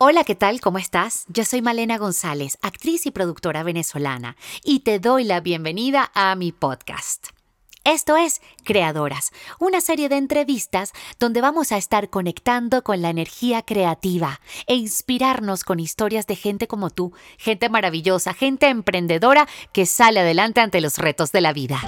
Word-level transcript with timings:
Hola, 0.00 0.22
¿qué 0.22 0.36
tal? 0.36 0.60
¿Cómo 0.60 0.78
estás? 0.78 1.24
Yo 1.26 1.44
soy 1.44 1.60
Malena 1.60 1.98
González, 1.98 2.56
actriz 2.62 3.04
y 3.06 3.10
productora 3.10 3.64
venezolana, 3.64 4.36
y 4.62 4.78
te 4.80 5.00
doy 5.00 5.24
la 5.24 5.40
bienvenida 5.40 6.12
a 6.14 6.36
mi 6.36 6.52
podcast. 6.52 7.30
Esto 7.82 8.16
es 8.16 8.40
Creadoras, 8.62 9.32
una 9.58 9.80
serie 9.80 10.08
de 10.08 10.16
entrevistas 10.16 10.92
donde 11.18 11.40
vamos 11.40 11.72
a 11.72 11.78
estar 11.78 12.10
conectando 12.10 12.84
con 12.84 13.02
la 13.02 13.10
energía 13.10 13.62
creativa 13.62 14.40
e 14.68 14.76
inspirarnos 14.76 15.64
con 15.64 15.80
historias 15.80 16.28
de 16.28 16.36
gente 16.36 16.68
como 16.68 16.90
tú, 16.90 17.12
gente 17.36 17.68
maravillosa, 17.68 18.34
gente 18.34 18.68
emprendedora 18.68 19.48
que 19.72 19.84
sale 19.84 20.20
adelante 20.20 20.60
ante 20.60 20.80
los 20.80 20.98
retos 20.98 21.32
de 21.32 21.40
la 21.40 21.52
vida. 21.52 21.80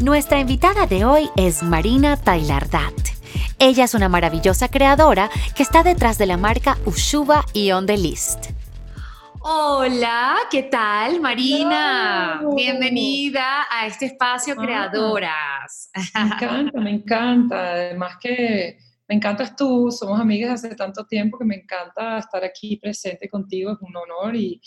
Nuestra 0.00 0.40
invitada 0.40 0.86
de 0.86 1.04
hoy 1.04 1.28
es 1.36 1.62
Marina 1.62 2.16
Tailardat. 2.16 2.94
Ella 3.58 3.84
es 3.84 3.92
una 3.92 4.08
maravillosa 4.08 4.68
creadora 4.68 5.28
que 5.54 5.62
está 5.62 5.82
detrás 5.82 6.16
de 6.16 6.24
la 6.24 6.38
marca 6.38 6.78
Ushuba 6.86 7.44
y 7.52 7.70
On 7.72 7.84
The 7.84 7.98
List. 7.98 8.46
Hola, 9.40 10.36
¿qué 10.50 10.62
tal, 10.62 11.20
Marina? 11.20 12.40
Bienvenida 12.56 13.66
a 13.70 13.86
este 13.86 14.06
espacio 14.06 14.54
ah. 14.56 14.62
Creadoras. 14.62 15.90
Me 16.14 16.20
encanta, 16.22 16.80
me 16.80 16.90
encanta. 16.92 17.72
Además 17.72 18.16
que 18.18 18.78
me 19.06 19.16
encantas 19.16 19.54
tú, 19.54 19.90
somos 19.90 20.18
amigas 20.18 20.64
hace 20.64 20.74
tanto 20.74 21.04
tiempo 21.04 21.36
que 21.36 21.44
me 21.44 21.56
encanta 21.56 22.16
estar 22.16 22.42
aquí 22.42 22.78
presente 22.78 23.28
contigo, 23.28 23.72
es 23.72 23.78
un 23.82 23.94
honor 23.94 24.34
y 24.34 24.62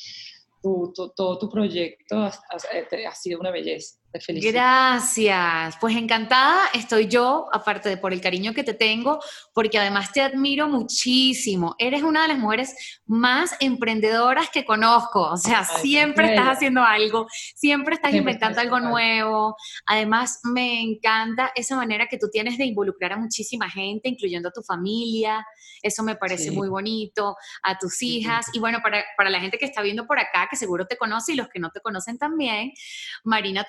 todo 0.62 1.40
tu 1.40 1.50
proyecto 1.50 2.22
ha 2.22 3.16
sido 3.16 3.40
una 3.40 3.50
belleza. 3.50 4.03
Gracias. 4.52 5.78
Pues 5.82 5.96
encantada 5.96 6.68
estoy 6.74 7.08
yo, 7.08 7.48
aparte 7.52 7.90
de 7.90 7.98
por 7.98 8.14
el 8.14 8.22
cariño 8.22 8.54
que 8.54 8.64
te 8.64 8.74
tengo, 8.74 9.20
porque 9.54 9.80
además 9.80 10.12
te 10.12 10.22
admiro 10.22 10.68
muchísimo. 10.68 11.76
Eres 11.80 12.04
una 12.04 12.22
de 12.24 12.28
las 12.30 12.38
mujeres 12.38 12.76
más 13.06 13.56
emprendedoras 13.60 14.50
que 14.50 14.66
conozco. 14.66 15.22
O 15.22 15.38
sea, 15.38 15.64
siempre 15.64 16.30
estás 16.30 16.58
haciendo 16.58 16.84
algo, 16.84 17.28
siempre 17.56 17.96
estás 17.96 18.14
inventando 18.14 18.62
algo 18.62 18.80
nuevo. 18.80 19.56
Además, 19.86 20.40
me 20.44 20.82
encanta 20.82 21.52
esa 21.56 21.76
manera 21.76 22.08
que 22.08 22.18
tú 22.18 22.28
tienes 22.32 22.58
de 22.58 22.66
involucrar 22.66 23.14
a 23.14 23.18
muchísima 23.18 23.70
gente, 23.70 24.10
incluyendo 24.10 24.50
a 24.50 24.52
tu 24.52 24.62
familia. 24.62 25.46
Eso 25.82 26.04
me 26.04 26.16
parece 26.16 26.52
muy 26.52 26.70
bonito, 26.70 27.36
a 27.62 27.78
tus 27.78 28.02
hijas. 28.02 28.48
Y 28.54 28.60
bueno, 28.60 28.80
para, 28.82 29.04
para 29.18 29.30
la 29.30 29.40
gente 29.40 29.58
que 29.58 29.66
está 29.66 29.82
viendo 29.82 30.08
por 30.08 30.20
acá, 30.20 30.48
que 30.50 30.56
seguro 30.56 30.88
te 30.88 30.98
conoce 30.98 31.34
y 31.34 31.36
los 31.36 31.50
que 31.50 31.60
no 31.60 31.72
te 31.72 31.82
conocen 31.82 32.18
también, 32.18 32.72
Marina 33.24 33.66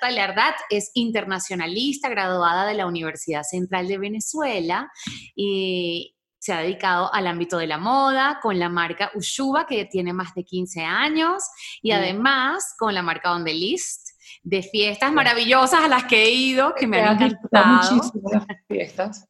Es 0.69 0.91
internacionalista, 0.93 2.09
graduada 2.09 2.65
de 2.65 2.75
la 2.75 2.85
Universidad 2.85 3.43
Central 3.43 3.87
de 3.87 3.97
Venezuela 3.97 4.91
y 5.35 6.15
se 6.37 6.53
ha 6.53 6.59
dedicado 6.59 7.11
al 7.11 7.25
ámbito 7.25 7.57
de 7.57 7.65
la 7.65 7.79
moda 7.79 8.39
con 8.39 8.59
la 8.59 8.69
marca 8.69 9.11
Ushuba, 9.15 9.65
que 9.65 9.85
tiene 9.85 10.13
más 10.13 10.35
de 10.35 10.43
15 10.43 10.81
años, 10.81 11.43
y 11.81 11.89
además 11.89 12.75
con 12.77 12.93
la 12.93 13.01
marca 13.01 13.33
On 13.33 13.43
The 13.43 13.53
List, 13.53 14.09
de 14.43 14.61
fiestas 14.61 15.11
maravillosas 15.11 15.83
a 15.83 15.87
las 15.87 16.03
que 16.05 16.23
he 16.23 16.31
ido, 16.31 16.75
que 16.75 16.85
me 16.85 17.01
han 17.01 17.19
encantado. 17.19 17.97
Muchísimas 17.97 18.45
fiestas. 18.67 19.27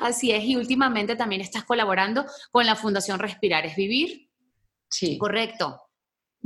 Así 0.00 0.30
es, 0.30 0.44
y 0.44 0.54
últimamente 0.54 1.16
también 1.16 1.40
estás 1.40 1.64
colaborando 1.64 2.24
con 2.52 2.64
la 2.64 2.76
Fundación 2.76 3.18
Respirar 3.18 3.66
es 3.66 3.74
Vivir. 3.74 4.30
Sí. 4.88 5.18
Correcto. 5.18 5.82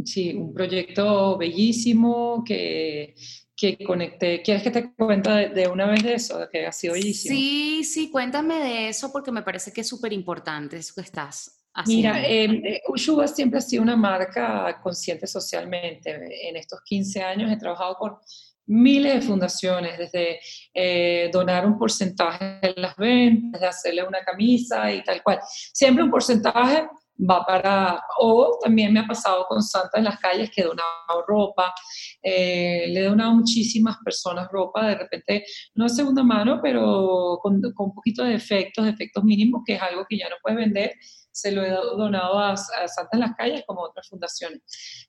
Sí, 0.02 0.34
un 0.34 0.52
proyecto 0.52 1.36
bellísimo 1.36 2.42
que 2.44 3.14
que 3.56 3.78
conecté. 3.84 4.42
¿Quieres 4.42 4.62
que 4.62 4.70
te 4.70 4.92
cuente 4.94 5.30
de, 5.30 5.68
una 5.68 5.86
vez 5.86 6.02
de 6.02 6.14
eso, 6.14 6.38
de 6.38 6.48
que 6.48 6.66
ha 6.66 6.72
sido 6.72 6.94
bellísimo? 6.94 7.34
Sí, 7.34 7.84
sí, 7.84 8.10
cuéntame 8.10 8.58
de 8.58 8.88
eso 8.88 9.12
porque 9.12 9.30
me 9.30 9.42
parece 9.42 9.72
que 9.72 9.82
es 9.82 9.88
súper 9.88 10.12
importante 10.12 10.76
eso 10.76 10.94
que 10.94 11.02
estás 11.02 11.64
haciendo. 11.72 12.14
Mira, 12.14 12.28
eh, 12.28 12.82
Ushuba 12.88 13.28
siempre 13.28 13.58
ha 13.58 13.62
sido 13.62 13.82
una 13.82 13.96
marca 13.96 14.80
consciente 14.82 15.26
socialmente. 15.26 16.48
En 16.48 16.56
estos 16.56 16.80
15 16.84 17.22
años 17.22 17.52
he 17.52 17.56
trabajado 17.56 17.94
con 17.96 18.16
miles 18.66 19.14
de 19.14 19.22
fundaciones, 19.22 19.98
desde 19.98 20.40
eh, 20.72 21.30
donar 21.32 21.66
un 21.66 21.78
porcentaje 21.78 22.58
de 22.62 22.74
las 22.76 22.96
ventas, 22.96 23.60
de 23.60 23.66
hacerle 23.66 24.02
una 24.02 24.20
camisa 24.24 24.92
y 24.92 25.02
tal 25.04 25.22
cual. 25.22 25.40
Siempre 25.46 26.02
un 26.02 26.10
porcentaje 26.10 26.88
va 27.18 27.44
para, 27.44 28.02
o 28.18 28.58
también 28.62 28.92
me 28.92 29.00
ha 29.00 29.06
pasado 29.06 29.46
con 29.46 29.62
Santa 29.62 29.98
en 29.98 30.04
las 30.04 30.18
calles 30.18 30.50
que 30.50 30.62
he 30.62 30.64
donado 30.64 31.24
ropa, 31.26 31.72
eh, 32.22 32.86
le 32.88 33.00
he 33.00 33.04
donado 33.04 33.30
a 33.30 33.34
muchísimas 33.34 33.96
personas 34.04 34.48
ropa, 34.50 34.88
de 34.88 34.94
repente, 34.96 35.44
no 35.74 35.86
es 35.86 35.96
segunda 35.96 36.22
mano, 36.22 36.60
pero 36.62 37.38
con, 37.40 37.60
con, 37.74 37.86
un 37.86 37.94
poquito 37.94 38.24
de 38.24 38.34
efectos, 38.34 38.86
efectos 38.86 39.22
mínimos, 39.24 39.62
que 39.64 39.74
es 39.74 39.82
algo 39.82 40.04
que 40.08 40.18
ya 40.18 40.28
no 40.28 40.36
puedes 40.42 40.58
vender, 40.58 40.94
se 41.30 41.50
lo 41.50 41.64
he 41.64 41.70
donado 41.70 42.38
a, 42.38 42.56
Santa 42.56 43.10
en 43.12 43.20
las 43.20 43.34
calles 43.34 43.64
como 43.66 43.82
otras 43.82 44.08
fundaciones. 44.08 44.62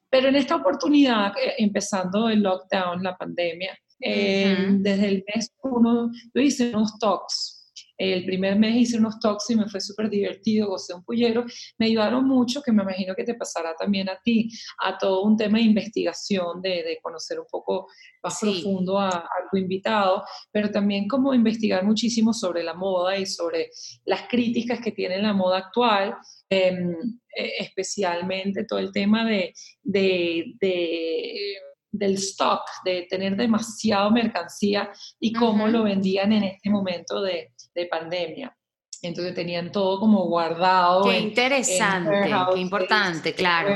Pero 0.09 0.29
en 0.29 0.35
esta 0.35 0.55
oportunidad, 0.55 1.33
eh, 1.37 1.53
empezando 1.59 2.29
el 2.29 2.41
lockdown, 2.41 3.03
la 3.03 3.15
pandemia, 3.15 3.77
eh, 3.99 4.67
desde 4.79 5.07
el 5.07 5.23
mes 5.33 5.53
uno, 5.61 6.11
yo 6.33 6.41
hice 6.41 6.75
unos 6.75 6.97
talks 6.99 7.54
el 7.97 8.25
primer 8.25 8.57
mes 8.57 8.75
hice 8.75 8.97
unos 8.97 9.19
talks 9.19 9.49
y 9.49 9.55
me 9.55 9.67
fue 9.67 9.79
súper 9.79 10.09
divertido, 10.09 10.67
gocé 10.67 10.93
un 10.93 11.03
pullero. 11.03 11.45
Me 11.77 11.87
ayudaron 11.87 12.27
mucho, 12.27 12.61
que 12.61 12.71
me 12.71 12.83
imagino 12.83 13.15
que 13.15 13.23
te 13.23 13.35
pasará 13.35 13.73
también 13.75 14.09
a 14.09 14.19
ti, 14.21 14.49
a 14.83 14.97
todo 14.97 15.23
un 15.23 15.37
tema 15.37 15.57
de 15.57 15.65
investigación, 15.65 16.61
de, 16.61 16.99
conocer 17.01 17.39
un 17.39 17.45
poco 17.49 17.87
más 18.23 18.39
profundo 18.39 18.99
a, 18.99 19.27
tu 19.51 19.57
invitado, 19.57 20.23
pero 20.51 20.71
también 20.71 21.07
como 21.07 21.33
investigar 21.33 21.83
muchísimo 21.83 22.33
sobre 22.33 22.63
la 22.63 22.73
moda 22.73 23.17
y 23.17 23.25
sobre 23.25 23.69
las 24.05 24.27
críticas 24.27 24.79
que 24.81 24.91
tiene 24.91 25.21
la 25.21 25.33
moda 25.33 25.59
actual. 25.59 26.15
Em, 26.49 26.95
e, 27.35 27.51
especialmente 27.59 28.65
todo 28.65 28.79
el 28.79 28.91
tema 28.91 29.25
de, 29.25 29.53
de 29.83 30.55
del 31.97 32.15
stock, 32.15 32.61
de 32.83 33.07
tener 33.09 33.35
demasiado 33.35 34.11
mercancía 34.11 34.91
y 35.19 35.33
cómo 35.33 35.67
lo 35.67 35.83
vendían 35.83 36.31
en 36.33 36.43
este 36.43 36.69
momento 36.69 37.21
de, 37.21 37.53
de, 37.73 37.85
pandemia. 37.87 38.55
Entonces 39.01 39.33
tenían 39.33 39.71
todo 39.71 39.99
como 39.99 40.25
guardado. 40.25 41.03
Qué 41.03 41.19
interesante, 41.19 42.29
qué 42.53 42.59
importante, 42.59 43.33
claro 43.33 43.75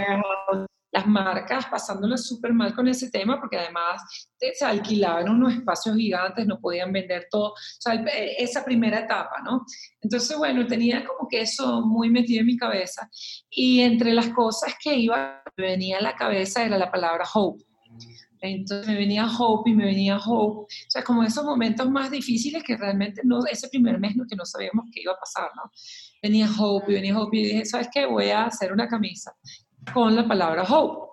las 0.91 1.05
marcas 1.05 1.65
pasándolo 1.67 2.17
súper 2.17 2.53
mal 2.53 2.73
con 2.73 2.87
ese 2.87 3.11
tema 3.11 3.39
porque 3.39 3.57
además 3.57 4.01
se 4.37 4.65
alquilaban 4.65 5.29
unos 5.29 5.53
espacios 5.53 5.95
gigantes, 5.95 6.47
no 6.47 6.59
podían 6.59 6.91
vender 6.91 7.27
todo, 7.29 7.51
o 7.51 7.55
sea, 7.79 7.93
eh, 7.93 8.35
esa 8.39 8.63
primera 8.65 8.99
etapa, 8.99 9.41
¿no? 9.43 9.65
Entonces, 10.01 10.37
bueno, 10.37 10.65
tenía 10.65 11.05
como 11.05 11.27
que 11.29 11.41
eso 11.41 11.81
muy 11.81 12.09
metido 12.09 12.41
en 12.41 12.47
mi 12.47 12.57
cabeza 12.57 13.09
y 13.49 13.81
entre 13.81 14.13
las 14.13 14.29
cosas 14.29 14.75
que 14.81 14.95
iba, 14.95 15.43
venía 15.55 15.97
a 15.97 16.01
la 16.01 16.15
cabeza 16.15 16.63
era 16.63 16.77
la 16.77 16.91
palabra 16.91 17.25
hope. 17.33 17.63
Entonces 18.41 18.87
me 18.87 18.95
venía 18.95 19.27
Hope 19.27 19.69
y 19.69 19.73
me 19.73 19.85
venía 19.85 20.17
Hope. 20.17 20.63
O 20.63 20.89
sea, 20.89 21.03
como 21.03 21.23
esos 21.23 21.43
momentos 21.43 21.89
más 21.89 22.09
difíciles 22.09 22.63
que 22.63 22.77
realmente 22.77 23.21
no, 23.23 23.45
ese 23.45 23.67
primer 23.69 23.99
mes 23.99 24.15
no, 24.15 24.25
que 24.25 24.35
no 24.35 24.45
sabíamos 24.45 24.85
qué 24.93 25.01
iba 25.01 25.13
a 25.13 25.19
pasar, 25.19 25.49
¿no? 25.55 25.71
Venía 26.21 26.49
Hope 26.57 26.91
y 26.91 26.95
venía 26.95 27.19
Hope 27.19 27.37
y 27.37 27.43
dije, 27.43 27.65
¿sabes 27.65 27.89
qué? 27.93 28.05
Voy 28.05 28.29
a 28.29 28.45
hacer 28.45 28.71
una 28.71 28.87
camisa 28.87 29.35
con 29.93 30.15
la 30.15 30.27
palabra 30.27 30.63
Hope. 30.63 31.08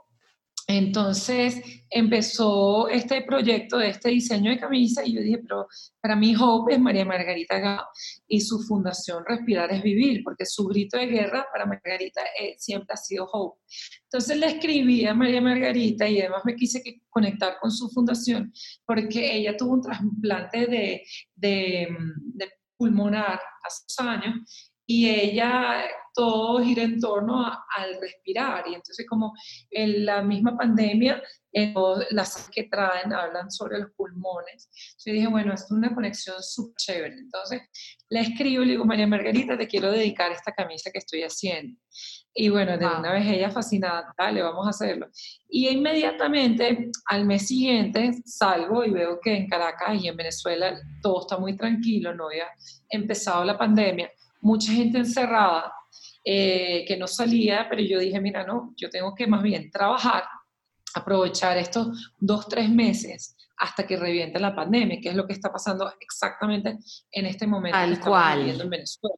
Entonces 0.68 1.62
empezó 1.88 2.88
este 2.88 3.22
proyecto 3.22 3.78
de 3.78 3.90
este 3.90 4.10
diseño 4.10 4.50
de 4.50 4.58
camisa 4.58 5.04
y 5.04 5.14
yo 5.14 5.20
dije, 5.20 5.38
pero 5.38 5.68
para 6.00 6.16
mí 6.16 6.34
Hope 6.36 6.74
es 6.74 6.80
María 6.80 7.04
Margarita 7.04 7.60
Gao 7.60 7.84
y 8.26 8.40
su 8.40 8.60
fundación 8.64 9.24
Respirar 9.24 9.72
es 9.72 9.80
Vivir, 9.82 10.24
porque 10.24 10.44
su 10.44 10.66
grito 10.66 10.98
de 10.98 11.06
guerra 11.06 11.46
para 11.52 11.66
Margarita 11.66 12.20
eh, 12.40 12.56
siempre 12.58 12.94
ha 12.94 12.96
sido 12.96 13.28
Hope. 13.32 13.60
Entonces 14.04 14.38
le 14.38 14.46
escribí 14.46 15.06
a 15.06 15.14
María 15.14 15.40
Margarita 15.40 16.08
y 16.08 16.20
además 16.20 16.42
me 16.44 16.56
quise 16.56 16.82
conectar 17.10 17.58
con 17.60 17.70
su 17.70 17.88
fundación 17.88 18.52
porque 18.84 19.36
ella 19.36 19.56
tuvo 19.56 19.74
un 19.74 19.82
trasplante 19.82 20.66
de, 20.66 21.02
de, 21.36 21.96
de 22.34 22.50
pulmonar 22.76 23.40
hace 23.62 24.02
años 24.02 24.72
y 24.86 25.08
ella 25.08 25.84
todo 26.14 26.64
gira 26.64 26.82
en 26.82 26.98
torno 26.98 27.44
al 27.44 28.00
respirar 28.00 28.64
y 28.66 28.74
entonces 28.74 29.06
como 29.06 29.34
en 29.70 30.06
la 30.06 30.22
misma 30.22 30.56
pandemia 30.56 31.22
las 32.10 32.48
que 32.50 32.64
traen 32.64 33.12
hablan 33.12 33.50
sobre 33.50 33.78
los 33.78 33.90
pulmones 33.92 34.68
yo 35.04 35.12
dije 35.12 35.26
bueno 35.26 35.52
es 35.54 35.70
una 35.70 35.94
conexión 35.94 36.42
súper 36.42 36.74
chévere 36.76 37.14
entonces 37.14 37.62
le 38.08 38.20
escribo 38.20 38.62
y 38.62 38.66
le 38.66 38.72
digo 38.72 38.84
María 38.84 39.06
Margarita 39.06 39.58
te 39.58 39.66
quiero 39.66 39.90
dedicar 39.90 40.32
esta 40.32 40.52
camisa 40.52 40.90
que 40.90 40.98
estoy 40.98 41.22
haciendo 41.22 41.78
y 42.34 42.48
bueno 42.48 42.78
de 42.78 42.86
una 42.86 43.12
vez 43.12 43.26
ella 43.26 43.50
fascinada 43.50 44.14
dale 44.16 44.42
vamos 44.42 44.66
a 44.66 44.70
hacerlo 44.70 45.08
y 45.48 45.68
inmediatamente 45.68 46.90
al 47.06 47.26
mes 47.26 47.46
siguiente 47.46 48.12
salgo 48.24 48.84
y 48.84 48.90
veo 48.90 49.18
que 49.20 49.34
en 49.34 49.48
Caracas 49.48 50.02
y 50.02 50.08
en 50.08 50.16
Venezuela 50.16 50.78
todo 51.02 51.22
está 51.22 51.38
muy 51.38 51.56
tranquilo 51.56 52.14
no 52.14 52.26
había 52.28 52.48
empezado 52.90 53.44
la 53.44 53.58
pandemia 53.58 54.10
mucha 54.46 54.72
gente 54.72 54.98
encerrada 54.98 55.72
eh, 56.24 56.84
que 56.86 56.96
no 56.96 57.06
salía, 57.06 57.66
pero 57.68 57.82
yo 57.82 57.98
dije, 57.98 58.20
mira, 58.20 58.44
no, 58.46 58.72
yo 58.76 58.88
tengo 58.88 59.14
que 59.14 59.26
más 59.26 59.42
bien 59.42 59.70
trabajar, 59.70 60.24
aprovechar 60.94 61.58
estos 61.58 62.14
dos, 62.16 62.48
tres 62.48 62.70
meses 62.70 63.36
hasta 63.58 63.86
que 63.86 63.96
reviente 63.96 64.38
la 64.38 64.54
pandemia, 64.54 65.00
que 65.00 65.08
es 65.08 65.16
lo 65.16 65.26
que 65.26 65.32
está 65.32 65.50
pasando 65.50 65.92
exactamente 66.00 66.78
en 67.10 67.26
este 67.26 67.46
momento 67.46 67.76
Al 67.76 67.98
que 67.98 68.04
cual. 68.06 68.38
viviendo 68.38 68.64
en 68.64 68.70
Venezuela. 68.70 69.16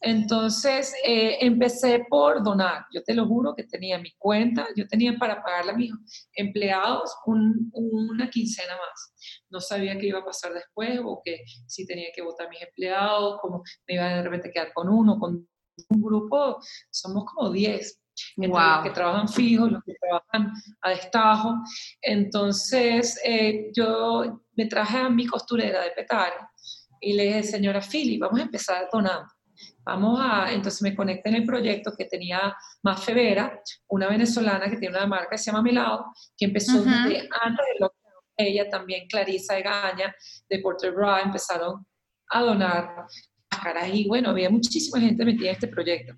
Entonces, 0.00 0.94
eh, 1.04 1.38
empecé 1.40 2.04
por 2.08 2.42
donar. 2.42 2.86
Yo 2.92 3.02
te 3.02 3.14
lo 3.14 3.26
juro 3.26 3.54
que 3.54 3.64
tenía 3.64 3.98
mi 3.98 4.12
cuenta, 4.16 4.68
yo 4.76 4.86
tenía 4.86 5.16
para 5.18 5.42
pagarle 5.42 5.72
a 5.72 5.76
mis 5.76 5.92
empleados 6.34 7.14
una 7.26 8.30
quincena 8.30 8.74
más. 8.76 9.14
No 9.50 9.60
sabía 9.60 9.98
qué 9.98 10.06
iba 10.06 10.20
a 10.20 10.24
pasar 10.24 10.52
después 10.54 11.00
o 11.04 11.20
que 11.24 11.44
si 11.66 11.86
tenía 11.86 12.08
que 12.14 12.22
votar 12.22 12.46
a 12.46 12.50
mis 12.50 12.62
empleados, 12.62 13.38
cómo 13.40 13.62
me 13.86 13.94
iba 13.94 14.08
de 14.08 14.22
repente 14.22 14.48
a 14.48 14.52
quedar 14.52 14.72
con 14.72 14.88
uno, 14.88 15.18
con 15.18 15.48
un 15.90 16.02
grupo, 16.02 16.58
somos 16.90 17.24
como 17.24 17.50
10. 17.50 18.00
Entre 18.36 18.48
los 18.48 18.82
que 18.82 18.90
trabajan 18.90 19.28
fijos, 19.28 19.70
los 19.70 19.84
que 19.84 19.94
trabajan 20.00 20.52
a 20.82 20.90
destajo. 20.90 21.54
Entonces, 22.02 23.18
eh, 23.24 23.70
yo 23.74 24.42
me 24.56 24.66
traje 24.66 24.98
a 24.98 25.08
mi 25.08 25.26
costurera 25.26 25.82
de 25.84 25.90
Petare 25.92 26.36
y 27.00 27.12
le 27.12 27.24
dije, 27.24 27.42
señora 27.44 27.80
Philly, 27.80 28.18
vamos 28.18 28.40
a 28.40 28.44
empezar 28.44 28.88
donando. 28.92 29.28
Vamos 29.88 30.20
a, 30.22 30.52
entonces 30.52 30.82
me 30.82 30.94
conecté 30.94 31.30
en 31.30 31.36
el 31.36 31.46
proyecto 31.46 31.94
que 31.96 32.04
tenía 32.04 32.54
más 32.82 33.02
Fevera, 33.02 33.62
una 33.88 34.06
venezolana 34.06 34.68
que 34.68 34.76
tiene 34.76 34.94
una 34.94 35.06
marca 35.06 35.30
que 35.30 35.38
se 35.38 35.50
llama 35.50 35.62
Milado, 35.62 36.12
que 36.36 36.44
empezó 36.44 36.82
desde 36.82 37.26
antes 37.40 37.66
de 37.72 37.80
lo 37.80 37.94
ella 38.36 38.68
también, 38.68 39.08
Clarisa 39.08 39.58
Egaña, 39.58 40.14
de 40.48 40.58
Porter 40.58 40.92
Bra, 40.92 41.22
empezaron 41.22 41.86
a 42.28 42.42
donar 42.42 43.06
máscaras 43.50 43.88
y 43.90 44.06
bueno, 44.06 44.28
había 44.28 44.50
muchísima 44.50 45.00
gente 45.00 45.24
metida 45.24 45.48
en 45.48 45.54
este 45.54 45.68
proyecto. 45.68 46.12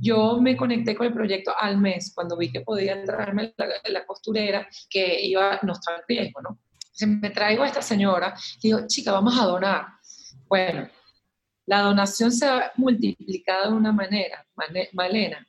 Yo 0.00 0.40
me 0.40 0.56
conecté 0.56 0.94
con 0.94 1.08
el 1.08 1.12
proyecto 1.12 1.52
al 1.58 1.78
mes 1.78 2.12
cuando 2.14 2.36
vi 2.36 2.52
que 2.52 2.60
podía 2.60 3.02
traerme 3.02 3.52
la, 3.90 4.06
costurera 4.06 4.68
que 4.88 5.20
iba, 5.20 5.58
no 5.64 5.72
estaba 5.72 5.98
en 5.98 6.04
riesgo, 6.06 6.42
¿no? 6.42 6.60
Entonces 6.74 7.08
me 7.08 7.30
traigo 7.30 7.64
a 7.64 7.66
esta 7.66 7.82
señora 7.82 8.34
y 8.62 8.68
digo, 8.68 8.86
chica, 8.86 9.10
vamos 9.10 9.36
a 9.36 9.46
donar. 9.46 9.86
Bueno, 10.48 10.88
la 11.66 11.82
donación 11.82 12.32
se 12.32 12.46
ha 12.46 12.72
multiplicado 12.76 13.72
de 13.72 13.76
una 13.76 13.92
manera, 13.92 14.46
Malena. 14.92 15.46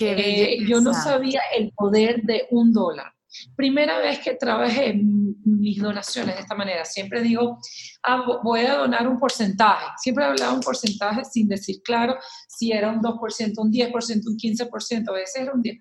Eh, 0.00 0.58
yo 0.66 0.80
no 0.80 0.94
sabía 0.94 1.40
el 1.56 1.72
poder 1.72 2.22
de 2.22 2.46
un 2.50 2.72
dólar. 2.72 3.12
Primera 3.54 3.98
vez 3.98 4.20
que 4.20 4.34
trabajé 4.34 4.94
mis 4.94 5.82
donaciones 5.82 6.36
de 6.36 6.40
esta 6.40 6.54
manera, 6.54 6.84
siempre 6.84 7.20
digo, 7.20 7.58
ah, 8.04 8.40
voy 8.42 8.60
a 8.60 8.76
donar 8.76 9.06
un 9.06 9.18
porcentaje. 9.18 9.86
Siempre 9.98 10.24
he 10.24 10.28
hablado 10.28 10.54
un 10.54 10.60
porcentaje 10.60 11.24
sin 11.24 11.46
decir 11.48 11.82
claro 11.82 12.16
si 12.48 12.72
era 12.72 12.90
un 12.90 13.00
2%, 13.00 13.52
un 13.58 13.70
10%, 13.70 14.26
un 14.26 14.36
15%, 14.36 15.08
a 15.08 15.12
veces 15.12 15.42
era 15.42 15.52
un 15.52 15.62
10%. 15.62 15.78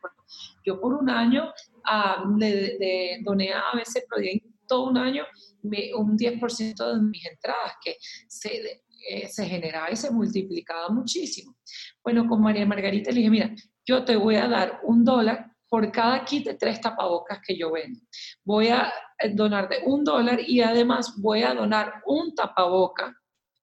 Yo 0.66 0.82
por 0.82 0.94
un 0.94 1.10
año 1.10 1.54
ah, 1.86 2.24
le, 2.38 3.20
doné 3.24 3.54
a 3.54 3.76
veces 3.76 4.04
todo 4.68 4.90
un 4.90 4.98
año 4.98 5.24
un 5.96 6.18
10% 6.18 6.94
de 6.94 7.02
mis 7.02 7.26
entradas, 7.26 7.74
que 7.84 7.98
se, 8.28 8.82
eh, 9.08 9.28
se 9.30 9.46
generaba 9.46 9.90
y 9.92 9.96
se 9.96 10.12
multiplicaba 10.12 10.90
muchísimo. 10.90 11.56
Bueno, 12.04 12.28
con 12.28 12.42
María 12.42 12.66
Margarita 12.66 13.12
le 13.12 13.18
dije, 13.18 13.30
mira, 13.30 13.56
yo 13.86 14.04
te 14.04 14.16
voy 14.16 14.36
a 14.36 14.48
dar 14.48 14.82
un 14.84 15.04
dólar 15.04 15.52
por 15.70 15.92
cada 15.92 16.24
kit 16.26 16.46
de 16.46 16.54
tres 16.56 16.82
tapabocas 16.82 17.40
que 17.46 17.58
yo 17.58 17.72
vendo. 17.72 18.00
Voy 18.44 18.68
a 18.70 18.92
eh, 19.20 19.30
donar 19.34 19.70
de 19.70 19.80
un 19.86 20.04
dólar 20.04 20.40
y 20.46 20.62
además 20.62 21.14
voy 21.18 21.44
a 21.44 21.54
donar 21.54 22.02
un 22.06 22.34
tapaboca. 22.36 23.16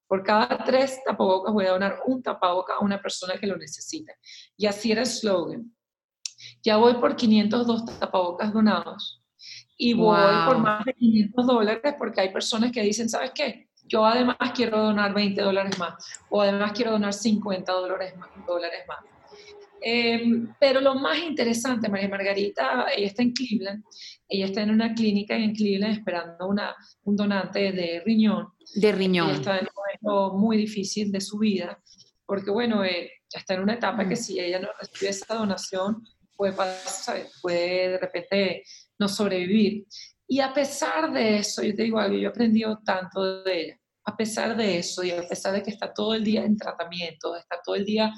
Por 0.07 0.23
cada 0.23 0.63
tres 0.63 0.99
tapabocas 1.03 1.53
voy 1.53 1.65
a 1.65 1.71
donar 1.71 1.99
un 2.05 2.21
tapaboca 2.21 2.75
a 2.75 2.79
una 2.79 3.01
persona 3.01 3.37
que 3.37 3.47
lo 3.47 3.57
necesita. 3.57 4.13
Y 4.57 4.65
así 4.65 4.91
era 4.91 5.01
el 5.01 5.07
slogan. 5.07 5.75
Ya 6.63 6.77
voy 6.77 6.95
por 6.95 7.15
502 7.15 7.99
tapabocas 7.99 8.53
donados 8.53 9.23
y 9.77 9.93
voy 9.93 10.21
por 10.45 10.57
más 10.59 10.85
de 10.85 10.93
500 10.93 11.45
dólares 11.45 11.95
porque 11.97 12.21
hay 12.21 12.31
personas 12.31 12.71
que 12.71 12.81
dicen, 12.81 13.09
¿sabes 13.09 13.31
qué? 13.33 13.69
Yo 13.87 14.05
además 14.05 14.37
quiero 14.55 14.77
donar 14.77 15.13
20 15.13 15.41
dólares 15.41 15.77
más 15.77 15.93
o 16.29 16.41
además 16.41 16.71
quiero 16.73 16.91
donar 16.91 17.13
50 17.13 17.71
dólares 17.71 18.17
más. 18.17 18.29
Dólares 18.45 18.81
más. 18.87 18.99
Em, 19.81 20.51
pero 20.59 20.81
lo 20.81 20.95
más 20.95 21.19
interesante, 21.19 21.89
María 21.89 22.09
Margarita, 22.09 22.87
ella 22.95 23.05
está 23.05 23.21
en 23.21 23.33
Cleveland, 23.33 23.83
ella 24.27 24.45
está 24.45 24.63
en 24.63 24.71
una 24.71 24.95
clínica 24.95 25.35
en 25.35 25.53
Cleveland 25.53 25.97
esperando 25.97 26.47
una, 26.47 26.75
un 27.03 27.15
donante 27.15 27.71
de 27.71 28.01
riñón. 28.03 28.47
De 28.73 28.91
riñón. 28.91 29.29
Ella 29.29 29.37
está 29.37 29.57
en 29.59 29.67
un 29.67 29.73
momento 29.75 30.37
muy 30.37 30.57
difícil 30.57 31.11
de 31.11 31.21
su 31.21 31.37
vida, 31.37 31.79
porque 32.25 32.49
bueno, 32.49 32.83
eh, 32.83 33.11
ya 33.29 33.39
está 33.39 33.53
en 33.53 33.61
una 33.61 33.75
etapa 33.75 34.07
que 34.07 34.15
mm. 34.15 34.17
si 34.17 34.39
ella 34.39 34.59
no 34.59 34.69
recibe 34.79 35.11
esa 35.11 35.35
donación, 35.35 36.01
puede, 36.35 36.53
pasar, 36.53 37.21
puede 37.41 37.89
de 37.89 37.97
repente 37.99 38.63
no 38.97 39.07
sobrevivir. 39.07 39.85
Y 40.27 40.39
a 40.39 40.53
pesar 40.53 41.11
de 41.11 41.37
eso, 41.37 41.61
yo 41.63 41.75
te 41.75 41.83
digo 41.83 41.99
algo, 41.99 42.17
yo 42.17 42.27
he 42.27 42.31
aprendido 42.31 42.79
tanto 42.83 43.43
de 43.43 43.61
ella. 43.61 43.79
A 44.05 44.15
pesar 44.15 44.55
de 44.55 44.77
eso 44.77 45.03
y 45.03 45.11
a 45.11 45.27
pesar 45.27 45.53
de 45.53 45.63
que 45.63 45.71
está 45.71 45.93
todo 45.93 46.13
el 46.13 46.23
día 46.23 46.43
en 46.43 46.57
tratamiento, 46.57 47.35
está 47.35 47.59
todo 47.63 47.75
el 47.75 47.85
día 47.85 48.13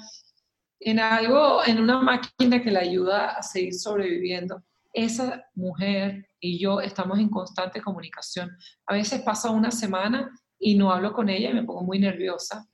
en 0.80 1.00
algo, 1.00 1.60
en 1.66 1.80
una 1.80 2.00
máquina 2.00 2.62
que 2.62 2.70
la 2.70 2.80
ayuda 2.80 3.30
a 3.30 3.42
seguir 3.42 3.74
sobreviviendo, 3.74 4.62
esa 4.92 5.44
mujer 5.54 6.28
y 6.40 6.58
yo 6.58 6.80
estamos 6.80 7.18
en 7.18 7.28
constante 7.28 7.82
comunicación. 7.82 8.56
A 8.86 8.94
veces 8.94 9.22
pasa 9.22 9.50
una 9.50 9.70
semana 9.70 10.30
y 10.58 10.76
no 10.76 10.90
hablo 10.92 11.12
con 11.12 11.28
ella 11.28 11.50
y 11.50 11.54
me 11.54 11.64
pongo 11.64 11.82
muy 11.82 11.98
nerviosa. 11.98 12.66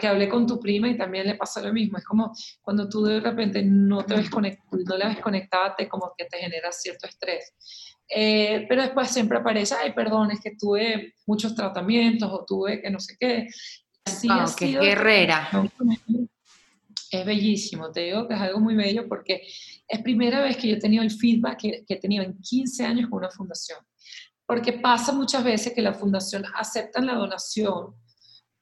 que 0.00 0.08
hablé 0.08 0.28
con 0.28 0.46
tu 0.46 0.58
prima 0.58 0.88
y 0.88 0.96
también 0.96 1.26
le 1.26 1.34
pasa 1.34 1.62
lo 1.62 1.72
mismo. 1.72 1.98
Es 1.98 2.04
como 2.04 2.32
cuando 2.60 2.88
tú 2.88 3.04
de 3.04 3.20
repente 3.20 3.62
no, 3.62 4.04
te 4.04 4.16
ves 4.16 4.30
no 4.30 4.96
la 4.96 5.08
ves 5.08 5.20
conectada, 5.20 5.74
te, 5.76 5.88
como 5.88 6.12
que 6.16 6.24
te 6.24 6.38
genera 6.38 6.72
cierto 6.72 7.06
estrés. 7.06 7.54
Eh, 8.14 8.66
pero 8.68 8.82
después 8.82 9.08
siempre 9.08 9.38
aparece, 9.38 9.74
ay, 9.74 9.92
perdón, 9.92 10.30
es 10.32 10.40
que 10.40 10.54
tuve 10.56 11.14
muchos 11.26 11.54
tratamientos 11.54 12.30
o 12.30 12.44
tuve 12.44 12.82
que 12.82 12.90
no 12.90 13.00
sé 13.00 13.16
qué. 13.18 13.48
Así 14.04 14.28
ha 14.30 14.46
sido 14.46 14.82
guerrera. 14.82 15.48
Es 17.10 17.26
bellísimo, 17.26 17.90
te 17.90 18.00
digo 18.00 18.28
que 18.28 18.34
es 18.34 18.40
algo 18.40 18.60
muy 18.60 18.74
bello 18.74 19.08
porque 19.08 19.42
es 19.88 20.02
primera 20.02 20.40
vez 20.40 20.56
que 20.56 20.68
yo 20.68 20.76
he 20.76 20.80
tenido 20.80 21.02
el 21.02 21.10
feedback 21.10 21.58
que, 21.58 21.84
que 21.86 21.94
he 21.94 22.00
tenido 22.00 22.24
en 22.24 22.38
15 22.40 22.84
años 22.84 23.08
con 23.08 23.18
una 23.18 23.30
fundación. 23.30 23.78
Porque 24.46 24.74
pasa 24.74 25.12
muchas 25.12 25.44
veces 25.44 25.72
que 25.72 25.82
la 25.82 25.94
fundación 25.94 26.44
acepta 26.54 27.00
la 27.00 27.14
donación, 27.14 27.94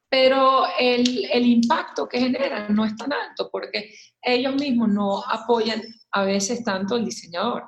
pero 0.08 0.64
el, 0.78 1.24
el, 1.30 1.46
impacto 1.46 2.08
que 2.08 2.20
generan 2.20 2.74
no 2.74 2.84
es 2.84 2.96
tan 2.96 3.12
alto 3.12 3.48
porque 3.50 3.94
ellos 4.20 4.54
mismos 4.56 4.88
no 4.88 5.24
apoyan 5.24 5.82
a 6.12 6.24
veces 6.24 6.62
tanto 6.62 6.96
al 6.96 7.04
diseñador. 7.04 7.64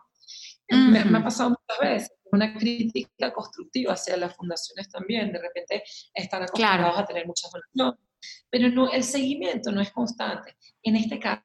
Me, 0.77 1.19
ha 1.19 1.23
pasado 1.23 1.51
muchas 1.51 1.81
veces 1.81 2.13
una 2.31 2.55
crítica 2.55 3.33
constructiva 3.33 3.93
hacia 3.93 4.17
las 4.17 4.35
fundaciones 4.35 4.89
también. 4.89 5.33
De 5.33 5.39
repente 5.39 5.83
están 6.15 6.43
acostumbrados 6.43 6.99
a 6.99 7.05
tener 7.05 7.27
muchas 7.27 7.51
donaciones, 7.51 8.01
pero 8.51 8.69
no, 8.71 8.91
el 8.91 9.05
seguimiento 9.05 9.71
no 9.71 9.81
es 9.81 9.91
constante. 9.91 10.57
En 10.83 10.97
este 10.97 11.19
caso, 11.19 11.43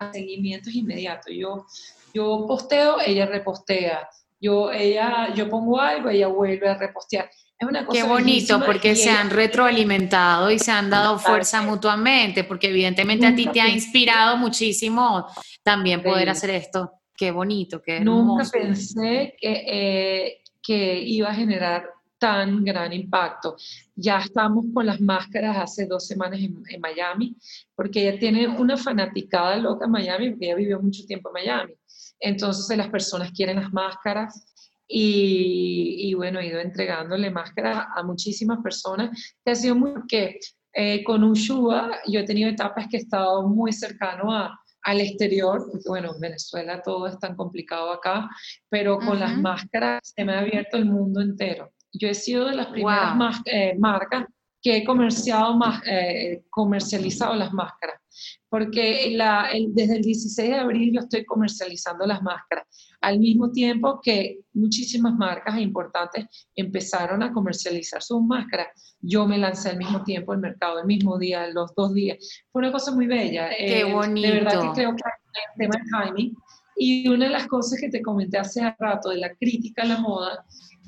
el 0.00 0.12
seguimiento 0.12 0.70
es 0.70 0.76
inmediato. 0.76 1.30
Yo, 1.30 1.66
yo 2.14 2.44
posteo, 2.46 2.98
ella 3.04 3.26
repostea. 3.26 4.08
Yo, 4.40 4.70
ella, 4.70 5.32
yo 5.34 5.48
pongo 5.48 5.80
algo, 5.80 6.10
ella 6.10 6.28
vuelve 6.28 6.68
a 6.68 6.76
repostear. 6.76 7.30
Es 7.58 7.66
una 7.66 7.86
cosa 7.86 8.02
Qué 8.02 8.06
bonito, 8.06 8.60
porque 8.64 8.94
se 8.94 9.08
han 9.08 9.30
retroalimentado 9.30 10.50
y 10.50 10.58
se 10.58 10.70
han 10.72 10.90
dado 10.90 11.18
fuerza 11.18 11.62
mutuamente, 11.62 12.44
porque 12.44 12.68
evidentemente 12.68 13.26
a 13.26 13.34
ti 13.34 13.46
te 13.46 13.62
ha 13.62 13.68
inspirado 13.68 14.36
muchísimo 14.36 15.26
también 15.62 16.02
poder 16.02 16.28
hacer 16.28 16.50
esto. 16.50 16.92
Qué 17.16 17.30
bonito, 17.30 17.80
qué 17.80 17.96
hermoso. 17.96 18.24
Nunca 18.24 18.50
pensé 18.50 19.34
que, 19.40 19.64
eh, 19.66 20.42
que 20.62 21.00
iba 21.00 21.30
a 21.30 21.34
generar 21.34 21.88
tan 22.18 22.64
gran 22.64 22.92
impacto. 22.92 23.56
Ya 23.94 24.18
estamos 24.18 24.66
con 24.72 24.86
las 24.86 25.00
máscaras 25.00 25.56
hace 25.58 25.86
dos 25.86 26.06
semanas 26.06 26.40
en, 26.40 26.80
Miami, 26.80 27.36
porque 27.74 28.08
ella 28.08 28.18
tiene 28.18 28.48
una 28.48 28.76
fanaticada 28.76 29.56
loca 29.56 29.86
en 29.86 29.92
Miami, 29.92 30.30
porque 30.30 30.46
ella 30.46 30.54
vivió 30.56 30.80
mucho 30.80 31.04
tiempo 31.06 31.28
en 31.30 31.44
Miami. 31.44 31.74
Entonces 32.18 32.76
las 32.76 32.88
personas 32.88 33.30
quieren 33.32 33.56
las 33.56 33.72
máscaras 33.72 34.46
y, 34.88 36.14
bueno, 36.14 36.38
he 36.38 36.46
ido 36.46 36.60
entregándole 36.60 37.30
máscaras 37.30 37.86
a 37.94 38.02
muchísimas 38.02 38.60
personas, 38.62 39.34
que 39.44 39.50
ha 39.50 39.54
sido 39.54 39.74
muy, 39.74 39.92
que 40.08 40.38
eh, 40.72 41.02
con 41.04 41.24
Ushua 41.24 41.98
yo 42.06 42.20
he 42.20 42.24
tenido 42.24 42.48
etapas 42.48 42.86
que 42.88 42.98
he 42.98 43.00
estado 43.00 43.48
muy 43.48 43.72
cercano 43.72 44.32
a, 44.32 44.58
al 44.86 45.00
exterior, 45.00 45.66
porque 45.70 45.88
bueno, 45.88 46.14
en 46.14 46.20
Venezuela 46.20 46.80
todo 46.80 47.08
es 47.08 47.18
tan 47.18 47.34
complicado 47.34 47.90
acá, 47.90 48.28
pero 48.68 48.98
con 48.98 49.18
las 49.18 49.36
máscaras 49.36 50.14
se 50.14 50.24
me 50.24 50.32
ha 50.32 50.38
abierto 50.38 50.76
el 50.76 50.84
mundo 50.84 51.20
entero. 51.20 51.72
Yo 51.92 52.08
he 52.08 52.14
sido 52.14 52.46
de 52.46 52.54
las 52.54 52.68
primeras 52.68 53.40
eh, 53.46 53.74
marcas 53.78 54.26
que 54.66 54.78
he 54.78 54.84
comerciado 54.84 55.56
más, 55.56 55.80
eh, 55.86 56.42
comercializado 56.50 57.36
las 57.36 57.52
máscaras, 57.52 58.00
porque 58.48 59.12
la, 59.12 59.48
desde 59.68 59.98
el 59.98 60.02
16 60.02 60.48
de 60.50 60.56
abril 60.56 60.92
yo 60.92 61.02
estoy 61.02 61.24
comercializando 61.24 62.04
las 62.04 62.20
máscaras, 62.20 62.66
al 63.00 63.20
mismo 63.20 63.52
tiempo 63.52 64.00
que 64.02 64.40
muchísimas 64.54 65.14
marcas 65.14 65.60
importantes 65.60 66.26
empezaron 66.56 67.22
a 67.22 67.32
comercializar 67.32 68.02
sus 68.02 68.20
máscaras. 68.24 68.96
Yo 69.00 69.24
me 69.24 69.38
lancé 69.38 69.70
al 69.70 69.76
mismo 69.76 70.02
tiempo 70.02 70.32
al 70.32 70.40
mercado, 70.40 70.80
el 70.80 70.86
mismo 70.86 71.16
día, 71.16 71.46
los 71.46 71.72
dos 71.76 71.94
días. 71.94 72.18
Fue 72.50 72.62
una 72.62 72.72
cosa 72.72 72.90
muy 72.90 73.06
bella. 73.06 73.50
Qué 73.56 73.84
bonito. 73.84 74.26
Eh, 74.26 74.32
de 74.32 74.40
verdad 74.40 74.62
que 74.62 74.80
creo 74.80 74.96
que 74.96 75.02
el 75.06 75.70
tema 75.70 75.76
de 75.76 76.10
timing. 76.12 76.36
Y 76.74 77.08
una 77.08 77.26
de 77.26 77.30
las 77.30 77.46
cosas 77.46 77.78
que 77.80 77.88
te 77.88 78.02
comenté 78.02 78.36
hace 78.36 78.74
rato 78.80 79.10
de 79.10 79.18
la 79.18 79.32
crítica 79.32 79.82
a 79.82 79.86
la 79.86 80.00
moda 80.00 80.44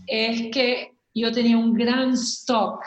es 0.09 0.51
que 0.51 0.99
yo 1.15 1.31
tenía 1.31 1.57
un 1.57 1.75
gran 1.75 2.11
stock 2.15 2.83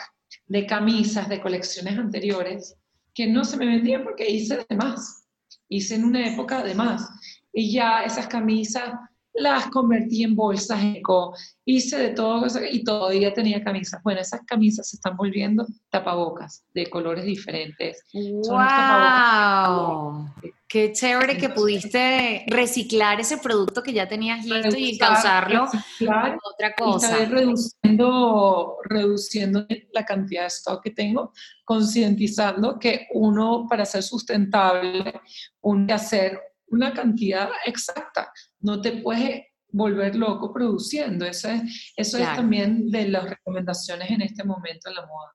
de 0.51 0.65
camisas 0.65 1.29
de 1.29 1.39
colecciones 1.39 1.97
anteriores 1.97 2.75
que 3.13 3.25
no 3.25 3.45
se 3.45 3.55
me 3.55 3.65
vendían 3.65 4.03
porque 4.03 4.29
hice 4.29 4.65
de 4.67 4.75
más. 4.75 5.25
Hice 5.69 5.95
en 5.95 6.03
una 6.03 6.27
época 6.27 6.61
de 6.61 6.75
más. 6.75 7.09
Y 7.53 7.71
ya 7.71 8.03
esas 8.03 8.27
camisas 8.27 8.91
las 9.33 9.67
convertí 9.67 10.23
en 10.23 10.35
bolsas 10.35 10.83
eco, 10.83 11.33
hice 11.63 11.97
de 11.97 12.09
todo 12.09 12.45
y 12.69 12.83
todavía 12.83 13.33
tenía 13.33 13.63
camisas. 13.63 14.03
Bueno, 14.03 14.19
esas 14.19 14.41
camisas 14.41 14.89
se 14.89 14.97
están 14.97 15.15
volviendo 15.15 15.65
tapabocas 15.89 16.65
de 16.73 16.89
colores 16.89 17.23
diferentes. 17.23 18.03
¡Wow! 18.11 20.27
Qué 20.71 20.93
chévere 20.93 21.37
que 21.37 21.49
pudiste 21.49 22.45
reciclar 22.47 23.19
ese 23.19 23.37
producto 23.39 23.83
que 23.83 23.91
ya 23.91 24.07
tenías 24.07 24.45
listo 24.45 24.77
y 24.77 24.97
causarlo 24.97 25.65
otra 25.65 26.73
cosa. 26.77 27.21
Y 27.21 27.25
reduciendo, 27.25 28.77
reduciendo 28.85 29.67
la 29.91 30.05
cantidad 30.05 30.43
de 30.43 30.47
stock 30.47 30.81
que 30.81 30.91
tengo, 30.91 31.33
concientizando 31.65 32.79
que 32.79 33.07
uno, 33.13 33.67
para 33.69 33.83
ser 33.83 34.01
sustentable, 34.01 35.19
uno 35.59 35.87
que 35.87 35.93
hacer 35.93 36.39
una 36.67 36.93
cantidad 36.93 37.49
exacta. 37.65 38.31
No 38.61 38.79
te 38.79 38.93
puedes 38.93 39.43
volver 39.73 40.15
loco 40.15 40.53
produciendo. 40.53 41.25
Eso 41.25 41.49
es, 41.49 41.93
eso 41.97 42.17
es 42.17 42.33
también 42.33 42.89
de 42.89 43.09
las 43.09 43.29
recomendaciones 43.29 44.09
en 44.09 44.21
este 44.21 44.45
momento 44.45 44.87
en 44.87 44.95
la 44.95 45.05
moda. 45.05 45.33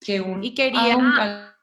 Que 0.00 0.22
un, 0.22 0.42
y 0.42 0.54
quería... 0.54 1.54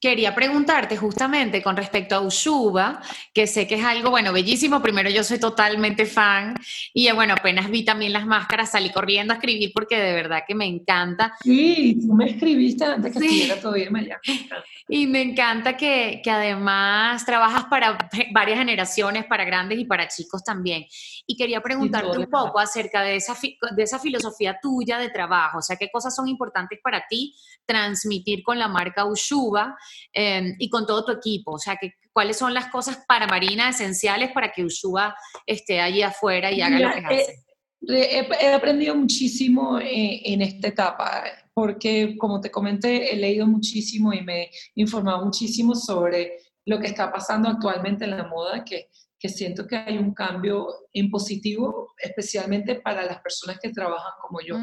Quería 0.00 0.32
preguntarte 0.34 0.96
justamente 0.96 1.62
con 1.62 1.76
respecto 1.76 2.14
a 2.14 2.20
Ushuba, 2.20 3.02
que 3.34 3.48
sé 3.48 3.66
que 3.66 3.74
es 3.74 3.84
algo, 3.84 4.10
bueno, 4.10 4.32
bellísimo. 4.32 4.80
Primero, 4.80 5.10
yo 5.10 5.24
soy 5.24 5.40
totalmente 5.40 6.06
fan 6.06 6.54
y 6.94 7.10
bueno, 7.10 7.34
apenas 7.34 7.68
vi 7.68 7.84
también 7.84 8.12
las 8.12 8.24
máscaras, 8.24 8.70
salí 8.70 8.90
corriendo 8.90 9.32
a 9.32 9.36
escribir 9.36 9.72
porque 9.74 9.96
de 9.98 10.12
verdad 10.12 10.44
que 10.46 10.54
me 10.54 10.66
encanta. 10.66 11.34
Sí, 11.42 11.98
tú 12.00 12.14
me 12.14 12.30
escribiste 12.30 12.84
antes 12.84 13.12
que 13.12 13.18
sí. 13.18 13.26
estuviera 13.26 13.60
todo 13.60 13.74
allá. 13.74 14.20
Y 14.88 15.06
me 15.06 15.20
encanta 15.20 15.76
que, 15.76 16.20
que, 16.24 16.30
además 16.30 17.24
trabajas 17.26 17.66
para 17.66 17.98
varias 18.32 18.58
generaciones, 18.58 19.26
para 19.26 19.44
grandes 19.44 19.78
y 19.78 19.84
para 19.84 20.08
chicos 20.08 20.42
también. 20.42 20.86
Y 21.26 21.36
quería 21.36 21.60
preguntarte 21.60 22.18
un 22.18 22.30
poco 22.30 22.58
acerca 22.58 23.02
de 23.02 23.16
esa, 23.16 23.36
de 23.76 23.82
esa 23.82 23.98
filosofía 23.98 24.58
tuya 24.62 24.98
de 24.98 25.10
trabajo, 25.10 25.58
o 25.58 25.62
sea, 25.62 25.76
qué 25.76 25.90
cosas 25.90 26.14
son 26.14 26.28
importantes 26.28 26.78
para 26.82 27.04
ti 27.08 27.34
transmitir 27.66 28.42
con 28.42 28.58
la 28.58 28.68
marca 28.68 29.04
Ushuba 29.04 29.76
em, 30.12 30.54
y 30.58 30.70
con 30.70 30.86
todo 30.86 31.04
tu 31.04 31.12
equipo, 31.12 31.52
o 31.52 31.58
sea, 31.58 31.76
que, 31.76 31.94
cuáles 32.12 32.38
son 32.38 32.54
las 32.54 32.68
cosas 32.68 33.04
para 33.06 33.26
Marina 33.26 33.68
esenciales 33.68 34.32
para 34.32 34.52
que 34.52 34.64
Ushuba 34.64 35.14
esté 35.46 35.80
allí 35.80 36.02
afuera 36.02 36.50
y 36.50 36.62
haga 36.62 36.78
lo 36.78 36.90
que 36.92 37.06
hace. 37.06 37.47
He, 37.80 38.52
aprendido 38.52 38.94
muchísimo 38.94 39.78
eh, 39.78 40.20
en 40.24 40.42
esta 40.42 40.68
etapa 40.68 41.24
porque 41.54 42.16
como 42.18 42.40
te 42.40 42.50
comenté, 42.50 43.12
he 43.12 43.16
leído 43.16 43.46
muchísimo 43.46 44.12
y 44.12 44.22
me 44.22 44.42
he 44.44 44.50
informado 44.76 45.24
muchísimo 45.24 45.74
sobre 45.74 46.38
lo 46.64 46.78
que 46.78 46.86
está 46.86 47.10
pasando 47.10 47.48
actualmente 47.48 48.04
en 48.04 48.12
la 48.12 48.28
moda, 48.28 48.64
que, 48.64 48.90
que 49.18 49.28
siento 49.28 49.66
que 49.66 49.76
hay 49.76 49.98
un 49.98 50.14
cambio 50.14 50.68
en 50.92 51.10
positivo, 51.10 51.94
especialmente 51.98 52.76
para 52.76 53.04
las 53.04 53.20
personas 53.20 53.58
que 53.60 53.70
trabajan 53.70 54.12
como 54.22 54.40
yo. 54.40 54.56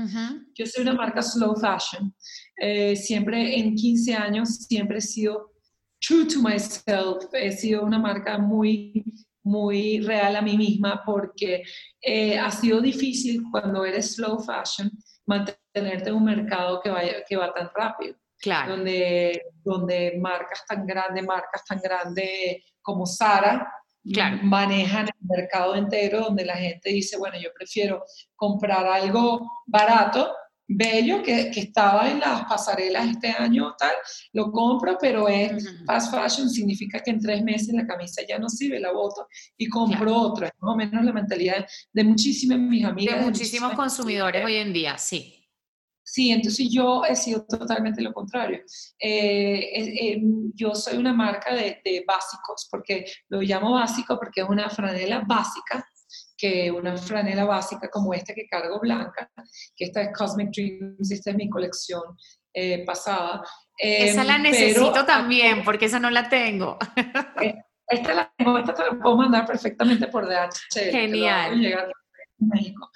Yo 0.54 0.66
soy 0.66 0.84
una 0.84 0.94
marca 0.94 1.22
slow 1.22 1.56
fashion. 1.56 2.16
Eh, 2.62 2.96
siempre 2.96 3.58
en 3.60 3.76
15 3.76 4.14
años, 4.14 4.56
siempre 4.68 5.00
he 5.00 5.02
sido 5.02 5.52
true 6.00 6.26
to 6.26 6.42
myself. 6.42 7.26
He 7.34 7.52
sido 7.52 7.84
una 7.84 8.00
marca 8.00 8.38
muy 8.38 9.04
muy 9.46 10.02
real 10.02 10.36
a 10.36 10.42
mí 10.42 10.58
misma 10.58 11.04
porque 11.06 11.64
eh, 12.02 12.38
ha 12.38 12.52
sido 12.52 12.82
difícil 12.82 13.44
cuando 13.52 13.86
eres 13.86 14.16
slow 14.16 14.40
fashion 14.40 14.92
mantenerte 15.26 16.10
en 16.10 16.16
un 16.16 16.26
mercado 16.26 16.82
que, 16.82 16.90
vaya, 16.90 17.24
que 17.28 17.38
va 17.38 17.54
tan 17.54 17.70
rápido. 17.74 18.16
Claro. 18.42 18.76
Donde, 18.76 19.42
donde 19.64 20.18
marcas 20.20 20.66
tan 20.68 20.86
grandes, 20.86 21.24
marcas 21.26 21.64
tan 21.66 21.80
grandes 21.80 22.64
como 22.82 23.06
Sara, 23.06 23.68
manejan 24.44 25.08
el 25.08 25.28
mercado 25.28 25.76
entero, 25.76 26.22
donde 26.22 26.46
la 26.46 26.56
gente 26.56 26.90
dice, 26.90 27.18
bueno, 27.18 27.38
yo 27.42 27.50
prefiero 27.58 28.04
comprar 28.36 28.86
algo 28.86 29.64
barato, 29.66 30.32
bello, 30.68 31.22
que, 31.22 31.52
que 31.52 31.62
estaba 31.62 32.10
en 32.10 32.20
las 32.20 32.46
pasarelas 32.46 33.08
este 33.10 33.30
año, 33.30 33.76
tal, 33.78 33.94
lo 34.34 34.52
compro, 34.52 34.98
pero 35.00 35.28
es 35.28 35.64
fast 35.86 36.14
fashion, 36.14 36.50
significa 36.50 37.00
que 37.00 37.12
en 37.12 37.20
tres 37.20 37.44
meses 37.44 37.74
la 37.74 37.86
camisa 37.86 38.22
ya 38.28 38.40
no 38.40 38.50
sirve, 38.50 38.80
la 38.80 38.92
boto 38.92 39.28
y 39.58 39.68
compro 39.68 40.16
otra. 40.16 40.48
Es 40.48 40.54
más 40.60 40.74
o 40.74 40.78
menos 40.78 41.04
la 41.04 41.14
mentalidad 41.14 41.66
de 41.94 42.04
muchísimas 42.04 42.60
mis 42.60 42.86
amigas. 42.86 43.20
De 43.20 43.26
muchísimos 43.26 43.74
consumidores 43.74 44.46
hoy 44.46 44.56
en 44.56 44.74
día, 44.74 44.98
sí. 44.98 45.36
Sí, 46.08 46.30
entonces 46.30 46.68
yo 46.72 47.04
he 47.04 47.16
sido 47.16 47.44
totalmente 47.46 48.00
lo 48.00 48.14
contrario. 48.14 48.60
Eh, 49.00 50.14
eh, 50.14 50.22
yo 50.54 50.76
soy 50.76 50.98
una 50.98 51.14
marca 51.14 51.54
de, 51.56 52.04
básicos, 52.08 52.68
porque 52.70 53.06
lo 53.30 53.42
llamo 53.42 53.74
básico 53.74 54.18
porque 54.20 54.42
es 54.42 54.48
una 54.48 54.70
franela 54.70 55.24
básica, 55.28 55.86
que 56.38 56.72
una 56.72 56.98
franela 56.98 57.46
básica 57.46 57.90
como 57.90 58.14
esta 58.14 58.34
que 58.34 58.48
cargo 58.48 58.80
blanca, 58.80 59.32
que 59.76 59.86
esta 59.86 60.02
es 60.02 60.10
Cosmic 60.18 60.50
Dreams, 60.52 61.12
esta 61.12 61.32
es 61.32 61.36
mi 61.36 61.50
colección 61.50 62.04
eh, 62.54 62.84
pasada. 62.86 63.42
esa 63.78 64.24
la 64.24 64.38
necesito 64.38 65.06
también, 65.06 65.64
porque 65.66 65.86
esa 65.86 66.00
no 66.00 66.10
la 66.10 66.28
tengo. 66.30 66.78
esta 67.88 68.14
la 68.14 68.34
tengo, 68.38 68.58
esta 68.58 68.74
te 68.74 68.84
la 68.84 69.00
puedo 69.00 69.18
mandar 69.18 69.46
perfectamente 69.46 70.08
por 70.08 70.28
DHL. 70.28 70.92
Genial. 70.92 71.60
Llegar 71.60 71.92
México. 72.38 72.90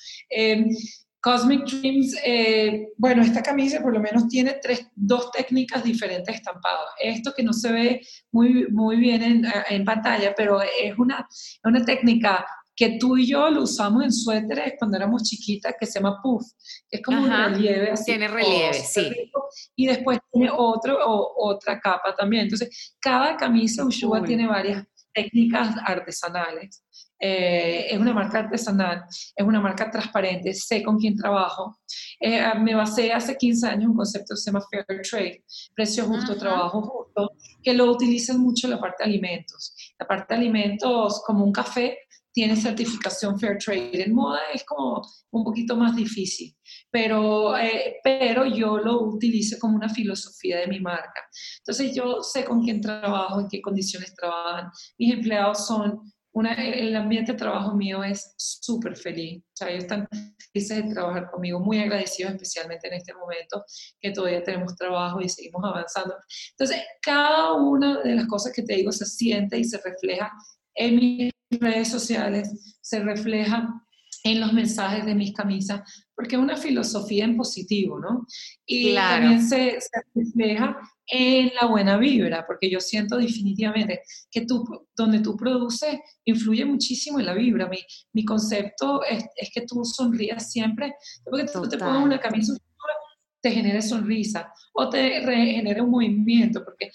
Cosmic 1.21 1.65
Dreams, 1.65 2.15
eh, 2.23 2.87
bueno, 2.97 3.21
esta 3.21 3.43
camisa 3.43 3.81
por 3.81 3.93
lo 3.93 3.99
menos 3.99 4.27
tiene 4.29 4.57
tres, 4.61 4.87
dos 4.95 5.31
técnicas 5.31 5.83
diferentes 5.83 6.33
estampadas. 6.33 6.87
Esto 6.97 7.33
que 7.35 7.43
no 7.43 7.51
se 7.51 7.71
ve 7.71 8.01
muy, 8.31 8.67
muy 8.69 8.95
bien 8.95 9.21
en, 9.21 9.45
en 9.69 9.83
pantalla, 9.83 10.33
pero 10.35 10.61
es 10.61 10.97
una, 10.97 11.27
una 11.63 11.83
técnica 11.83 12.45
que 12.79 12.97
tú 12.97 13.17
y 13.17 13.27
yo 13.27 13.49
lo 13.49 13.63
usamos 13.63 14.05
en 14.05 14.11
suéteres 14.13 14.75
cuando 14.79 14.95
éramos 14.95 15.23
chiquitas, 15.23 15.75
que 15.77 15.85
se 15.85 15.99
llama 15.99 16.21
puff, 16.23 16.45
es 16.89 17.01
como 17.03 17.23
un 17.23 17.29
relieve. 17.29 17.91
Así, 17.91 18.05
tiene 18.05 18.29
relieve, 18.29 18.73
sí. 18.73 19.29
y 19.75 19.85
después 19.85 20.17
tiene 20.31 20.49
otro, 20.49 20.97
o, 21.05 21.49
otra 21.49 21.77
capa 21.77 22.15
también. 22.15 22.43
Entonces, 22.43 22.95
cada 23.01 23.35
camisa 23.35 23.83
Ushua 23.83 24.23
tiene 24.23 24.47
varias 24.47 24.85
técnicas 25.13 25.75
artesanales. 25.83 26.85
Eh, 27.19 27.87
es 27.93 27.99
una 27.99 28.13
marca 28.13 28.39
artesanal, 28.39 29.03
es 29.35 29.45
una 29.45 29.59
marca 29.59 29.91
transparente, 29.91 30.53
sé 30.53 30.81
con 30.81 30.97
quién 30.97 31.17
trabajo. 31.17 31.79
Eh, 32.17 32.41
me 32.61 32.75
basé 32.75 33.11
hace 33.11 33.35
15 33.35 33.67
años 33.67 33.83
en 33.83 33.89
un 33.89 33.97
concepto 33.97 34.35
que 34.35 34.37
se 34.39 34.51
llama 34.51 34.63
Fair 34.71 34.85
Trade, 35.01 35.43
precio 35.75 36.05
justo, 36.05 36.37
trabajo 36.37 36.81
justo, 36.81 37.33
que 37.61 37.73
lo 37.73 37.91
utilizan 37.91 38.39
mucho 38.39 38.67
en 38.67 38.71
la 38.71 38.79
parte 38.79 39.03
de 39.03 39.09
alimentos. 39.09 39.75
La 39.99 40.07
parte 40.07 40.33
de 40.33 40.39
alimentos, 40.39 41.21
como 41.25 41.43
un 41.43 41.51
café, 41.51 41.97
tiene 42.31 42.55
certificación 42.55 43.39
Fair 43.39 43.57
Trade. 43.57 44.03
En 44.03 44.13
moda 44.13 44.39
es 44.53 44.63
como 44.63 45.01
un 45.31 45.43
poquito 45.43 45.75
más 45.75 45.95
difícil, 45.95 46.55
pero, 46.91 47.57
eh, 47.57 47.97
pero 48.03 48.45
yo 48.45 48.77
lo 48.77 49.01
utilizo 49.01 49.57
como 49.59 49.75
una 49.75 49.89
filosofía 49.89 50.59
de 50.59 50.67
mi 50.67 50.79
marca. 50.79 51.21
Entonces 51.59 51.95
yo 51.95 52.21
sé 52.21 52.45
con 52.45 52.63
quién 52.63 52.81
trabajo, 52.81 53.39
en 53.39 53.47
qué 53.47 53.61
condiciones 53.61 54.13
trabajan. 54.15 54.69
Mis 54.97 55.13
empleados 55.13 55.65
son 55.67 56.01
el 56.33 56.95
ambiente 56.95 57.33
de 57.33 57.37
trabajo 57.37 57.75
mío 57.75 58.03
es 58.03 58.33
súper 58.37 58.95
feliz. 58.95 59.41
O 59.41 59.51
sea, 59.53 59.69
ellos 59.69 59.83
están 59.83 60.07
felices 60.53 60.83
de 60.83 60.93
trabajar 60.93 61.29
conmigo, 61.31 61.59
muy 61.59 61.79
agradecidos, 61.79 62.33
especialmente 62.33 62.87
en 62.87 62.93
este 62.93 63.13
momento 63.13 63.63
que 63.99 64.11
todavía 64.11 64.43
tenemos 64.43 64.75
trabajo 64.75 65.21
y 65.21 65.29
seguimos 65.29 65.63
avanzando. 65.63 66.15
Entonces, 66.51 66.81
cada 67.01 67.53
una 67.53 68.01
de 68.01 68.15
las 68.15 68.27
cosas 68.27 68.53
que 68.53 68.63
te 68.63 68.75
digo 68.75 68.91
se 68.91 69.05
siente 69.05 69.57
y 69.57 69.63
se 69.63 69.79
refleja 69.83 70.31
en 70.75 70.95
mis 70.95 71.31
redes 71.51 71.89
sociales, 71.89 72.77
se 72.81 72.99
refleja 72.99 73.67
en 74.23 74.41
los 74.41 74.53
mensajes 74.53 75.05
de 75.05 75.15
mis 75.15 75.33
camisas, 75.33 75.81
porque 76.15 76.35
es 76.35 76.41
una 76.41 76.57
filosofía 76.57 77.23
en 77.23 77.37
positivo, 77.37 77.99
¿no? 77.99 78.25
Y 78.65 78.93
también 78.93 79.41
se, 79.41 79.79
se, 79.79 80.01
refleja 80.13 80.77
en 81.07 81.51
la 81.59 81.67
buena 81.67 81.97
vibra, 81.97 82.45
porque 82.45 82.69
yo 82.69 82.79
siento 82.79 83.17
definitivamente 83.17 84.01
que 84.29 84.45
tú, 84.45 84.65
donde 84.95 85.21
tú 85.21 85.37
produces, 85.37 85.99
influye 86.25 86.65
muchísimo 86.65 87.19
en 87.19 87.27
la 87.27 87.33
vibra. 87.33 87.67
Mi, 87.69 87.79
mi 88.13 88.25
concepto 88.25 89.03
es, 89.05 89.23
es, 89.37 89.49
que 89.53 89.61
tú 89.61 89.85
sonrías 89.85 90.51
siempre, 90.51 90.93
porque 91.23 91.45
tú 91.51 91.67
te 91.67 91.77
pones 91.77 92.03
una 92.03 92.19
camisa 92.19 92.53
te 93.41 93.51
genere 93.51 93.81
sonrisa 93.81 94.51
o 94.73 94.89
te 94.89 95.21
genere 95.21 95.81
un 95.81 95.91
movimiento, 95.91 96.63
porque 96.63 96.91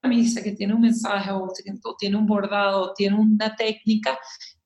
camisa 0.00 0.42
que 0.42 0.52
tiene 0.52 0.74
un 0.74 0.80
mensaje 0.80 1.30
o 1.30 1.52
tiene 1.98 2.16
un 2.16 2.26
bordado 2.26 2.82
o 2.82 2.94
tiene 2.94 3.16
una 3.16 3.54
técnica, 3.54 4.18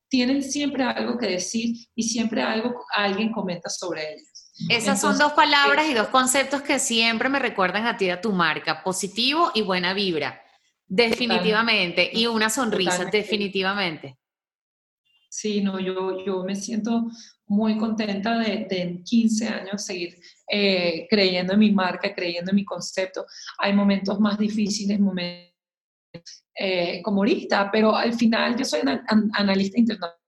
tienen 0.08 0.42
siempre 0.42 0.84
algo 0.84 1.18
que 1.18 1.26
decir 1.26 1.76
y 1.94 2.02
siempre 2.02 2.42
algo 2.42 2.74
alguien 2.94 3.32
comenta 3.32 3.68
sobre 3.68 4.12
ellas. 4.14 4.52
Esas 4.68 5.00
son 5.00 5.18
dos 5.18 5.32
palabras 5.32 5.88
y 5.88 5.94
dos 5.94 6.08
conceptos 6.08 6.62
que 6.62 6.78
siempre 6.78 7.28
me 7.28 7.40
recuerdan 7.40 7.86
a 7.86 7.96
ti, 7.96 8.08
a 8.10 8.20
tu 8.20 8.32
marca, 8.32 8.84
positivo 8.84 9.50
y 9.52 9.62
buena 9.62 9.94
vibra, 9.94 10.40
definitivamente, 10.86 12.08
y 12.12 12.28
una 12.28 12.48
sonrisa, 12.48 13.06
definitivamente. 13.06 14.16
Sí, 15.28 15.60
no, 15.60 15.80
yo, 15.80 16.24
yo 16.24 16.44
me 16.44 16.54
siento 16.54 17.10
muy 17.46 17.76
contenta 17.76 18.38
de, 18.38 18.68
en 18.70 19.02
15 19.02 19.48
años 19.48 19.84
seguir 19.84 20.16
eh, 20.48 21.06
creyendo 21.08 21.54
en 21.54 21.58
mi 21.58 21.72
marca, 21.72 22.14
creyendo 22.14 22.50
en 22.50 22.56
mi 22.56 22.64
concepto. 22.64 23.26
Hay 23.58 23.72
momentos 23.72 24.20
más 24.20 24.38
difíciles, 24.38 25.00
momentos 25.00 25.54
eh, 26.54 27.02
como 27.02 27.18
ahorita, 27.18 27.70
pero 27.70 27.94
al 27.94 28.14
final 28.14 28.56
yo 28.56 28.64
soy 28.64 28.80
analista 29.32 29.78
internacional. 29.78 30.20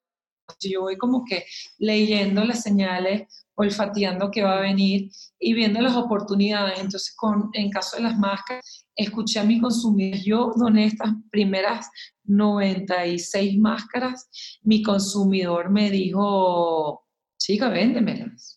Yo 0.61 0.83
voy 0.83 0.97
como 0.97 1.25
que 1.25 1.45
leyendo 1.79 2.45
las 2.45 2.63
señales, 2.63 3.47
olfateando 3.57 4.31
qué 4.31 4.43
va 4.43 4.59
a 4.59 4.61
venir 4.61 5.11
y 5.39 5.55
viendo 5.55 5.81
las 5.81 5.97
oportunidades. 5.97 6.79
Entonces, 6.79 7.17
en 7.53 7.71
caso 7.71 7.97
de 7.97 8.05
las 8.05 8.19
máscaras, 8.19 8.87
escuché 8.95 9.41
a 9.41 9.45
mi 9.45 9.61
consumidores. 9.61 10.25
Yo 10.25 10.53
doné 10.57 10.87
estas 10.87 11.11
primeras 11.31 11.91
96 12.25 13.59
máscaras. 13.59 14.29
Mi 14.63 14.83
consumidor 14.83 15.71
me 15.71 15.91
dijo, 15.91 17.05
chica, 17.39 17.69
véndemelas. 17.69 18.56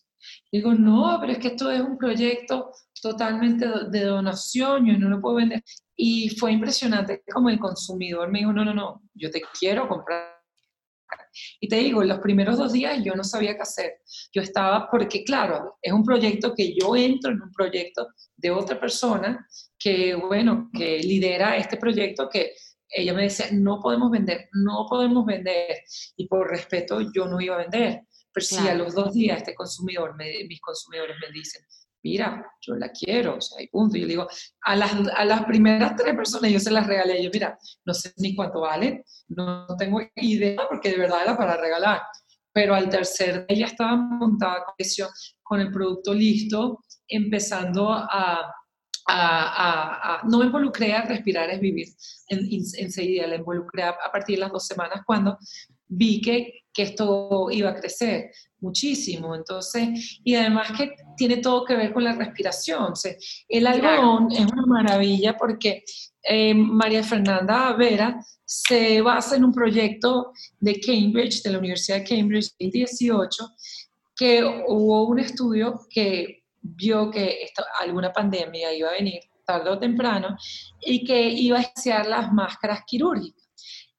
Digo, 0.52 0.74
no, 0.74 1.18
pero 1.20 1.32
es 1.32 1.38
que 1.38 1.48
esto 1.48 1.70
es 1.70 1.80
un 1.80 1.96
proyecto 1.96 2.72
totalmente 3.00 3.66
de 3.90 4.04
donación, 4.04 4.86
yo 4.86 4.98
no 4.98 5.08
lo 5.08 5.20
puedo 5.20 5.36
vender. 5.36 5.62
Y 5.96 6.30
fue 6.30 6.52
impresionante 6.52 7.22
como 7.32 7.50
el 7.50 7.58
consumidor 7.58 8.30
me 8.30 8.40
dijo, 8.40 8.52
no, 8.52 8.64
no, 8.64 8.74
no, 8.74 9.02
yo 9.14 9.30
te 9.30 9.42
quiero 9.58 9.86
comprar 9.88 10.40
y 11.60 11.68
te 11.68 11.76
digo, 11.76 12.02
los 12.02 12.18
primeros 12.18 12.58
dos 12.58 12.72
días 12.72 13.02
yo 13.04 13.14
no 13.14 13.24
sabía 13.24 13.54
qué 13.54 13.62
hacer. 13.62 14.00
Yo 14.32 14.42
estaba, 14.42 14.90
porque 14.90 15.24
claro, 15.24 15.78
es 15.82 15.92
un 15.92 16.04
proyecto 16.04 16.54
que 16.54 16.74
yo 16.74 16.96
entro 16.96 17.32
en 17.32 17.42
un 17.42 17.52
proyecto 17.52 18.08
de 18.36 18.50
otra 18.50 18.78
persona 18.78 19.46
que, 19.78 20.14
bueno, 20.14 20.70
que 20.72 20.98
lidera 20.98 21.56
este 21.56 21.76
proyecto 21.76 22.28
que 22.28 22.52
ella 22.88 23.14
me 23.14 23.22
decía, 23.22 23.46
no 23.52 23.80
podemos 23.80 24.10
vender, 24.10 24.48
no 24.52 24.86
podemos 24.88 25.24
vender. 25.24 25.78
Y 26.16 26.26
por 26.26 26.50
respeto 26.50 27.00
yo 27.14 27.26
no 27.26 27.40
iba 27.40 27.54
a 27.54 27.58
vender. 27.58 28.02
Pero 28.32 28.46
si 28.46 28.68
a 28.68 28.74
los 28.74 28.94
dos 28.94 29.12
días 29.12 29.38
este 29.38 29.54
consumidor, 29.54 30.16
mis 30.16 30.60
consumidores 30.60 31.16
me 31.20 31.32
dicen, 31.32 31.62
mira, 32.02 32.46
yo 32.60 32.74
la 32.76 32.90
quiero, 32.90 33.36
o 33.36 33.40
sea, 33.40 33.62
y 33.62 33.68
punto. 33.68 33.96
Y 33.96 34.00
yo 34.00 34.06
le 34.06 34.12
digo, 34.12 34.28
a 34.62 34.76
las, 34.76 34.92
a 35.14 35.24
las 35.24 35.44
primeras 35.44 35.96
tres 35.96 36.14
personas 36.14 36.50
yo 36.50 36.60
se 36.60 36.70
las 36.70 36.86
regalé, 36.86 37.22
yo, 37.22 37.30
mira, 37.32 37.58
no 37.84 37.94
sé 37.94 38.12
ni 38.16 38.34
cuánto 38.34 38.60
vale, 38.60 39.04
no 39.28 39.66
tengo 39.76 40.00
idea, 40.16 40.62
porque 40.68 40.90
de 40.90 40.98
verdad 40.98 41.22
era 41.22 41.36
para 41.36 41.56
regalar. 41.56 42.00
Pero 42.52 42.74
al 42.74 42.88
tercer 42.88 43.44
ella 43.48 43.66
estaba 43.66 43.96
montada 43.96 44.64
con 45.42 45.60
el 45.60 45.70
producto 45.70 46.14
listo, 46.14 46.80
empezando 47.06 47.92
a, 47.92 48.52
a, 49.08 50.18
a, 50.18 50.22
no 50.24 50.38
me 50.38 50.46
involucré 50.46 50.92
a 50.92 51.02
respirar 51.02 51.50
es 51.50 51.60
vivir 51.60 51.88
en, 52.28 52.48
enseguida, 52.78 53.26
la 53.26 53.36
involucré 53.36 53.82
a, 53.82 53.96
partir 54.12 54.36
de 54.36 54.40
las 54.40 54.52
dos 54.52 54.66
semanas 54.66 55.02
cuando 55.04 55.38
vi 55.86 56.20
que, 56.20 56.62
que 56.72 56.82
esto 56.82 57.48
iba 57.50 57.70
a 57.70 57.74
crecer 57.74 58.30
muchísimo. 58.60 59.34
Entonces, 59.34 60.20
y 60.24 60.34
además 60.34 60.72
que 60.76 60.92
tiene 61.16 61.38
todo 61.38 61.64
que 61.64 61.76
ver 61.76 61.92
con 61.92 62.04
la 62.04 62.14
respiración. 62.14 62.92
el 63.48 63.66
algodón 63.66 64.32
es 64.32 64.46
una 64.46 64.66
maravilla 64.66 65.36
porque 65.36 65.82
eh, 66.22 66.54
María 66.54 67.02
Fernanda 67.02 67.72
Vera 67.72 68.20
se 68.44 69.00
basa 69.00 69.36
en 69.36 69.44
un 69.44 69.52
proyecto 69.52 70.32
de 70.58 70.80
Cambridge, 70.80 71.42
de 71.42 71.52
la 71.52 71.58
Universidad 71.58 71.98
de 71.98 72.04
Cambridge, 72.04 72.50
en 72.58 72.68
2018, 72.68 73.48
que 74.16 74.44
hubo 74.68 75.06
un 75.06 75.18
estudio 75.18 75.80
que 75.88 76.44
vio 76.60 77.10
que 77.10 77.42
esto, 77.42 77.64
alguna 77.80 78.12
pandemia 78.12 78.74
iba 78.74 78.90
a 78.90 78.92
venir 78.92 79.20
tarde 79.46 79.70
o 79.70 79.78
temprano 79.78 80.36
y 80.84 81.04
que 81.04 81.28
iba 81.28 81.58
a 81.58 81.62
escasear 81.62 82.06
las 82.06 82.32
máscaras 82.32 82.82
quirúrgicas 82.86 83.39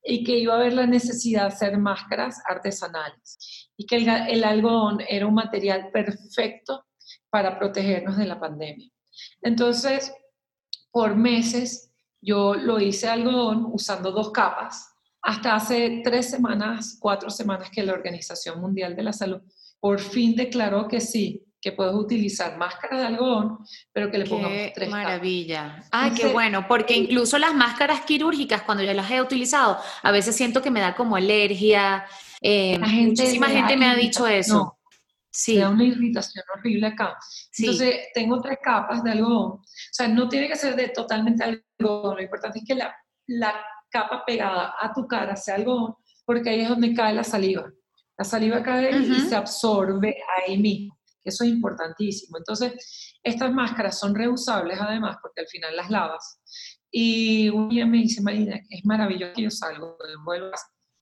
y 0.03 0.23
que 0.23 0.37
iba 0.37 0.53
a 0.53 0.57
haber 0.57 0.73
la 0.73 0.87
necesidad 0.87 1.41
de 1.41 1.47
hacer 1.47 1.77
máscaras 1.77 2.41
artesanales 2.47 3.69
y 3.77 3.85
que 3.85 3.97
el, 3.97 4.43
algodón 4.43 4.99
era 5.07 5.27
un 5.27 5.33
material 5.33 5.89
perfecto 5.91 6.85
para 7.29 7.57
protegernos 7.57 8.17
de 8.17 8.25
la 8.25 8.39
pandemia. 8.39 8.89
Entonces, 9.41 10.13
por 10.91 11.15
meses 11.15 11.91
yo 12.21 12.55
lo 12.55 12.79
hice 12.79 13.07
algodón 13.07 13.67
usando 13.71 14.11
dos 14.11 14.31
capas, 14.31 14.87
hasta 15.21 15.55
hace 15.55 16.01
tres 16.03 16.29
semanas, 16.29 16.97
cuatro 16.99 17.29
semanas 17.29 17.69
que 17.69 17.83
la 17.83 17.93
Organización 17.93 18.59
Mundial 18.59 18.95
de 18.95 19.03
la 19.03 19.13
Salud 19.13 19.41
por 19.79 19.99
fin 19.99 20.35
declaró 20.35 20.87
que 20.87 21.01
sí, 21.01 21.43
que 21.61 21.71
puedes 21.71 21.93
utilizar 21.93 22.57
máscara 22.57 22.97
de 22.99 23.05
algodón, 23.05 23.59
pero 23.93 24.09
que 24.09 24.17
le 24.17 24.25
pongamos 24.25 24.73
tres 24.73 24.89
maravilla. 24.89 25.83
Ay, 25.91 26.11
qué 26.11 26.27
bueno, 26.27 26.67
porque 26.67 26.95
incluso 26.95 27.37
las 27.37 27.53
máscaras 27.53 28.01
quirúrgicas, 28.01 28.63
cuando 28.63 28.83
yo 28.83 28.91
las 28.93 29.09
he 29.11 29.21
utilizado, 29.21 29.77
a 30.01 30.11
veces 30.11 30.35
siento 30.35 30.61
que 30.61 30.71
me 30.71 30.79
da 30.81 30.95
como 30.95 31.15
alergia. 31.15 32.05
Eh, 32.41 32.79
muchísima 32.79 33.47
gente 33.47 33.77
me 33.77 33.85
ha 33.85 33.95
dicho 33.95 34.25
eso. 34.25 34.79
sí. 35.29 35.55
Me 35.55 35.61
da 35.61 35.69
una 35.69 35.83
irritación 35.83 36.43
horrible 36.55 36.87
acá. 36.87 37.15
Entonces, 37.57 37.95
tengo 38.15 38.41
tres 38.41 38.57
capas 38.61 39.03
de 39.03 39.11
algodón. 39.11 39.51
O 39.51 39.63
sea, 39.91 40.07
no 40.07 40.27
tiene 40.27 40.47
que 40.47 40.55
ser 40.55 40.75
de 40.75 40.87
totalmente 40.89 41.43
algodón. 41.43 42.15
Lo 42.15 42.23
importante 42.23 42.57
es 42.59 42.65
que 42.67 42.73
la, 42.75 42.95
la 43.27 43.53
capa 43.89 44.23
pegada 44.25 44.73
a 44.79 44.91
tu 44.93 45.05
cara 45.07 45.35
sea 45.35 45.55
algodón, 45.55 45.93
porque 46.25 46.49
ahí 46.49 46.61
es 46.61 46.69
donde 46.69 46.93
cae 46.95 47.13
la 47.13 47.23
saliva. 47.23 47.69
La 48.17 48.25
saliva 48.25 48.63
cae 48.63 48.97
y 48.97 49.19
se 49.21 49.35
absorbe 49.35 50.17
ahí 50.47 50.57
mismo. 50.57 50.97
Eso 51.23 51.43
es 51.43 51.49
importantísimo. 51.51 52.37
Entonces, 52.37 53.19
estas 53.23 53.53
máscaras 53.53 53.99
son 53.99 54.15
reusables 54.15 54.77
además 54.79 55.17
porque 55.21 55.41
al 55.41 55.47
final 55.47 55.75
las 55.75 55.89
lavas. 55.89 56.39
Y 56.91 57.49
un 57.49 57.69
día 57.69 57.85
me 57.85 57.97
dice, 57.97 58.21
Marina, 58.21 58.59
es 58.69 58.85
maravilloso 58.85 59.33
que 59.33 59.43
yo 59.43 59.51
salgo, 59.51 59.97
vuelvo 60.25 60.51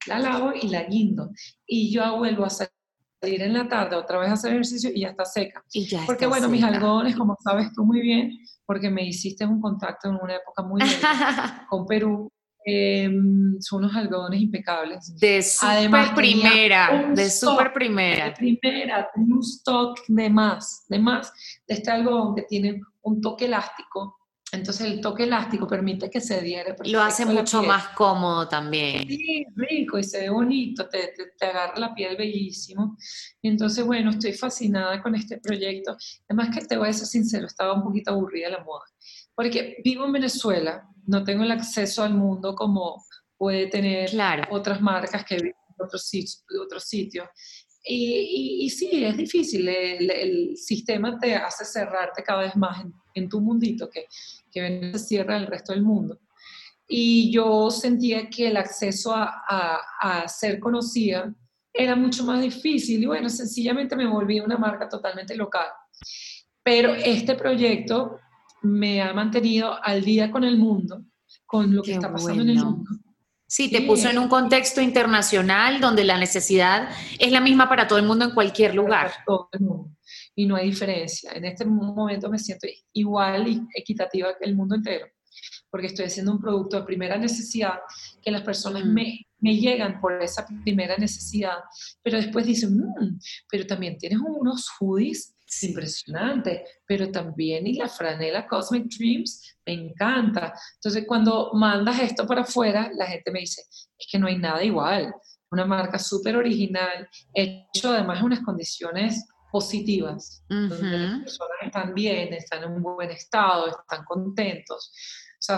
la 0.05 0.19
lavo 0.19 0.51
y 0.53 0.67
la 0.69 0.84
guindo. 0.84 1.32
Y 1.65 1.91
yo 1.91 2.17
vuelvo 2.17 2.45
a 2.45 2.49
salir 2.49 2.71
en 3.21 3.53
la 3.53 3.67
tarde 3.67 3.95
otra 3.95 4.19
vez 4.19 4.29
a 4.29 4.34
hacer 4.34 4.51
ejercicio 4.51 4.91
y 4.93 5.01
ya 5.01 5.10
está 5.10 5.25
seca. 5.25 5.63
Y 5.71 5.86
ya 5.86 6.03
porque 6.05 6.27
bueno, 6.27 6.47
mis 6.49 6.63
algodones, 6.63 7.15
como 7.15 7.36
sabes 7.43 7.73
tú 7.73 7.86
muy 7.86 8.01
bien, 8.01 8.32
porque 8.65 8.89
me 8.89 9.05
hiciste 9.05 9.45
un 9.45 9.60
contacto 9.60 10.10
en 10.10 10.15
una 10.21 10.36
época 10.36 10.63
muy 10.63 10.82
con 11.69 11.86
Perú, 11.86 12.32
Em, 12.65 13.60
son 13.62 13.84
unos 13.84 13.95
algodones 13.95 14.41
impecables. 14.41 15.17
De 15.17 15.41
super 15.41 16.13
primera, 16.13 17.12
de 17.13 17.30
super 17.30 17.72
primera. 17.72 18.26
De 18.30 18.32
primera, 18.34 19.10
un 19.15 19.39
stock 19.39 20.00
de 20.08 20.30
más, 20.30 20.86
de 20.89 21.00
más 21.00 21.32
de 21.67 21.76
este 21.76 21.89
algodón 21.89 22.36
que 22.36 22.43
tiene 22.43 22.82
un 23.02 23.22
toque 23.22 23.45
elástico. 23.45 24.17
Entonces 24.52 24.88
el 24.88 25.00
toque 25.00 25.24
elástico 25.24 25.67
permite 25.67 26.10
que 26.10 26.19
se 26.19 26.41
diere. 26.41 26.76
Lo 26.86 27.02
hace 27.02 27.26
mucho 27.26 27.62
más 27.62 27.89
cómodo 27.89 28.48
también. 28.48 29.08
Sí, 29.08 29.45
rico 29.56 30.00
y 30.00 30.04
se 30.04 30.22
ve 30.22 30.30
bonito, 30.30 30.89
te, 30.89 31.13
te, 31.15 31.32
te, 31.38 31.45
agarra 31.45 31.78
la 31.78 31.93
piel 31.93 32.17
bellísimo. 32.17 32.98
Entonces, 33.43 33.86
bueno, 33.86 34.10
estoy 34.10 34.34
fascinada 34.34 35.02
con 35.04 35.13
este 35.13 35.39
proyecto. 35.39 35.95
Además 36.28 36.50
que 36.54 36.65
te 36.65 36.78
voy 36.78 36.89
a 36.89 36.93
ser 36.93 37.06
sincero, 37.06 37.45
estaba 37.45 37.74
un 37.74 37.84
poquito 37.84 38.12
aburrida 38.12 38.50
la 38.50 38.63
moda. 38.63 38.86
Porque 39.36 39.78
vivo 39.84 40.06
en 40.06 40.13
Venezuela, 40.13 40.84
no 41.10 41.24
tengo 41.24 41.43
el 41.43 41.52
acceso 41.52 42.04
al 42.04 42.13
mundo 42.13 42.54
como 42.54 43.04
puede 43.36 43.67
tener 43.67 44.12
otras 44.52 44.80
marcas 44.80 45.26
que 45.26 45.36
viven 45.36 45.56
en 45.78 45.86
otros 45.86 46.04
sitios. 46.08 46.45
Otros 46.63 46.84
sitios. 46.84 47.28
Y, 47.84 48.65
y, 48.65 48.69
sí, 48.69 49.04
es 49.04 49.17
difícil, 49.17 49.67
el, 49.67 50.56
sistema 50.58 51.17
te 51.17 51.34
hace 51.34 51.65
cerrarte 51.65 52.22
cada 52.22 52.41
vez 52.41 52.56
más 52.56 52.86
en, 53.15 53.30
tu 53.30 53.39
mundito, 53.39 53.89
que, 53.89 54.06
que 54.52 54.91
se 54.91 55.00
cierra 55.00 55.38
el 55.38 55.48
resto 55.48 55.74
del 55.74 55.82
mundo. 55.82 56.19
Y 56.88 57.32
yo 57.32 57.72
sentía 57.72 58.30
que 58.30 58.48
el 58.48 58.58
acceso 58.58 59.15
a, 59.15 59.43
a, 59.48 59.80
a 60.02 60.28
ser 60.28 60.60
conocida 60.60 61.34
era 61.74 61.95
mucho 61.95 62.24
más 62.26 62.41
difícil 62.41 63.02
y 63.02 63.06
bueno, 63.06 63.30
sencillamente 63.30 63.95
me 63.95 64.08
volví 64.08 64.39
una 64.39 64.58
marca 64.58 64.89
totalmente 64.89 65.36
local. 65.36 65.67
Pero 66.62 66.93
este 66.93 67.36
proyecto 67.36 68.19
me 68.62 69.02
ha 69.02 69.13
mantenido 69.13 69.78
al 69.84 70.04
día 70.04 70.32
con 70.32 70.43
el 70.43 70.58
mundo, 70.58 71.04
con 71.45 71.74
lo 71.76 71.82
que 71.82 71.93
está 71.93 72.12
pasando 72.12 72.41
en 72.41 72.50
el 72.50 72.63
mundo. 72.63 72.89
Sí, 73.52 73.72
te 73.72 73.82
puso 73.82 74.08
en 74.10 74.19
un 74.19 74.28
contexto 74.28 74.80
internacional 74.80 75.82
donde 75.82 76.04
la 76.04 76.19
necesidad 76.19 76.88
es 77.17 77.32
la 77.32 77.41
misma 77.41 77.67
para 77.67 77.88
todo 77.88 77.98
el 77.98 78.06
mundo 78.06 78.26
en 78.26 78.32
cualquier 78.32 78.76
lugar. 78.76 79.12
Y 80.36 80.45
no 80.45 80.56
hay 80.56 80.69
diferencia. 80.69 81.32
En 81.34 81.45
este 81.45 81.65
momento 81.65 82.30
me 82.30 82.38
siento 82.38 82.67
igual 82.93 83.48
y 83.48 83.62
equitativa 83.74 84.38
que 84.38 84.48
el 84.48 84.56
mundo 84.56 84.76
entero, 84.76 85.08
porque 85.72 85.88
estoy 85.88 86.06
haciendo 86.06 86.32
un 86.32 86.39
producto 86.39 86.78
de 86.78 86.86
primera 86.86 87.17
necesidad 87.17 87.80
que 88.22 88.30
las 88.30 88.43
personas 88.43 88.86
mm. 88.86 88.93
me, 88.93 89.26
me, 89.39 89.56
llegan 89.56 90.00
por 90.00 90.22
esa 90.22 90.45
primera 90.63 90.95
necesidad, 90.98 91.58
pero 92.04 92.17
después 92.17 92.45
dicen, 92.45 92.78
mm, 92.78 93.19
pero 93.50 93.65
también 93.65 93.98
tienes 93.98 94.19
unos 94.19 94.69
hoodies 94.80 95.36
impresionante, 95.63 96.63
pero 96.85 97.12
también 97.12 97.65
y 97.67 97.73
la 97.73 97.88
franela 97.88 98.47
Cosmic 98.47 98.85
Dreams 98.85 99.57
me 99.65 99.73
encanta. 99.73 100.53
Entonces, 100.75 101.05
cuando 101.07 101.51
mandas 101.53 101.99
esto 101.99 102.25
para 102.27 102.41
afuera, 102.41 102.91
la 102.95 103.07
gente 103.07 103.31
me 103.31 103.39
dice, 103.39 103.63
es 103.97 104.07
que 104.09 104.19
no 104.19 104.27
hay 104.27 104.38
nada 104.38 104.63
igual. 104.63 105.13
Una 105.51 105.65
marca 105.65 105.97
súper 105.97 106.35
original, 106.35 107.09
hecho 107.33 107.91
además 107.91 108.19
en 108.19 108.25
unas 108.25 108.41
condiciones 108.41 109.27
positivas, 109.51 110.43
donde 110.47 110.97
las 110.97 111.19
personas 111.21 111.57
están 111.63 111.93
bien, 111.95 112.33
están 112.33 112.63
en 112.63 112.71
un 112.71 112.83
buen 112.83 113.09
estado, 113.09 113.67
están 113.69 114.05
contentos. 114.05 114.91
O 115.39 115.57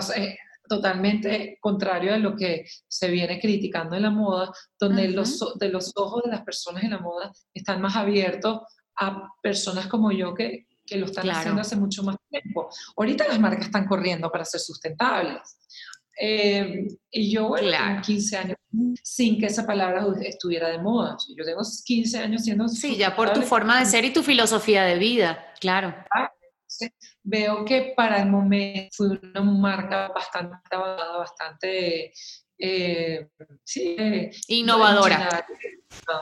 totalmente 0.68 1.58
contrario 1.60 2.14
a 2.14 2.18
lo 2.18 2.34
que 2.34 2.64
se 2.88 3.10
viene 3.10 3.38
criticando 3.38 3.96
en 3.96 4.02
la 4.02 4.10
moda, 4.10 4.50
donde 4.80 5.08
los, 5.08 5.58
de 5.58 5.68
los 5.68 5.92
ojos 5.96 6.22
de 6.24 6.30
las 6.30 6.42
personas 6.42 6.84
en 6.84 6.90
la 6.90 6.98
moda 6.98 7.30
están 7.52 7.82
más 7.82 7.96
abiertos 7.96 8.62
a 8.98 9.28
personas 9.42 9.86
como 9.86 10.12
yo 10.12 10.34
que, 10.34 10.66
que 10.86 10.96
lo 10.96 11.06
están 11.06 11.28
haciendo 11.30 11.60
hace 11.60 11.76
mucho 11.76 12.02
más 12.02 12.16
tiempo. 12.30 12.68
Ahorita 12.96 13.28
las 13.28 13.40
marcas 13.40 13.66
están 13.66 13.86
corriendo 13.86 14.30
para 14.30 14.44
ser 14.44 14.60
sustentables. 14.60 15.58
Eh, 16.20 16.86
y 17.10 17.32
yo, 17.32 17.48
bueno, 17.48 17.70
tengo 17.70 18.02
15 18.02 18.36
años 18.36 18.56
sin 19.02 19.38
que 19.38 19.46
esa 19.46 19.66
palabra 19.66 20.06
estuviera 20.20 20.68
de 20.68 20.78
moda. 20.78 21.16
Yo 21.36 21.44
tengo 21.44 21.62
15 21.84 22.18
años 22.18 22.42
siendo... 22.42 22.68
Sí, 22.68 22.96
ya 22.96 23.16
por 23.16 23.32
tu 23.32 23.42
forma 23.42 23.80
de 23.80 23.86
ser 23.86 24.04
y 24.04 24.12
tu 24.12 24.22
filosofía 24.22 24.84
de 24.84 24.98
vida, 24.98 25.52
claro. 25.60 25.94
Veo 27.22 27.64
que 27.64 27.92
para 27.96 28.22
el 28.22 28.28
momento 28.28 28.88
fue 28.96 29.06
una 29.08 29.42
marca 29.42 30.08
bastante 30.08 30.56
bastante... 31.18 32.12
Eh, 32.58 33.28
sí, 33.64 33.96
eh, 33.98 34.30
innovadora. 34.48 35.44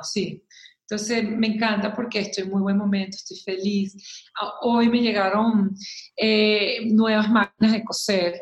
sí. 0.03 0.43
Entonces 0.91 1.25
me 1.25 1.47
encanta 1.47 1.95
porque 1.95 2.19
estoy 2.19 2.45
en 2.45 2.51
muy 2.51 2.63
buen 2.63 2.77
momento, 2.77 3.17
estoy 3.17 3.37
feliz. 3.39 4.25
Ah, 4.41 4.55
hoy 4.63 4.89
me 4.89 4.99
llegaron 4.99 5.73
nuevas 6.87 7.31
máquinas 7.31 7.73
de 7.73 7.85
coser 7.85 8.41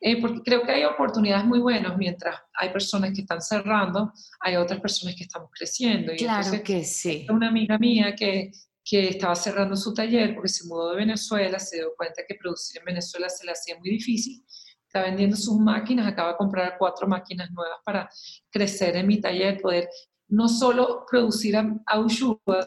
eh, 0.00 0.20
porque 0.20 0.40
creo 0.44 0.62
que 0.62 0.72
hay 0.72 0.84
oportunidades 0.84 1.44
muy 1.44 1.60
buenas 1.60 1.96
mientras 1.96 2.36
hay 2.54 2.70
personas 2.70 3.12
que 3.14 3.22
están 3.22 3.40
cerrando, 3.40 4.12
hay 4.40 4.56
otras 4.56 4.80
personas 4.80 5.14
que 5.14 5.24
estamos 5.24 5.50
creciendo. 5.52 6.12
Y 6.12 6.16
claro 6.16 6.62
que 6.62 6.84
sí. 6.84 7.26
Una 7.30 7.48
amiga 7.48 7.78
mía 7.78 8.14
que, 8.14 8.50
que 8.84 9.10
estaba 9.10 9.34
cerrando 9.34 9.76
su 9.76 9.94
taller 9.94 10.34
porque 10.34 10.48
se 10.48 10.66
mudó 10.66 10.90
de 10.90 10.96
Venezuela, 10.96 11.58
se 11.58 11.76
dio 11.76 11.94
cuenta 11.96 12.22
que 12.26 12.34
producir 12.34 12.80
en 12.80 12.86
Venezuela 12.86 13.28
se 13.28 13.46
le 13.46 13.52
hacía 13.52 13.78
muy 13.78 13.90
difícil, 13.90 14.44
está 14.84 15.02
vendiendo 15.02 15.36
sus 15.36 15.58
máquinas, 15.58 16.06
acaba 16.06 16.32
de 16.32 16.36
comprar 16.36 16.76
cuatro 16.78 17.06
máquinas 17.06 17.50
nuevas 17.52 17.78
para 17.84 18.10
crecer 18.50 18.96
en 18.96 19.06
mi 19.06 19.20
taller, 19.20 19.60
poder 19.60 19.88
no 20.32 20.48
solo 20.48 21.04
producir 21.10 21.56
a, 21.56 21.60
a 21.86 22.08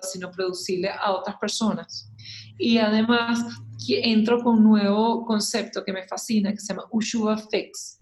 sino 0.03 0.31
producirle 0.31 0.89
a 0.89 1.11
otras 1.11 1.35
personas. 1.37 2.11
Y 2.59 2.77
además 2.77 3.43
entro 3.87 4.41
con 4.43 4.57
un 4.57 4.63
nuevo 4.63 5.25
concepto 5.25 5.83
que 5.83 5.91
me 5.91 6.07
fascina, 6.07 6.51
que 6.51 6.59
se 6.59 6.67
llama 6.67 6.85
Ushua 6.91 7.37
Fix. 7.37 7.99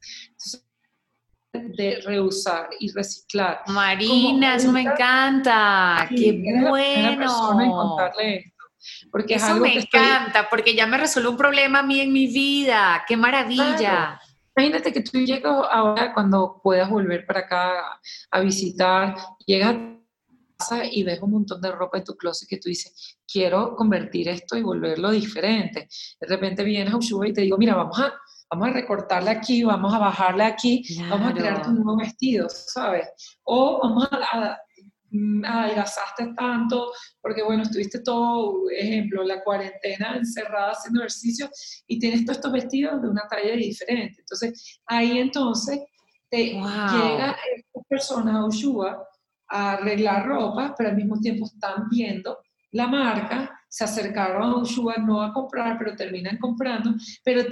de 1.54 2.02
reusar 2.06 2.70
y 2.80 2.92
reciclar. 2.92 3.62
Marina, 3.68 4.56
eso 4.56 4.72
me 4.72 4.82
encanta. 4.82 6.10
Qué 6.10 6.42
bueno. 6.68 7.96
Porque 9.12 9.36
eso 9.36 9.56
me 9.58 9.80
encanta, 9.80 10.50
porque 10.50 10.76
ya 10.76 10.88
me 10.88 10.98
resuelve 10.98 11.30
un 11.30 11.38
problema 11.38 11.80
a 11.80 11.84
mí 11.84 12.02
en 12.02 12.12
mi 12.12 12.28
vida. 12.28 13.06
Qué 13.08 13.16
maravilla. 13.16 14.20
Imagínate 14.56 14.94
que 14.94 15.02
tú 15.02 15.18
llegas 15.20 15.66
ahora 15.72 16.14
cuando 16.14 16.60
puedas 16.64 16.90
volver 16.90 17.26
para 17.26 17.42
acá 17.42 18.00
a 18.32 18.40
visitar, 18.40 19.16
llegas 19.46 19.76
y 20.92 21.04
ves 21.04 21.22
un 21.22 21.32
montón 21.32 21.62
de 21.62 21.72
ropa 21.72 21.98
en 21.98 22.04
tu 22.04 22.16
closet 22.16 22.48
que 22.48 22.58
tú 22.58 22.70
dices, 22.70 23.18
quiero 23.28 23.76
convertir 23.76 24.30
esto 24.30 24.56
y 24.58 24.62
volverlo 24.62 25.12
diferente. 25.12 25.88
De 26.20 26.28
repente 26.28 26.64
vienes 26.64 26.94
a 26.94 26.98
Ushuba 26.98 27.28
y 27.28 27.34
te 27.34 27.42
digo, 27.42 27.58
mira, 27.58 27.76
vamos 27.76 28.00
a, 28.00 28.14
vamos 28.50 28.70
a 28.70 28.72
recortarle 28.72 29.32
aquí, 29.32 29.64
vamos 29.64 29.94
a 29.94 30.00
bajarle 30.00 30.44
aquí, 30.44 30.84
vamos 31.10 31.32
a 31.32 31.34
crear 31.34 31.68
un 31.68 31.76
nuevo 31.76 31.98
vestido, 31.98 32.48
¿sabes? 32.50 33.10
O 33.44 33.82
vamos 33.82 34.08
a, 34.12 34.58
adelgazaste 35.46 36.34
tanto, 36.36 36.92
porque 37.22 37.44
bueno, 37.44 37.64
estuviste 37.64 38.00
todo, 38.00 38.70
ejemplo, 38.70 39.24
la 39.24 39.44
cuarentena 39.44 40.18
encerrada 40.18 40.72
haciendo 40.72 41.02
ejercicio 41.02 41.50
y 41.88 42.00
tienes 42.00 42.26
todos 42.26 42.38
estos 42.38 42.52
vestidos 42.52 43.02
de 43.02 43.10
una 43.10 43.28
talla 43.28 43.54
diferente. 43.56 44.20
Entonces, 44.20 44.82
ahí 44.86 45.20
entonces 45.20 45.80
te 46.30 46.54
llega 46.54 47.36
esta 47.56 47.82
persona 47.88 48.40
a 48.40 48.46
Ushua 48.46 49.08
a 49.50 49.74
arreglar 49.74 50.26
ropa, 50.26 50.74
pero 50.78 50.90
al 50.90 50.96
mismo 50.96 51.20
tiempo 51.20 51.46
están 51.46 51.88
viendo 51.90 52.40
la 52.72 52.88
marca, 52.88 53.63
se 53.74 53.84
acercaron 53.84 54.44
a 54.44 54.58
Ushua 54.58 54.98
no 54.98 55.24
a 55.24 55.34
comprar, 55.34 55.80
pero 55.80 55.96
terminan 55.96 56.38
comprando, 56.38 56.94
pero 57.24 57.44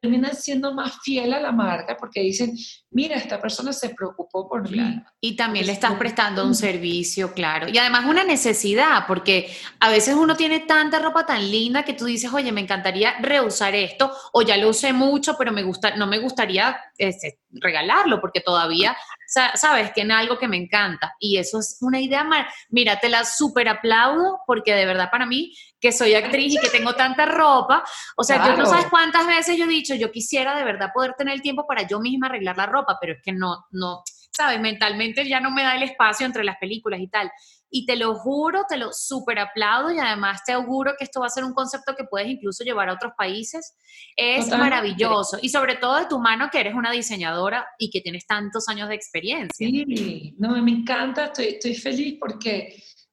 terminan 0.00 0.34
siendo 0.34 0.72
más 0.72 0.98
fiel 1.02 1.34
a 1.34 1.40
la 1.40 1.52
marca 1.52 1.94
porque 1.94 2.22
dicen, 2.22 2.56
mira, 2.90 3.16
esta 3.16 3.38
persona 3.38 3.74
se 3.74 3.90
preocupó 3.90 4.48
por 4.48 4.70
mí. 4.70 5.02
Y 5.20 5.36
también 5.36 5.66
le 5.66 5.72
estás 5.72 5.92
prestando 5.98 6.46
un 6.46 6.54
servicio, 6.54 7.34
claro. 7.34 7.68
Y 7.68 7.76
además 7.76 8.06
una 8.06 8.24
necesidad, 8.24 9.04
porque 9.06 9.54
a 9.78 9.90
veces 9.90 10.14
uno 10.14 10.38
tiene 10.38 10.60
tanta 10.60 11.00
ropa 11.00 11.26
tan 11.26 11.50
linda 11.50 11.84
que 11.84 11.92
tú 11.92 12.06
dices, 12.06 12.32
oye, 12.32 12.50
me 12.50 12.62
encantaría 12.62 13.18
reusar 13.20 13.74
esto, 13.74 14.10
o 14.32 14.40
ya 14.40 14.56
lo 14.56 14.70
usé 14.70 14.94
mucho, 14.94 15.36
pero 15.36 15.52
me 15.52 15.64
gusta, 15.64 15.96
no 15.96 16.06
me 16.06 16.18
gustaría 16.18 16.78
este, 16.96 17.40
regalarlo, 17.50 18.20
porque 18.20 18.40
todavía 18.40 18.96
sabes, 19.28 19.92
que 19.92 20.00
en 20.00 20.10
algo 20.10 20.38
que 20.38 20.48
me 20.48 20.56
encanta. 20.56 21.14
Y 21.20 21.36
eso 21.36 21.58
es 21.58 21.78
una 21.80 22.00
idea 22.00 22.24
mal. 22.24 22.46
Mira, 22.70 22.98
te 22.98 23.08
la 23.08 23.24
súper 23.24 23.68
aplaudo 23.68 24.40
porque 24.46 24.74
de 24.74 24.86
verdad 24.86 25.10
para 25.10 25.26
mí, 25.26 25.54
que 25.80 25.92
soy 25.92 26.14
actriz 26.14 26.54
y 26.54 26.58
que 26.58 26.70
tengo 26.70 26.94
tanta 26.94 27.26
ropa, 27.26 27.84
o 28.16 28.24
sea, 28.24 28.44
yo 28.44 28.56
no 28.56 28.66
sabes 28.66 28.86
cuántas 28.90 29.26
veces 29.26 29.56
yo 29.56 29.64
he 29.64 29.68
dicho, 29.68 29.94
yo 29.94 30.10
quisiera 30.10 30.56
de 30.56 30.64
verdad 30.64 30.90
poder 30.92 31.14
tener 31.14 31.34
el 31.34 31.42
tiempo 31.42 31.66
para 31.66 31.86
yo 31.86 32.00
misma 32.00 32.26
arreglar 32.26 32.56
la 32.56 32.66
ropa, 32.66 32.98
pero 33.00 33.12
es 33.12 33.22
que 33.22 33.32
no, 33.32 33.66
no, 33.70 34.02
sabes, 34.32 34.60
mentalmente 34.60 35.28
ya 35.28 35.40
no 35.40 35.50
me 35.50 35.62
da 35.62 35.76
el 35.76 35.82
espacio 35.82 36.26
entre 36.26 36.44
las 36.44 36.56
películas 36.56 37.00
y 37.00 37.08
tal 37.08 37.30
y 37.70 37.84
te 37.86 37.96
lo 37.96 38.14
juro, 38.14 38.64
te 38.68 38.76
lo 38.76 38.92
súper 38.92 39.38
aplaudo 39.38 39.92
y 39.92 39.98
además 39.98 40.42
te 40.44 40.52
auguro 40.52 40.94
que 40.98 41.04
esto 41.04 41.20
va 41.20 41.26
a 41.26 41.30
ser 41.30 41.44
un 41.44 41.52
concepto 41.52 41.94
que 41.94 42.04
puedes 42.04 42.28
incluso 42.28 42.64
llevar 42.64 42.88
a 42.88 42.94
otros 42.94 43.12
países. 43.16 43.76
Es 44.16 44.48
maravilloso 44.48 45.38
y 45.42 45.50
sobre 45.50 45.76
todo 45.76 45.96
de 45.96 46.06
tu 46.06 46.18
mano 46.18 46.48
que 46.50 46.60
eres 46.60 46.74
una 46.74 46.90
diseñadora 46.90 47.66
y 47.78 47.90
que 47.90 48.00
tienes 48.00 48.26
tantos 48.26 48.68
años 48.68 48.88
de 48.88 48.94
experiencia. 48.94 49.66
Sí, 49.66 50.34
no, 50.38 50.60
me 50.62 50.70
encanta, 50.70 51.26
estoy, 51.26 51.46
estoy 51.46 51.74
feliz 51.74 52.16
porque, 52.18 52.58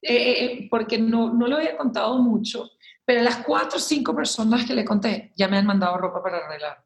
eh, 0.01 0.15
eh, 0.15 0.45
eh, 0.45 0.67
porque 0.69 0.97
no, 0.97 1.33
no 1.33 1.47
lo 1.47 1.57
había 1.57 1.77
contado 1.77 2.17
mucho, 2.19 2.71
pero 3.03 3.21
las 3.21 3.37
cuatro 3.37 3.77
o 3.77 3.81
cinco 3.81 4.15
personas 4.15 4.65
que 4.65 4.73
le 4.73 4.85
conté 4.85 5.33
ya 5.35 5.47
me 5.47 5.57
han 5.57 5.65
mandado 5.65 5.97
ropa 5.97 6.23
para 6.23 6.37
arreglar. 6.37 6.83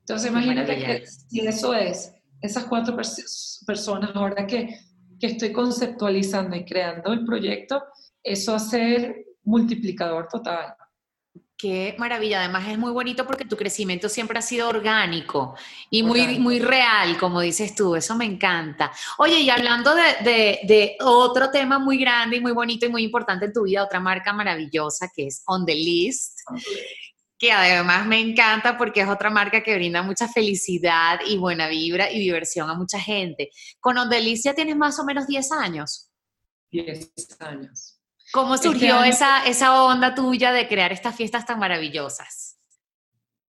Entonces 0.00 0.30
imagínate 0.30 0.78
que 0.78 1.06
si 1.06 1.40
eso 1.40 1.74
es, 1.74 2.14
esas 2.40 2.64
cuatro 2.64 2.96
personas 3.66 4.10
ahora 4.14 4.46
que 4.46 4.78
que 5.20 5.28
estoy 5.28 5.52
conceptualizando 5.52 6.56
y 6.56 6.64
creando 6.64 7.12
el 7.12 7.24
proyecto, 7.24 7.82
eso 8.22 8.58
ser 8.58 9.26
multiplicador 9.44 10.28
total. 10.28 10.74
Qué 11.56 11.94
maravilla, 11.98 12.38
además 12.40 12.66
es 12.68 12.78
muy 12.78 12.90
bonito 12.90 13.26
porque 13.26 13.44
tu 13.44 13.54
crecimiento 13.54 14.08
siempre 14.08 14.38
ha 14.38 14.42
sido 14.42 14.66
orgánico 14.66 15.54
y 15.90 16.02
muy, 16.02 16.38
muy 16.38 16.58
real, 16.58 17.18
como 17.18 17.42
dices 17.42 17.74
tú, 17.74 17.94
eso 17.94 18.16
me 18.16 18.24
encanta. 18.24 18.90
Oye, 19.18 19.40
y 19.40 19.50
hablando 19.50 19.94
de, 19.94 20.60
de, 20.62 20.96
otro 21.00 21.50
tema 21.50 21.78
muy 21.78 21.98
grande 21.98 22.36
y 22.36 22.40
muy 22.40 22.52
bonito 22.52 22.86
y 22.86 22.88
muy 22.88 23.02
importante 23.04 23.44
en 23.44 23.52
tu 23.52 23.64
vida, 23.64 23.84
otra 23.84 24.00
marca 24.00 24.32
maravillosa 24.32 25.10
que 25.14 25.26
es 25.26 25.42
On 25.46 25.66
The 25.66 25.74
List, 25.74 26.38
que 27.40 27.50
además 27.52 28.06
me 28.06 28.20
encanta 28.20 28.76
porque 28.76 29.00
es 29.00 29.08
otra 29.08 29.30
marca 29.30 29.62
que 29.62 29.74
brinda 29.74 30.02
mucha 30.02 30.28
felicidad 30.28 31.20
y 31.26 31.38
buena 31.38 31.68
vibra 31.68 32.12
y 32.12 32.20
diversión 32.20 32.68
a 32.68 32.74
mucha 32.74 33.00
gente. 33.00 33.48
Con 33.80 33.96
Ondelicia 33.96 34.54
tienes 34.54 34.76
más 34.76 34.98
o 34.98 35.04
menos 35.04 35.26
10 35.26 35.50
años. 35.52 36.10
10 36.70 37.10
años. 37.40 37.98
¿Cómo 38.30 38.56
este 38.56 38.68
surgió 38.68 39.02
esa, 39.04 39.46
esa 39.46 39.82
onda 39.82 40.14
tuya 40.14 40.52
de 40.52 40.68
crear 40.68 40.92
estas 40.92 41.16
fiestas 41.16 41.46
tan 41.46 41.58
maravillosas? 41.58 42.58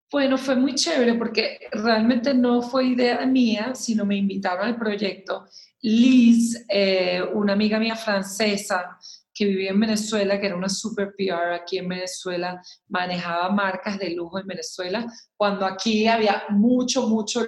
Bueno, 0.09 0.37
fue 0.37 0.55
muy 0.55 0.73
chévere 0.73 1.15
porque 1.15 1.59
realmente 1.71 2.33
no 2.33 2.61
fue 2.61 2.85
idea 2.85 3.25
mía, 3.25 3.75
sino 3.75 4.05
me 4.05 4.15
invitaron 4.15 4.67
al 4.67 4.77
proyecto. 4.77 5.45
Liz, 5.81 6.65
eh, 6.69 7.21
una 7.33 7.53
amiga 7.53 7.77
mía 7.77 7.97
francesa, 7.97 8.97
que 9.41 9.47
vivía 9.47 9.71
en 9.71 9.79
Venezuela, 9.79 10.39
que 10.39 10.45
era 10.45 10.55
una 10.55 10.69
super 10.69 11.15
PR 11.17 11.55
aquí 11.55 11.79
en 11.79 11.89
Venezuela, 11.89 12.61
manejaba 12.87 13.49
marcas 13.49 13.97
de 13.97 14.11
lujo 14.11 14.37
en 14.37 14.45
Venezuela, 14.45 15.03
cuando 15.35 15.65
aquí 15.65 16.07
había 16.07 16.43
mucho, 16.49 17.07
mucho, 17.07 17.47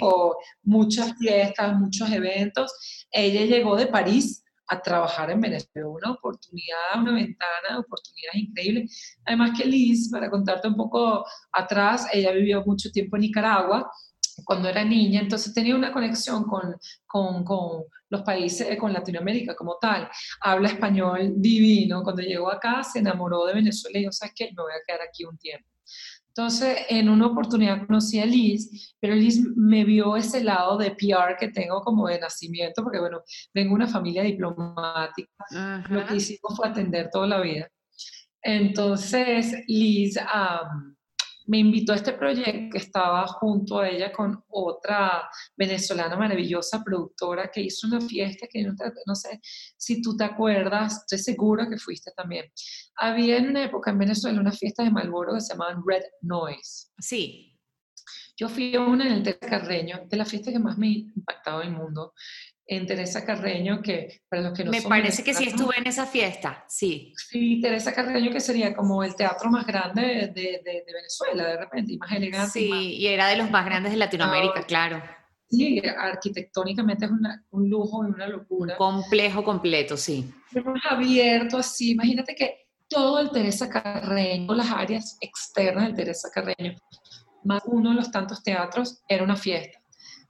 o 0.00 0.36
muchas 0.64 1.16
fiestas, 1.16 1.76
muchos 1.78 2.10
eventos. 2.10 3.06
Ella 3.12 3.44
llegó 3.44 3.76
de 3.76 3.86
París 3.86 4.42
a 4.66 4.82
trabajar 4.82 5.30
en 5.30 5.40
Venezuela, 5.40 5.88
una 5.88 6.10
oportunidad, 6.10 7.00
una 7.00 7.12
ventana 7.12 7.68
de 7.70 7.76
oportunidades 7.76 8.42
increíbles. 8.42 9.16
Además 9.24 9.56
que 9.56 9.64
Liz, 9.64 10.10
para 10.10 10.28
contarte 10.28 10.66
un 10.66 10.76
poco 10.76 11.24
atrás, 11.52 12.08
ella 12.12 12.32
vivió 12.32 12.64
mucho 12.64 12.90
tiempo 12.90 13.14
en 13.16 13.22
Nicaragua, 13.22 13.88
cuando 14.44 14.68
era 14.68 14.84
niña, 14.84 15.20
entonces 15.20 15.54
tenía 15.54 15.76
una 15.76 15.92
conexión 15.92 16.44
con, 16.44 16.76
con, 17.06 17.44
con, 17.44 17.84
los 18.10 18.22
países, 18.22 18.76
con 18.78 18.92
Latinoamérica 18.92 19.54
como 19.54 19.76
tal. 19.80 20.08
Habla 20.40 20.68
español 20.68 21.34
divino. 21.36 22.02
Cuando 22.02 22.22
llegó 22.22 22.50
acá 22.50 22.82
se 22.82 23.00
enamoró 23.00 23.44
de 23.46 23.54
Venezuela 23.54 23.98
y 23.98 24.02
dijo, 24.02 24.12
¿sabes 24.12 24.34
qué? 24.34 24.46
Me 24.56 24.62
voy 24.62 24.72
a 24.72 24.84
quedar 24.86 25.00
aquí 25.06 25.24
un 25.24 25.36
tiempo. 25.38 25.68
Entonces, 26.28 26.86
en 26.88 27.08
una 27.08 27.26
oportunidad 27.26 27.84
conocí 27.84 28.20
a 28.20 28.24
Liz, 28.24 28.94
pero 29.00 29.12
Liz 29.16 29.42
me 29.56 29.84
vio 29.84 30.14
ese 30.14 30.44
lado 30.44 30.78
de 30.78 30.92
PR 30.92 31.36
que 31.36 31.48
tengo 31.48 31.80
como 31.80 32.06
de 32.06 32.20
nacimiento, 32.20 32.84
porque 32.84 33.00
bueno, 33.00 33.22
vengo 33.52 33.70
de 33.70 33.74
una 33.74 33.88
familia 33.88 34.22
diplomática. 34.22 35.28
Lo 35.88 36.06
que 36.06 36.14
hicimos 36.14 36.56
fue 36.56 36.68
atender 36.68 37.10
toda 37.10 37.26
la 37.26 37.40
vida. 37.40 37.68
Entonces, 38.40 39.52
Liz 39.66 40.16
me 41.48 41.58
invitó 41.58 41.92
a 41.92 41.96
este 41.96 42.12
proyecto 42.12 42.72
que 42.72 42.78
estaba 42.78 43.26
junto 43.26 43.78
a 43.78 43.88
ella 43.88 44.12
con 44.12 44.44
otra 44.48 45.28
venezolana 45.56 46.14
maravillosa 46.14 46.84
productora 46.84 47.50
que 47.50 47.62
hizo 47.62 47.86
una 47.86 48.00
fiesta 48.00 48.46
que 48.46 48.62
no, 48.62 48.74
no 49.06 49.14
sé 49.14 49.40
si 49.42 50.02
tú 50.02 50.14
te 50.16 50.24
acuerdas, 50.24 50.98
estoy 50.98 51.18
segura 51.18 51.68
que 51.68 51.78
fuiste 51.78 52.12
también. 52.14 52.44
Había 52.96 53.38
en 53.38 53.48
una 53.48 53.64
época 53.64 53.90
en 53.90 53.98
Venezuela 53.98 54.40
una 54.40 54.52
fiesta 54.52 54.84
de 54.84 54.90
Malboro 54.90 55.34
que 55.34 55.40
se 55.40 55.54
llamaban 55.54 55.82
Red 55.86 56.02
Noise. 56.20 56.88
Sí. 56.98 57.58
Yo 58.36 58.48
fui 58.48 58.74
a 58.76 58.80
una 58.82 59.06
en 59.06 59.14
el 59.14 59.22
Teresa 59.22 59.48
Carreño, 59.48 60.02
de 60.06 60.16
la 60.16 60.24
fiesta 60.24 60.52
que 60.52 60.58
más 60.58 60.76
me 60.78 60.86
en 60.88 61.12
el 61.62 61.72
mundo, 61.72 62.12
en 62.70 62.86
Teresa 62.86 63.24
Carreño, 63.24 63.80
que 63.80 64.20
para 64.28 64.42
los 64.42 64.52
que 64.52 64.62
no 64.62 64.70
Me 64.70 64.82
parece 64.82 65.24
que 65.24 65.32
sí 65.32 65.44
estuve 65.44 65.78
en 65.78 65.86
esa 65.86 66.04
fiesta, 66.04 66.66
sí. 66.68 67.14
Sí, 67.16 67.60
Teresa 67.62 67.94
Carreño, 67.94 68.30
que 68.30 68.40
sería 68.40 68.76
como 68.76 69.02
el 69.02 69.16
teatro 69.16 69.48
más 69.50 69.66
grande 69.66 70.30
de, 70.34 70.60
de, 70.62 70.84
Venezuela, 70.86 71.44
de 71.48 71.56
repente, 71.56 71.94
y 71.94 71.98
más 71.98 72.12
elegante. 72.12 72.50
Sí, 72.52 72.70
y, 72.70 73.06
era 73.06 73.26
de 73.28 73.36
los 73.36 73.50
más 73.50 73.64
grandes 73.64 73.92
de 73.92 73.96
Latinoamérica, 73.96 74.64
claro. 74.64 75.02
Sí, 75.48 75.80
arquitectónicamente 75.80 77.06
es 77.06 77.10
un 77.50 77.70
lujo 77.70 78.06
y 78.06 78.10
una 78.10 78.28
locura. 78.28 78.76
complejo 78.76 79.42
completo, 79.42 79.96
sí. 79.96 80.30
Hemos 80.54 80.78
abierto 80.90 81.56
así, 81.56 81.92
imagínate 81.92 82.34
que 82.34 82.66
todo 82.86 83.18
el 83.18 83.30
Teresa 83.30 83.70
Carreño, 83.70 84.54
las 84.54 84.70
áreas 84.70 85.16
externas 85.22 85.86
del 85.86 85.94
Teresa 85.94 86.28
Carreño, 86.30 86.76
más 87.44 87.62
uno 87.64 87.90
de 87.90 87.96
los 87.96 88.10
tantos 88.10 88.42
teatros, 88.42 89.02
era 89.08 89.24
una 89.24 89.36
fiesta. 89.36 89.80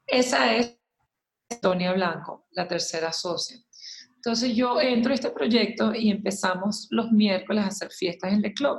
Esa 0.07 0.55
es 0.55 0.78
Tonia 1.57 1.93
Blanco, 1.93 2.47
la 2.53 2.69
tercera 2.69 3.13
socia. 3.13 3.59
Entonces 4.17 4.55
yo 4.55 4.81
entro 4.81 5.13
a 5.13 5.15
este 5.15 5.31
proyecto 5.31 5.95
y 5.95 6.11
empezamos 6.11 6.89
los 6.91 7.11
miércoles 7.11 7.65
a 7.65 7.69
hacer 7.69 7.91
fiestas 7.91 8.33
en 8.33 8.45
el 8.45 8.53
club. 8.53 8.79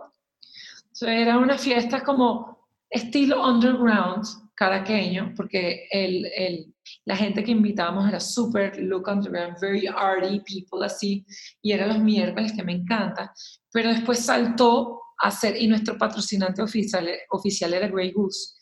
Entonces 0.83 1.09
era 1.09 1.37
una 1.37 1.57
fiesta 1.57 2.03
como 2.03 2.67
estilo 2.89 3.47
underground, 3.47 4.25
caraqueño, 4.55 5.33
porque 5.35 5.87
el, 5.89 6.25
el, 6.35 6.75
la 7.05 7.15
gente 7.15 7.43
que 7.43 7.51
invitábamos 7.51 8.07
era 8.07 8.19
super 8.19 8.77
look 8.79 9.07
underground, 9.07 9.55
very 9.61 9.87
arty 9.87 10.41
people 10.41 10.85
así, 10.85 11.25
y 11.61 11.71
era 11.71 11.87
los 11.87 11.99
miércoles 11.99 12.51
que 12.51 12.63
me 12.63 12.73
encanta, 12.73 13.33
pero 13.71 13.89
después 13.89 14.19
saltó 14.19 15.01
a 15.17 15.31
ser, 15.31 15.55
y 15.61 15.67
nuestro 15.67 15.97
patrocinante 15.97 16.61
oficial 16.61 17.73
era 17.73 17.87
Grey 17.87 18.11
Goose, 18.11 18.58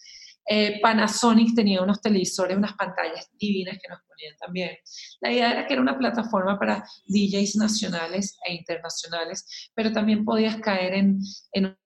eh, 0.50 0.80
Panasonic 0.82 1.54
tenía 1.54 1.82
unos 1.82 2.02
televisores, 2.02 2.56
unas 2.56 2.74
pantallas 2.74 3.30
divinas 3.34 3.78
que 3.82 3.90
nos 3.90 4.00
ponían 4.08 4.36
también. 4.38 4.78
La 5.20 5.32
idea 5.32 5.52
era 5.52 5.68
que 5.68 5.74
era 5.74 5.82
una 5.82 5.98
plataforma 5.98 6.58
para 6.58 6.84
DJs 7.08 7.58
nacionales 7.58 8.38
e 8.48 8.54
internacionales, 8.54 9.70
pero 9.76 9.92
también 9.92 10.24
podías 10.24 10.58
caer 10.58 10.94
en, 10.94 11.20
en 11.52 11.78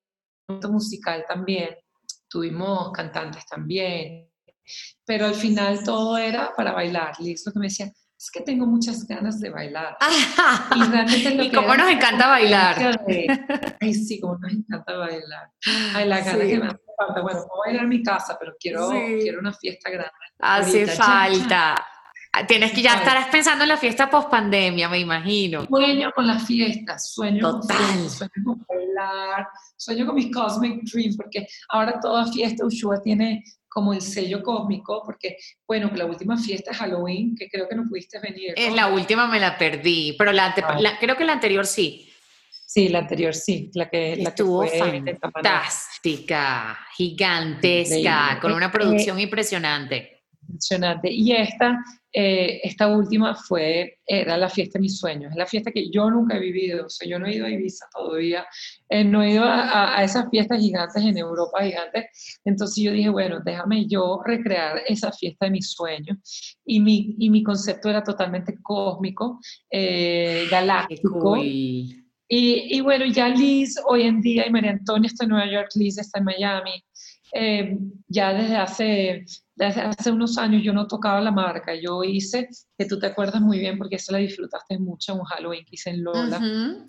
un 0.47 0.71
musical 0.71 1.25
también. 1.27 1.75
Tuvimos 2.29 2.91
cantantes 2.91 3.45
también, 3.47 4.29
pero 5.05 5.25
al 5.25 5.35
final 5.35 5.83
todo 5.83 6.17
era 6.17 6.53
para 6.55 6.71
bailar. 6.71 7.19
Liz 7.19 7.43
lo 7.45 7.53
que 7.53 7.59
me 7.59 7.65
decía, 7.65 7.91
es 8.21 8.29
que 8.31 8.41
tengo 8.41 8.67
muchas 8.67 9.07
ganas 9.07 9.39
de 9.39 9.49
bailar. 9.49 9.97
y 10.75 10.83
realmente 10.83 11.49
lo 11.49 11.61
cómo 11.61 11.75
nos 11.75 11.89
encanta 11.89 12.27
bailar. 12.27 12.99
ay, 13.79 13.93
sí, 13.95 14.19
cómo 14.19 14.37
nos 14.37 14.53
encanta 14.53 14.95
bailar. 14.97 15.49
Ay, 15.95 16.07
la 16.07 16.19
gana 16.19 16.45
que 16.45 16.59
me 16.59 16.67
hace 16.67 16.90
falta. 17.05 17.21
Bueno, 17.21 17.39
puedo 17.47 17.61
bailar 17.65 17.83
en 17.83 17.89
mi 17.89 18.03
casa, 18.03 18.37
pero 18.39 18.53
quiero, 18.59 18.89
quiero 18.89 19.39
una 19.39 19.53
fiesta 19.53 19.89
grande. 19.89 20.11
Hace 20.39 20.87
falta. 20.87 21.75
Ah, 22.33 22.47
tienes 22.47 22.71
que 22.71 22.81
ya 22.81 22.93
estarás 22.93 23.27
pensando 23.27 23.63
en 23.65 23.69
la 23.69 23.77
fiesta 23.77 24.09
post 24.09 24.29
pandemia, 24.29 24.87
me 24.87 24.99
imagino. 24.99 25.65
Sueño 25.65 26.11
con 26.15 26.27
las 26.27 26.45
fiestas, 26.45 27.11
sueño 27.11 27.59
Total. 27.59 28.09
sueño 28.09 28.31
con 28.45 28.65
bailar, 28.69 29.47
sueño 29.75 30.05
con 30.05 30.15
mis 30.15 30.33
cosmic 30.33 30.81
dreams, 30.83 31.17
porque 31.17 31.45
ahora 31.69 31.99
toda 31.99 32.31
fiesta 32.31 32.65
Ushua 32.65 33.01
tiene 33.01 33.43
como 33.67 33.93
el 33.93 34.01
sello 34.01 34.41
cósmico, 34.43 35.01
porque, 35.05 35.37
bueno, 35.67 35.91
la 35.93 36.05
última 36.05 36.37
fiesta 36.37 36.71
es 36.71 36.77
Halloween, 36.77 37.35
que 37.35 37.49
creo 37.49 37.67
que 37.67 37.75
no 37.75 37.83
pudiste 37.83 38.19
venir. 38.19 38.53
En 38.55 38.77
la 38.77 38.87
última 38.87 39.27
me 39.27 39.39
la 39.39 39.57
perdí, 39.57 40.15
pero 40.17 40.31
la, 40.31 40.53
creo 40.99 41.17
que 41.17 41.25
la 41.25 41.33
anterior 41.33 41.65
sí. 41.65 42.09
Sí, 42.65 42.87
la 42.87 42.99
anterior 42.99 43.33
sí, 43.33 43.69
la 43.73 43.89
que, 43.89 44.15
la 44.15 44.29
Estuvo 44.29 44.63
fantástica, 46.01 46.77
gigantesca, 46.95 48.39
con 48.41 48.53
una 48.53 48.71
producción 48.71 49.19
impresionante. 49.19 50.23
Impresionante. 50.41 51.11
Y 51.11 51.33
esta 51.33 51.79
eh, 52.13 52.59
esta 52.63 52.89
última 52.89 53.35
fue, 53.35 53.99
era 54.05 54.35
la 54.35 54.49
fiesta 54.49 54.77
de 54.77 54.81
mis 54.81 54.99
sueños, 54.99 55.31
es 55.31 55.37
la 55.37 55.45
fiesta 55.45 55.71
que 55.71 55.89
yo 55.89 56.09
nunca 56.09 56.35
he 56.35 56.41
vivido, 56.41 56.87
o 56.87 56.89
sea, 56.89 57.07
yo 57.07 57.17
no 57.17 57.25
he 57.25 57.35
ido 57.35 57.45
a 57.45 57.49
Ibiza 57.49 57.85
todavía, 57.93 58.45
eh, 58.89 59.05
no 59.05 59.23
he 59.23 59.31
ido 59.31 59.45
a, 59.45 60.03
esas 60.03 60.29
fiestas 60.29 60.59
gigantes 60.59 61.01
en 61.01 61.17
Europa, 61.17 61.63
gigantes, 61.63 62.39
entonces 62.43 62.83
yo 62.83 62.91
dije, 62.91 63.07
bueno, 63.07 63.39
déjame 63.45 63.87
yo 63.87 64.19
recrear 64.25 64.81
esa 64.87 65.13
fiesta 65.13 65.45
de 65.45 65.51
mis 65.51 65.71
sueños, 65.71 66.57
y 66.65 66.81
mi, 66.81 67.15
y 67.17 67.29
mi 67.29 67.43
concepto 67.43 67.89
era 67.89 68.03
totalmente 68.03 68.57
cósmico, 68.61 69.39
eh, 69.69 70.47
galáctico, 70.51 71.37
y, 72.33 72.77
y, 72.77 72.81
bueno, 72.81 73.05
ya 73.05 73.27
Liz 73.27 73.75
hoy 73.85 74.03
en 74.03 74.21
día, 74.21 74.47
y 74.47 74.51
María 74.51 74.71
Antonia 74.71 75.07
está 75.07 75.25
en 75.25 75.31
Nueva 75.31 75.51
York, 75.51 75.69
Liz 75.75 75.97
está 75.97 76.19
en 76.19 76.25
Miami, 76.25 76.83
ya 78.07 78.33
desde 78.33 78.55
hace 78.55 79.25
hace 79.59 80.11
unos 80.11 80.37
años 80.37 80.63
yo 80.63 80.73
no 80.73 80.87
tocaba 80.87 81.21
la 81.21 81.31
marca, 81.31 81.73
yo 81.75 82.03
hice, 82.03 82.47
que 82.77 82.85
tú 82.85 82.97
te 82.97 83.07
acuerdas 83.07 83.41
muy 83.41 83.59
bien 83.59 83.77
porque 83.77 83.97
esa 83.97 84.13
la 84.13 84.19
disfrutaste 84.19 84.79
mucho, 84.79 85.13
un 85.13 85.23
Halloween 85.23 85.65
que 85.65 85.75
hice 85.75 85.91
en 85.91 86.03
Lola. 86.03 86.39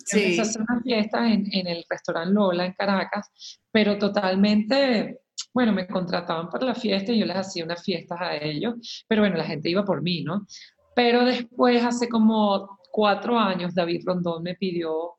sí. 0.05 0.23
Empecé 0.23 0.59
a 0.59 0.63
una 0.63 0.81
fiesta 0.83 1.31
en, 1.31 1.47
en 1.53 1.67
el 1.67 1.85
restaurante 1.89 2.33
Lola 2.33 2.65
en 2.65 2.73
Caracas, 2.73 3.29
pero 3.71 3.99
totalmente 3.99 5.21
bueno, 5.53 5.73
me 5.73 5.87
contrataban 5.87 6.49
para 6.49 6.67
la 6.67 6.75
fiesta 6.75 7.13
y 7.13 7.19
yo 7.19 7.27
les 7.27 7.37
hacía 7.37 7.65
unas 7.65 7.83
fiestas 7.83 8.19
a 8.21 8.37
ellos, 8.37 9.05
pero 9.07 9.23
bueno, 9.23 9.37
la 9.37 9.45
gente 9.45 9.69
iba 9.69 9.85
por 9.85 10.03
mí, 10.03 10.23
¿no? 10.23 10.47
Pero 10.95 11.25
después, 11.25 11.85
hace 11.85 12.09
como 12.09 12.79
cuatro 12.93 13.37
años, 13.37 13.75
David 13.75 14.03
Rondón 14.07 14.45
me 14.45 14.55
pidió, 14.55 15.15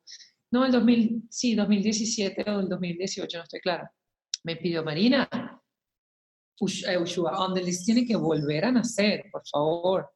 no, 0.51 0.63
el 0.63 0.71
2000, 0.71 1.23
sí, 1.29 1.55
2017 1.55 2.49
o 2.49 2.59
el 2.61 2.69
2018, 2.69 3.37
no 3.37 3.43
estoy 3.43 3.59
clara, 3.59 3.91
me 4.43 4.55
pidió, 4.55 4.83
Marina, 4.83 5.27
eh, 6.87 6.97
Ushua, 6.97 7.39
On 7.39 7.53
The 7.53 7.63
List 7.63 7.85
tiene 7.85 8.05
que 8.05 8.15
volver 8.15 8.65
a 8.65 8.71
nacer, 8.71 9.25
por 9.31 9.41
favor. 9.47 10.11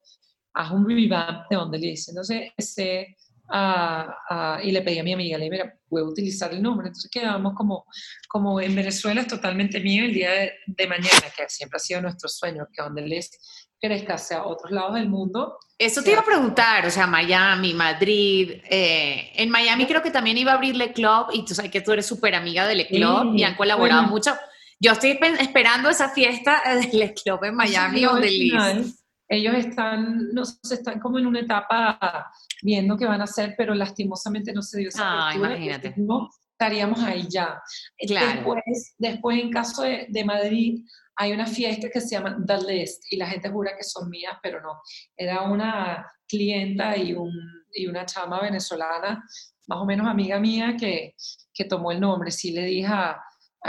Haz 0.53 0.71
un 0.71 0.87
revamp 0.87 1.49
de 1.49 1.57
On 1.57 1.71
The 1.71 1.77
List. 1.77 2.09
Entonces, 2.09 2.51
este, 2.55 3.17
uh, 3.49 4.59
y 4.63 4.71
le 4.71 4.81
pedí 4.81 4.99
a 4.99 5.03
mi 5.03 5.13
amiga, 5.13 5.37
le 5.37 5.45
dije, 5.45 5.51
mira, 5.51 5.79
puedo 5.87 6.07
utilizar 6.07 6.53
el 6.53 6.61
nombre. 6.61 6.87
Entonces 6.87 7.09
quedamos 7.11 7.53
como, 7.55 7.85
como 8.27 8.61
en 8.61 8.75
Venezuela 8.75 9.21
es 9.21 9.27
totalmente 9.27 9.79
mío 9.79 10.05
el 10.05 10.13
día 10.13 10.31
de, 10.65 10.87
mañana, 10.87 11.23
que 11.35 11.49
siempre 11.49 11.77
ha 11.77 11.79
sido 11.79 12.01
nuestro 12.01 12.29
sueño, 12.29 12.67
que 12.71 12.81
On 12.81 12.95
The 12.95 13.01
List 13.01 13.35
crezca 13.79 14.15
hacia 14.15 14.45
otros 14.45 14.71
lados 14.71 14.95
del 14.95 15.09
mundo. 15.09 15.57
Eso 15.77 16.01
te 16.01 16.11
iba 16.11 16.21
a 16.21 16.25
preguntar, 16.25 16.85
o 16.85 16.89
sea, 16.89 17.05
Miami, 17.05 17.73
Madrid. 17.73 18.61
Eh, 18.69 19.31
en 19.35 19.49
Miami 19.49 19.85
creo 19.85 20.01
que 20.01 20.09
también 20.09 20.37
iba 20.37 20.51
a 20.51 20.55
abrir 20.55 20.75
Le 20.75 20.91
Club 20.91 21.27
y 21.33 21.45
tú 21.45 21.53
sabes 21.53 21.69
que 21.69 21.81
tú 21.81 21.91
eres 21.91 22.05
súper 22.05 22.33
amiga 22.33 22.65
de 22.65 22.75
Le 22.75 22.87
Club 22.87 23.35
y 23.35 23.43
han 23.43 23.55
colaborado 23.55 24.03
mucho. 24.03 24.35
Yo 24.79 24.91
estoy 24.91 25.19
esperando 25.39 25.89
esa 25.89 26.09
fiesta 26.09 26.61
del 26.91 27.13
club 27.13 27.43
en 27.43 27.55
Miami 27.55 28.05
o 28.05 28.15
de 28.15 28.31
Liz. 28.31 29.03
Ellos 29.29 29.55
están, 29.55 30.29
no 30.33 30.45
sé, 30.45 30.75
están 30.75 30.99
como 30.99 31.19
en 31.19 31.27
una 31.27 31.41
etapa 31.41 32.31
viendo 32.61 32.97
qué 32.97 33.05
van 33.05 33.19
a 33.21 33.25
hacer, 33.25 33.55
pero 33.57 33.75
lastimosamente 33.75 34.53
no 34.53 34.61
se 34.61 34.79
dio 34.79 34.89
esa 34.89 35.27
ah, 35.27 35.35
imagínate. 35.35 35.93
No 35.97 36.29
estaríamos 36.51 36.99
ahí 37.01 37.27
ya. 37.29 37.61
Después, 37.99 38.95
después 38.97 39.39
en 39.39 39.51
caso 39.51 39.83
de, 39.83 40.07
de, 40.09 40.23
Madrid, 40.23 40.85
hay 41.17 41.33
una 41.33 41.47
fiesta 41.47 41.89
que 41.89 41.99
se 41.99 42.09
llama 42.09 42.37
The 42.45 42.57
List 42.61 43.11
y 43.11 43.17
la 43.17 43.27
gente 43.27 43.49
jura 43.49 43.75
que 43.75 43.83
son 43.83 44.09
mías, 44.09 44.37
pero 44.41 44.61
no. 44.61 44.81
Era 45.15 45.41
una 45.43 46.05
clienta 46.27 46.95
y, 46.95 47.13
un, 47.13 47.33
y 47.73 47.87
una 47.87 48.05
chama 48.05 48.41
venezolana, 48.41 49.23
más 49.67 49.79
o 49.79 49.85
menos 49.85 50.07
amiga 50.07 50.39
mía, 50.39 50.75
que, 50.79 51.15
que 51.53 51.65
tomó 51.65 51.91
el 51.91 51.99
nombre. 51.99 52.29
Sí 52.29 52.51
le 52.51 52.65
dije 52.65 52.93
a 52.93 53.19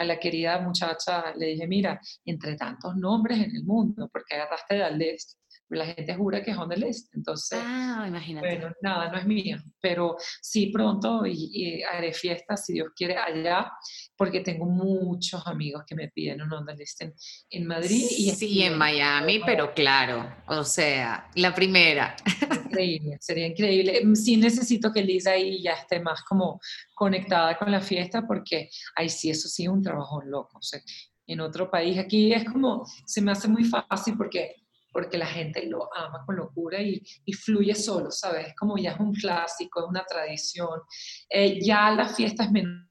la 0.04 0.20
querida 0.20 0.60
muchacha, 0.60 1.34
le 1.36 1.46
dije, 1.46 1.66
mira, 1.66 1.98
entre 2.24 2.54
tantos 2.54 2.94
nombres 2.96 3.38
en 3.38 3.56
el 3.56 3.64
mundo, 3.64 4.08
porque 4.12 4.34
agarraste 4.34 4.74
de 4.74 4.90
List, 4.92 5.38
la 5.70 5.86
gente 5.86 6.14
jura 6.14 6.42
que 6.42 6.50
es 6.50 6.56
on 6.56 6.68
the 6.68 6.76
list. 6.76 7.14
Entonces, 7.14 7.58
ah, 7.62 8.04
imagínate. 8.08 8.46
bueno, 8.46 8.74
nada, 8.82 9.10
no 9.10 9.18
es 9.18 9.26
mío, 9.26 9.58
pero 9.80 10.16
sí 10.40 10.68
pronto 10.68 11.26
y, 11.26 11.82
haré 11.82 12.12
fiestas, 12.12 12.64
si 12.64 12.74
Dios 12.74 12.88
quiere, 12.94 13.16
allá, 13.16 13.70
porque 14.16 14.40
tengo 14.40 14.66
muchos 14.66 15.46
amigos 15.46 15.84
que 15.86 15.94
me 15.94 16.08
piden 16.08 16.42
un 16.42 16.52
on 16.52 16.66
the 16.66 16.74
list 16.74 17.02
en, 17.50 17.66
Madrid. 17.66 18.04
Y 18.16 18.30
sí, 18.30 18.62
en 18.62 18.78
Miami, 18.78 19.40
pero 19.44 19.74
claro, 19.74 20.26
o 20.46 20.64
sea, 20.64 21.28
la 21.34 21.54
primera. 21.54 22.16
Increíble, 22.64 23.18
sería 23.20 23.46
increíble. 23.46 24.02
Sí 24.14 24.36
necesito 24.36 24.92
que 24.92 25.02
Lisa 25.02 25.32
ahí 25.32 25.62
ya 25.62 25.72
esté 25.72 26.00
más 26.00 26.22
como 26.22 26.60
conectada 26.94 27.58
con 27.58 27.70
la 27.70 27.80
fiesta, 27.80 28.26
porque 28.26 28.70
ahí 28.96 29.08
sí, 29.08 29.30
eso 29.30 29.48
sí 29.48 29.64
es 29.64 29.68
un 29.68 29.82
trabajo 29.82 30.22
loco. 30.22 30.58
O 30.58 30.62
sea, 30.62 30.80
en 31.26 31.40
otro 31.40 31.70
país, 31.70 31.98
aquí 31.98 32.32
es 32.32 32.44
como, 32.44 32.84
se 33.04 33.20
me 33.20 33.32
hace 33.32 33.48
muy 33.48 33.64
fácil 33.64 34.16
porque 34.16 34.56
porque 34.92 35.18
la 35.18 35.26
gente 35.26 35.66
lo 35.66 35.88
ama 35.94 36.24
con 36.24 36.36
locura 36.36 36.80
y, 36.80 37.02
y 37.24 37.32
fluye 37.32 37.74
solo, 37.74 38.10
¿sabes? 38.10 38.54
Como 38.58 38.76
ya 38.78 38.92
es 38.92 39.00
un 39.00 39.12
clásico, 39.12 39.80
es 39.80 39.86
una 39.88 40.04
tradición. 40.04 40.80
Eh, 41.28 41.60
ya 41.62 41.90
las 41.90 42.16
fiestas 42.16 42.50
menos 42.50 42.86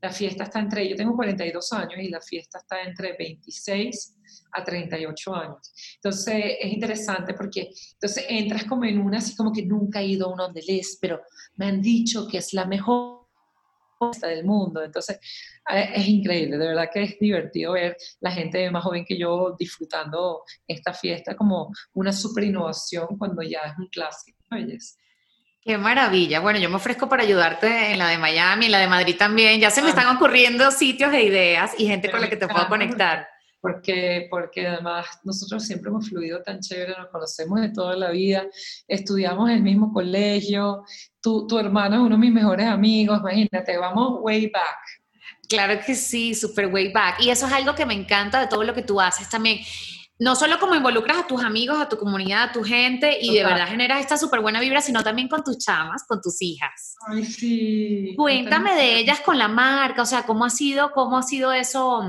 La 0.00 0.12
fiesta 0.12 0.44
está 0.44 0.60
entre, 0.60 0.88
yo 0.88 0.96
tengo 0.96 1.16
42 1.16 1.72
años 1.72 1.98
y 1.98 2.08
la 2.08 2.20
fiesta 2.20 2.58
está 2.58 2.82
entre 2.82 3.16
26 3.18 4.16
a 4.52 4.62
38 4.62 5.34
años. 5.34 5.72
Entonces 5.96 6.56
es 6.60 6.72
interesante 6.72 7.34
porque 7.34 7.70
entonces 7.94 8.24
entras 8.28 8.64
como 8.64 8.84
en 8.84 9.00
una, 9.00 9.18
así 9.18 9.34
como 9.34 9.52
que 9.52 9.64
nunca 9.64 10.00
he 10.00 10.06
ido 10.06 10.28
a 10.28 10.32
una 10.32 10.52
les, 10.52 10.98
pero 11.00 11.20
me 11.56 11.66
han 11.66 11.80
dicho 11.80 12.28
que 12.28 12.38
es 12.38 12.52
la 12.52 12.66
mejor 12.66 13.23
del 14.12 14.44
mundo. 14.44 14.82
Entonces, 14.82 15.18
eh, 15.70 15.90
es 15.94 16.08
increíble, 16.08 16.58
de 16.58 16.68
verdad 16.68 16.88
que 16.92 17.02
es 17.02 17.18
divertido 17.18 17.72
ver 17.72 17.96
la 18.20 18.30
gente 18.30 18.70
más 18.70 18.84
joven 18.84 19.04
que 19.04 19.18
yo 19.18 19.56
disfrutando 19.58 20.42
esta 20.66 20.92
fiesta 20.92 21.34
como 21.34 21.72
una 21.94 22.12
super 22.12 22.44
innovación 22.44 23.18
cuando 23.18 23.42
ya 23.42 23.60
es 23.60 23.78
un 23.78 23.88
clásico. 23.88 24.38
Qué 25.60 25.78
maravilla. 25.78 26.40
Bueno, 26.40 26.58
yo 26.58 26.68
me 26.68 26.76
ofrezco 26.76 27.08
para 27.08 27.22
ayudarte 27.22 27.92
en 27.92 27.98
la 27.98 28.08
de 28.08 28.18
Miami, 28.18 28.66
en 28.66 28.72
la 28.72 28.80
de 28.80 28.86
Madrid 28.86 29.16
también. 29.18 29.58
Ya 29.60 29.70
se 29.70 29.80
me 29.80 29.88
ah. 29.88 29.90
están 29.90 30.14
ocurriendo 30.14 30.70
sitios 30.70 31.12
e 31.14 31.22
ideas 31.22 31.72
y 31.78 31.86
gente 31.86 32.10
con 32.10 32.20
la 32.20 32.28
que 32.28 32.36
te 32.36 32.46
puedo 32.46 32.68
conectar. 32.68 33.26
Porque, 33.64 34.26
porque 34.28 34.66
además 34.66 35.06
nosotros 35.24 35.64
siempre 35.64 35.88
hemos 35.88 36.10
fluido 36.10 36.42
tan 36.42 36.60
chévere, 36.60 36.92
nos 36.98 37.08
conocemos 37.08 37.62
de 37.62 37.70
toda 37.70 37.96
la 37.96 38.10
vida, 38.10 38.44
estudiamos 38.86 39.48
en 39.48 39.56
el 39.56 39.62
mismo 39.62 39.90
colegio, 39.90 40.84
tu, 41.22 41.46
tu 41.46 41.58
hermano 41.58 41.96
es 41.96 42.00
uno 42.02 42.16
de 42.16 42.18
mis 42.18 42.32
mejores 42.32 42.66
amigos, 42.66 43.20
imagínate, 43.20 43.78
vamos 43.78 44.18
way 44.20 44.50
back. 44.50 44.76
Claro 45.48 45.80
que 45.82 45.94
sí, 45.94 46.34
super 46.34 46.66
way 46.66 46.92
back. 46.92 47.22
Y 47.22 47.30
eso 47.30 47.46
es 47.46 47.52
algo 47.54 47.74
que 47.74 47.86
me 47.86 47.94
encanta 47.94 48.38
de 48.38 48.48
todo 48.48 48.64
lo 48.64 48.74
que 48.74 48.82
tú 48.82 49.00
haces 49.00 49.30
también 49.30 49.60
no 50.18 50.36
solo 50.36 50.60
como 50.60 50.74
involucras 50.74 51.18
a 51.18 51.26
tus 51.26 51.42
amigos, 51.42 51.80
a 51.80 51.88
tu 51.88 51.98
comunidad, 51.98 52.44
a 52.44 52.52
tu 52.52 52.62
gente 52.62 53.18
y 53.20 53.34
de 53.34 53.44
verdad 53.44 53.66
generas 53.66 54.00
esta 54.00 54.16
súper 54.16 54.40
buena 54.40 54.60
vibra, 54.60 54.80
sino 54.80 55.02
también 55.02 55.28
con 55.28 55.42
tus 55.42 55.58
chamas, 55.58 56.04
con 56.06 56.20
tus 56.20 56.40
hijas. 56.40 56.94
Ay, 57.08 57.24
sí. 57.24 58.14
Cuéntame 58.16 58.74
de 58.76 58.98
ellas 58.98 59.20
con 59.20 59.38
la 59.38 59.48
marca, 59.48 60.02
o 60.02 60.06
sea, 60.06 60.22
cómo 60.22 60.44
ha 60.44 60.50
sido, 60.50 60.92
cómo 60.92 61.18
ha 61.18 61.22
sido 61.22 61.52
eso. 61.52 62.02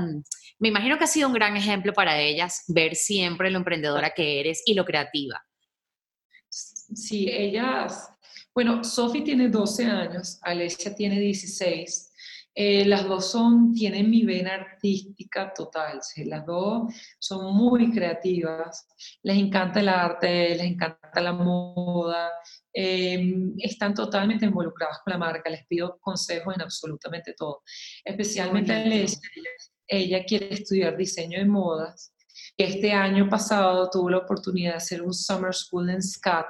Me 0.58 0.68
imagino 0.68 0.96
que 0.98 1.04
ha 1.04 1.08
sido 1.08 1.28
un 1.28 1.34
gran 1.34 1.56
ejemplo 1.56 1.92
para 1.92 2.18
ellas 2.18 2.64
ver 2.68 2.94
siempre 2.94 3.50
lo 3.50 3.58
emprendedora 3.58 4.10
que 4.10 4.40
eres 4.40 4.62
y 4.64 4.74
lo 4.74 4.84
creativa. 4.84 5.44
Sí, 6.48 7.28
ellas, 7.30 8.08
bueno, 8.54 8.82
Sophie 8.82 9.22
tiene 9.22 9.48
12 9.48 9.84
años, 9.84 10.38
Alessia 10.42 10.94
tiene 10.94 11.20
16 11.20 12.12
eh, 12.58 12.86
las 12.86 13.06
dos 13.06 13.32
son, 13.32 13.74
tienen 13.74 14.08
mi 14.08 14.24
vena 14.24 14.54
artística 14.54 15.52
total, 15.52 16.00
las 16.24 16.46
dos 16.46 16.90
son 17.18 17.54
muy 17.54 17.92
creativas, 17.92 18.88
les 19.22 19.36
encanta 19.36 19.80
el 19.80 19.90
arte, 19.90 20.56
les 20.56 20.62
encanta 20.62 21.20
la 21.20 21.34
moda, 21.34 22.30
em, 22.72 23.52
están 23.58 23.92
totalmente 23.92 24.46
involucradas 24.46 25.00
con 25.04 25.12
la 25.12 25.18
marca, 25.18 25.50
les 25.50 25.66
pido 25.66 25.98
consejos 26.00 26.54
en 26.54 26.62
absolutamente 26.62 27.34
todo, 27.34 27.60
especialmente 28.02 28.72
a 28.72 28.86
ella, 28.86 29.04
ella 29.86 30.24
quiere 30.24 30.52
estudiar 30.52 30.96
diseño 30.96 31.38
de 31.38 31.44
modas. 31.46 32.12
Este 32.56 32.92
año 32.92 33.28
pasado 33.28 33.88
tuvo 33.90 34.10
la 34.10 34.18
oportunidad 34.18 34.72
de 34.72 34.76
hacer 34.76 35.02
un 35.02 35.12
summer 35.12 35.54
school 35.54 35.90
en 35.90 36.02
SCAT 36.02 36.46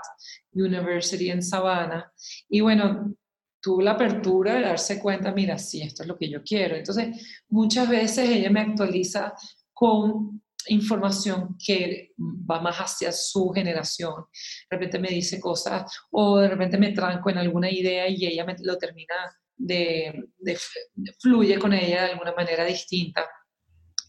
University 0.52 1.30
en 1.30 1.42
Savannah. 1.42 2.12
Y 2.48 2.60
bueno, 2.60 3.14
tuvo 3.60 3.82
la 3.82 3.92
apertura 3.92 4.54
de 4.54 4.62
darse 4.62 5.00
cuenta, 5.00 5.32
mira, 5.32 5.58
sí, 5.58 5.82
esto 5.82 6.02
es 6.02 6.08
lo 6.08 6.16
que 6.16 6.30
yo 6.30 6.42
quiero. 6.42 6.76
Entonces, 6.76 7.42
muchas 7.48 7.88
veces 7.88 8.28
ella 8.28 8.50
me 8.50 8.60
actualiza 8.60 9.34
con 9.72 10.42
información 10.68 11.56
que 11.64 12.12
va 12.18 12.60
más 12.60 12.76
hacia 12.76 13.12
su 13.12 13.50
generación. 13.50 14.26
De 14.70 14.76
repente 14.76 14.98
me 14.98 15.08
dice 15.08 15.40
cosas 15.40 15.84
o 16.10 16.38
de 16.38 16.48
repente 16.48 16.78
me 16.78 16.92
tranco 16.92 17.30
en 17.30 17.38
alguna 17.38 17.70
idea 17.70 18.08
y 18.08 18.26
ella 18.26 18.44
me 18.44 18.56
lo 18.60 18.76
termina 18.78 19.14
de, 19.56 20.28
de 20.38 20.58
fluye 21.20 21.58
con 21.58 21.72
ella 21.72 22.04
de 22.04 22.12
alguna 22.12 22.34
manera 22.34 22.64
distinta. 22.64 23.26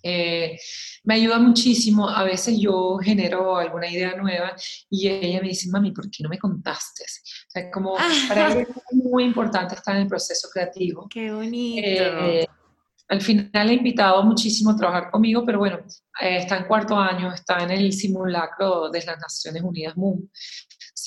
Eh, 0.04 0.58
me 1.04 1.16
ayuda 1.16 1.40
muchísimo. 1.40 2.08
A 2.08 2.24
veces 2.24 2.58
yo 2.60 2.98
genero 2.98 3.58
alguna 3.58 3.90
idea 3.90 4.16
nueva 4.16 4.56
y 4.90 5.08
ella 5.08 5.42
me 5.42 5.50
dice, 5.50 5.70
mami, 5.70 5.92
¿por 5.92 6.10
qué 6.10 6.24
no 6.24 6.30
me 6.30 6.40
contaste? 6.40 7.04
O 7.04 7.50
sea, 7.50 7.72
como 7.72 7.96
para 8.28 8.52
ella 8.52 8.62
es 8.62 8.68
muy 8.92 9.24
importante 9.24 9.76
estar 9.76 9.96
en 9.96 10.04
el 10.04 10.08
proceso 10.08 10.48
creativo. 10.54 11.08
Qué 11.10 11.32
bonito. 11.32 11.82
Eh, 11.86 12.48
al 13.10 13.22
final 13.22 13.70
he 13.70 13.74
invitado 13.74 14.22
muchísimo 14.24 14.72
a 14.72 14.76
trabajar 14.76 15.10
conmigo, 15.10 15.44
pero 15.46 15.60
bueno, 15.60 15.80
eh, 16.22 16.38
está 16.38 16.58
en 16.58 16.66
cuarto 16.66 16.98
año, 16.98 17.34
está 17.34 17.60
en 17.60 17.72
el 17.72 17.94
simulacro 17.94 18.90
de 18.90 19.04
las 19.06 19.18
Naciones 19.20 19.64
Unidas 19.64 19.96
MOON. 19.96 20.30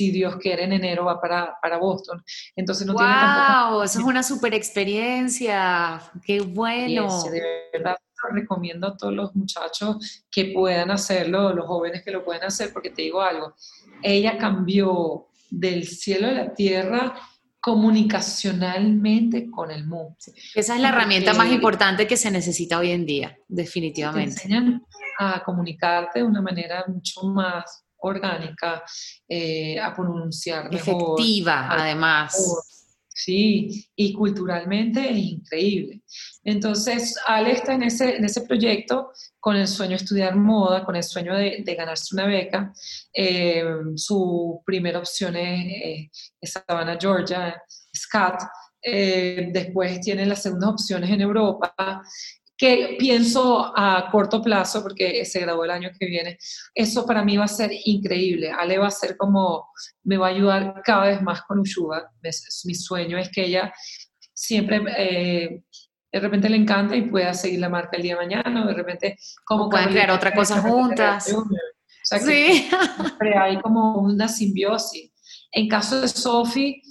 Si 0.00 0.10
Dios 0.10 0.36
quiere, 0.36 0.64
en 0.64 0.72
enero 0.72 1.04
va 1.04 1.20
para, 1.20 1.58
para 1.60 1.76
Boston. 1.76 2.24
Entonces 2.56 2.86
no 2.86 2.94
wow, 2.94 3.02
tiene 3.02 3.14
tampoco... 3.14 3.82
Eso 3.82 3.98
es 3.98 4.04
una 4.06 4.22
super 4.22 4.54
experiencia. 4.54 6.00
Qué 6.24 6.40
bueno. 6.40 7.22
de 7.24 7.42
verdad 7.70 7.98
recomiendo 8.32 8.86
a 8.86 8.96
todos 8.96 9.12
los 9.12 9.36
muchachos 9.36 10.24
que 10.30 10.46
puedan 10.54 10.90
hacerlo, 10.90 11.52
los 11.52 11.66
jóvenes 11.66 12.02
que 12.02 12.12
lo 12.12 12.24
pueden 12.24 12.44
hacer, 12.44 12.72
porque 12.72 12.88
te 12.88 13.02
digo 13.02 13.20
algo, 13.20 13.54
ella 14.02 14.38
cambió 14.38 15.26
del 15.50 15.86
cielo 15.86 16.28
a 16.28 16.32
la 16.32 16.54
tierra 16.54 17.14
comunicacionalmente 17.60 19.50
con 19.50 19.70
el 19.70 19.86
mundo. 19.86 20.16
Esa 20.54 20.76
es 20.76 20.80
la 20.80 20.88
herramienta 20.88 21.34
más 21.34 21.52
importante 21.52 22.06
que 22.06 22.16
se 22.16 22.30
necesita 22.30 22.78
hoy 22.78 22.90
en 22.90 23.04
día, 23.04 23.38
definitivamente. 23.48 24.36
Te 24.36 24.42
enseñan 24.42 24.86
a 25.18 25.42
comunicarte 25.44 26.20
de 26.20 26.24
una 26.24 26.40
manera 26.40 26.86
mucho 26.88 27.22
más 27.24 27.84
orgánica, 28.00 28.82
eh, 29.28 29.78
a 29.78 29.94
pronunciar 29.94 30.70
mejor. 30.70 31.18
Efectiva, 31.18 31.68
además. 31.70 32.36
Sí, 33.22 33.86
y 33.94 34.14
culturalmente 34.14 35.10
es 35.10 35.16
increíble. 35.18 36.00
Entonces, 36.42 37.16
Ale 37.26 37.52
está 37.52 37.74
en 37.74 37.82
ese, 37.82 38.16
en 38.16 38.24
ese 38.24 38.42
proyecto 38.42 39.12
con 39.38 39.56
el 39.56 39.68
sueño 39.68 39.90
de 39.90 39.96
estudiar 39.96 40.36
moda, 40.36 40.84
con 40.84 40.96
el 40.96 41.02
sueño 41.02 41.34
de, 41.34 41.62
ganarse 41.76 42.14
una 42.14 42.26
beca. 42.26 42.72
Eh, 43.12 43.62
su 43.96 44.62
primera 44.64 45.00
opción 45.00 45.36
es, 45.36 46.10
Savannah, 46.42 46.96
Georgia, 46.98 47.62
SCAT. 47.92 48.42
Eh, 48.82 49.50
después 49.52 50.00
tiene 50.00 50.24
las 50.24 50.42
segundas 50.42 50.70
opciones 50.70 51.10
en 51.10 51.20
Europa 51.20 51.74
que 52.60 52.96
pienso 52.98 53.72
a 53.74 54.10
corto 54.10 54.42
plazo, 54.42 54.82
porque 54.82 55.24
se 55.24 55.40
graduó 55.40 55.64
el 55.64 55.70
año 55.70 55.88
que 55.98 56.04
viene, 56.04 56.36
eso 56.74 57.06
para 57.06 57.24
mí 57.24 57.38
va 57.38 57.44
a 57.44 57.48
ser 57.48 57.70
increíble. 57.86 58.50
Ale 58.50 58.76
va 58.76 58.88
a 58.88 58.90
ser 58.90 59.16
como, 59.16 59.70
me 60.04 60.18
va 60.18 60.26
a 60.26 60.30
ayudar 60.30 60.74
cada 60.84 61.06
vez 61.06 61.22
más 61.22 61.40
con 61.40 61.60
Ushuba. 61.60 62.12
Mi 62.64 62.74
sueño 62.74 63.16
es 63.16 63.30
que 63.30 63.46
ella 63.46 63.72
siempre, 64.34 64.82
eh, 64.98 65.62
de 66.12 66.20
repente 66.20 66.50
le 66.50 66.58
encanta 66.58 66.94
y 66.94 67.08
pueda 67.08 67.32
seguir 67.32 67.60
la 67.60 67.70
marca 67.70 67.96
el 67.96 68.02
día 68.02 68.16
de 68.16 68.26
mañana, 68.26 68.66
de 68.66 68.74
repente 68.74 69.16
como... 69.42 69.70
Pueden 69.70 69.88
crear 69.88 70.10
otra 70.10 70.34
cosa 70.34 70.60
juntas. 70.60 71.32
O 71.32 71.46
sea, 72.02 72.18
sí. 72.18 72.68
siempre 73.00 73.38
hay 73.38 73.58
como 73.62 74.02
una 74.02 74.28
simbiosis. 74.28 75.10
En 75.50 75.66
caso 75.66 75.98
de 75.98 76.08
Sophie, 76.08 76.82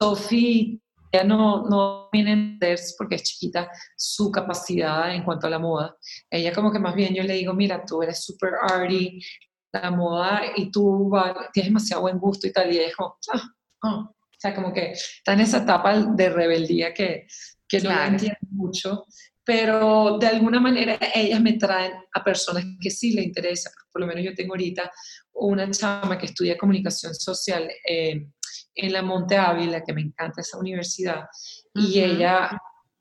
Sophie 0.00 0.80
ella 1.10 1.24
no, 1.24 1.68
no 1.68 2.08
viene 2.12 2.30
a 2.30 2.34
entender, 2.34 2.78
porque 2.96 3.16
es 3.16 3.22
chiquita, 3.22 3.70
su 3.96 4.30
capacidad 4.30 5.14
en 5.14 5.24
cuanto 5.24 5.46
a 5.46 5.50
la 5.50 5.58
moda. 5.58 5.96
Ella 6.30 6.52
como 6.52 6.72
que 6.72 6.78
más 6.78 6.94
bien 6.94 7.14
yo 7.14 7.22
le 7.22 7.34
digo, 7.34 7.54
mira, 7.54 7.84
tú 7.84 8.02
eres 8.02 8.24
super 8.24 8.52
arty, 8.62 9.20
la 9.72 9.90
moda, 9.90 10.42
y 10.56 10.70
tú 10.70 11.10
tienes 11.52 11.70
demasiado 11.70 12.02
buen 12.02 12.18
gusto 12.18 12.46
y 12.46 12.52
tal, 12.52 12.72
y 12.72 12.78
ella 12.78 12.88
dijo, 12.88 13.18
ah, 13.32 13.42
ah". 13.82 14.10
o 14.10 14.14
sea, 14.38 14.54
como 14.54 14.72
que 14.72 14.92
está 14.92 15.32
en 15.32 15.40
esa 15.40 15.58
etapa 15.58 15.98
de 15.98 16.30
rebeldía 16.30 16.94
que, 16.94 17.26
que 17.66 17.80
no 17.80 17.90
entiende 17.90 18.38
mucho, 18.50 19.04
pero 19.44 20.18
de 20.18 20.26
alguna 20.26 20.60
manera 20.60 20.98
ellas 21.14 21.40
me 21.40 21.54
traen 21.54 21.92
a 22.12 22.22
personas 22.22 22.64
que 22.80 22.90
sí 22.90 23.14
le 23.14 23.22
interesa, 23.22 23.70
por 23.90 24.00
lo 24.00 24.06
menos 24.06 24.24
yo 24.24 24.34
tengo 24.34 24.52
ahorita 24.52 24.90
una 25.32 25.70
chama 25.70 26.18
que 26.18 26.26
estudia 26.26 26.58
comunicación 26.58 27.14
social. 27.14 27.70
Eh, 27.88 28.26
en 28.78 28.92
la 28.92 29.02
Monte 29.02 29.36
Ávila, 29.36 29.82
que 29.82 29.92
me 29.92 30.00
encanta 30.00 30.40
esa 30.40 30.56
universidad, 30.56 31.26
y 31.74 31.98
ella 31.98 32.50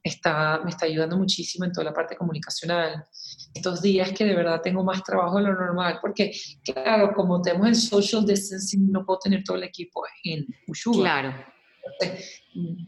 está, 0.01 0.59
me 0.63 0.71
está 0.71 0.85
ayudando 0.87 1.17
muchísimo 1.17 1.65
en 1.65 1.71
toda 1.71 1.85
la 1.85 1.93
parte 1.93 2.15
comunicacional. 2.15 3.05
Estos 3.53 3.81
días 3.81 4.11
que 4.11 4.25
de 4.25 4.35
verdad 4.35 4.61
tengo 4.61 4.83
más 4.83 5.03
trabajo 5.03 5.37
de 5.37 5.43
lo 5.43 5.53
normal, 5.53 5.99
porque 6.01 6.31
claro, 6.63 7.13
como 7.13 7.41
tenemos 7.41 7.67
el 7.67 7.75
social 7.75 8.25
distancing, 8.25 8.91
no 8.91 9.05
puedo 9.05 9.19
tener 9.19 9.43
todo 9.43 9.57
el 9.57 9.63
equipo 9.63 10.03
en 10.23 10.47
Ushuga. 10.67 10.99
Claro. 10.99 11.45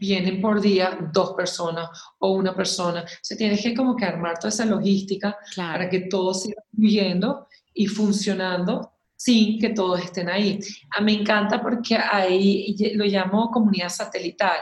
vienen 0.00 0.42
por 0.42 0.60
día 0.60 0.98
dos 1.12 1.34
personas 1.34 1.88
o 2.18 2.32
una 2.32 2.54
persona. 2.54 3.04
Se 3.22 3.36
tiene 3.36 3.56
que 3.56 3.72
como 3.72 3.94
que 3.94 4.04
armar 4.04 4.36
toda 4.38 4.48
esa 4.48 4.64
logística 4.64 5.38
para 5.56 5.88
que 5.88 6.00
todo 6.00 6.34
siga 6.34 6.62
fluyendo 6.74 7.46
y 7.72 7.86
funcionando 7.86 8.92
sin 9.20 9.58
que 9.58 9.68
todos 9.68 10.00
estén 10.00 10.30
ahí. 10.30 10.58
A 10.94 10.98
ah, 10.98 11.00
me 11.02 11.12
encanta 11.12 11.60
porque 11.60 11.94
ahí 11.94 12.74
lo 12.94 13.04
llamo 13.04 13.50
comunidad 13.50 13.90
satelital. 13.90 14.56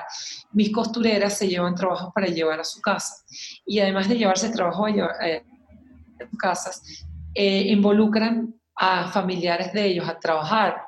Mis 0.51 0.73
costureras 0.73 1.39
se 1.39 1.47
llevan 1.47 1.77
trabajos 1.77 2.11
para 2.13 2.27
llevar 2.27 2.59
a 2.59 2.65
su 2.65 2.81
casa 2.81 3.25
y 3.65 3.79
además 3.79 4.09
de 4.09 4.17
llevarse 4.17 4.51
trabajo 4.51 4.87
a, 4.87 4.91
eh, 4.91 5.45
sus 6.19 6.39
casas, 6.41 6.83
eh, 7.35 7.67
involucran 7.69 8.53
a 8.75 9.09
familiares 9.13 9.73
de 9.73 9.85
ellos 9.85 10.09
a 10.09 10.19
trabajar 10.19 10.83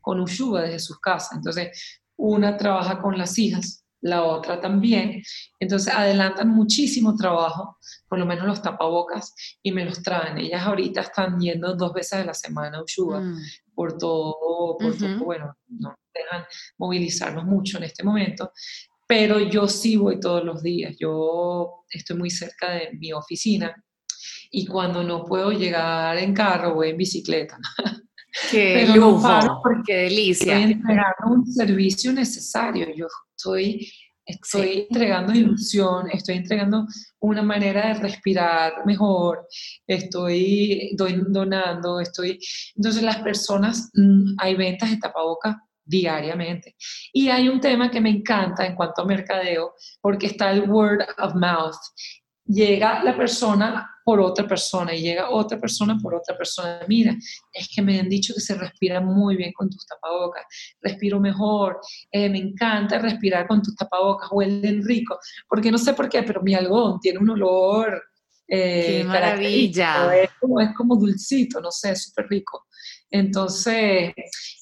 con 0.00 0.18
Ushuga 0.18 0.62
desde 0.62 0.80
sus 0.80 0.98
casas. 0.98 1.36
Entonces, 1.36 2.00
una 2.16 2.56
trabaja 2.56 3.00
con 3.00 3.16
las 3.16 3.38
hijas 3.38 3.81
la 4.02 4.24
otra 4.24 4.60
también. 4.60 5.22
Entonces 5.58 5.92
adelantan 5.94 6.48
muchísimo 6.48 7.16
trabajo, 7.16 7.78
por 8.08 8.18
lo 8.18 8.26
menos 8.26 8.46
los 8.46 8.62
tapabocas, 8.62 9.34
y 9.62 9.72
me 9.72 9.84
los 9.84 10.02
traen. 10.02 10.38
Ellas 10.38 10.66
ahorita 10.66 11.00
están 11.00 11.40
yendo 11.40 11.74
dos 11.74 11.92
veces 11.92 12.14
a 12.14 12.24
la 12.24 12.34
semana 12.34 12.78
a 12.78 12.82
Ushuga 12.82 13.20
mm. 13.20 13.38
por 13.74 13.96
todo, 13.96 14.76
por 14.78 14.96
todo, 14.96 15.24
bueno, 15.24 15.56
no 15.68 15.94
dejan 16.12 16.44
movilizarnos 16.78 17.44
mucho 17.44 17.78
en 17.78 17.84
este 17.84 18.04
momento, 18.04 18.52
pero 19.06 19.40
yo 19.40 19.66
sí 19.68 19.96
voy 19.96 20.20
todos 20.20 20.44
los 20.44 20.62
días. 20.62 20.94
Yo 20.98 21.84
estoy 21.88 22.16
muy 22.16 22.30
cerca 22.30 22.70
de 22.72 22.90
mi 22.98 23.12
oficina 23.12 23.74
y 24.50 24.66
cuando 24.66 25.02
no 25.02 25.24
puedo 25.24 25.52
llegar 25.52 26.18
en 26.18 26.34
carro 26.34 26.74
voy 26.74 26.90
en 26.90 26.96
bicicleta. 26.96 27.58
Qué 28.50 28.86
lujo, 28.94 29.62
qué 29.86 29.94
delicia. 29.94 30.58
Entregando 30.58 31.30
un 31.30 31.46
servicio 31.46 32.12
necesario. 32.12 32.86
Yo 32.94 33.06
estoy, 33.42 33.92
estoy 34.24 34.86
entregando 34.88 35.32
ilusión, 35.32 36.08
estoy 36.10 36.36
entregando 36.36 36.86
una 37.20 37.42
manera 37.42 37.88
de 37.88 37.94
respirar 37.94 38.86
mejor, 38.86 39.46
estoy 39.86 40.94
donando, 40.96 42.00
estoy... 42.00 42.38
Entonces 42.76 43.02
las 43.02 43.18
personas, 43.18 43.90
mm, 43.94 44.34
hay 44.38 44.54
ventas 44.54 44.90
de 44.90 44.98
tapabocas 44.98 45.56
diariamente. 45.84 46.76
Y 47.12 47.28
hay 47.28 47.48
un 47.48 47.60
tema 47.60 47.90
que 47.90 48.00
me 48.00 48.10
encanta 48.10 48.64
en 48.64 48.76
cuanto 48.76 49.02
a 49.02 49.06
mercadeo, 49.06 49.74
porque 50.00 50.26
está 50.26 50.52
el 50.52 50.70
word 50.70 51.02
of 51.18 51.34
mouth. 51.34 51.76
Llega 52.52 53.02
la 53.02 53.16
persona 53.16 53.88
por 54.04 54.20
otra 54.20 54.46
persona 54.46 54.94
y 54.94 55.02
llega 55.02 55.30
otra 55.30 55.58
persona 55.58 55.96
por 56.00 56.14
otra 56.14 56.36
persona. 56.36 56.80
Mira, 56.88 57.16
es 57.52 57.68
que 57.74 57.82
me 57.82 57.98
han 58.00 58.08
dicho 58.08 58.34
que 58.34 58.40
se 58.40 58.54
respira 58.54 59.00
muy 59.00 59.36
bien 59.36 59.52
con 59.52 59.70
tus 59.70 59.86
tapabocas, 59.86 60.44
respiro 60.80 61.20
mejor, 61.20 61.80
eh, 62.10 62.28
me 62.28 62.38
encanta 62.38 62.98
respirar 62.98 63.46
con 63.46 63.62
tus 63.62 63.76
tapabocas, 63.76 64.28
huelen 64.32 64.84
rico, 64.84 65.18
porque 65.48 65.70
no 65.70 65.78
sé 65.78 65.94
por 65.94 66.08
qué, 66.08 66.22
pero 66.22 66.42
mi 66.42 66.54
algodón 66.54 67.00
tiene 67.00 67.18
un 67.18 67.30
olor. 67.30 68.02
Eh, 68.46 68.98
¡Qué 68.98 69.04
maravilla! 69.04 70.14
Es 70.16 70.30
como, 70.38 70.60
es 70.60 70.74
como 70.76 70.96
dulcito, 70.96 71.60
no 71.60 71.70
sé, 71.70 71.96
súper 71.96 72.26
rico. 72.28 72.66
Entonces, 73.10 74.12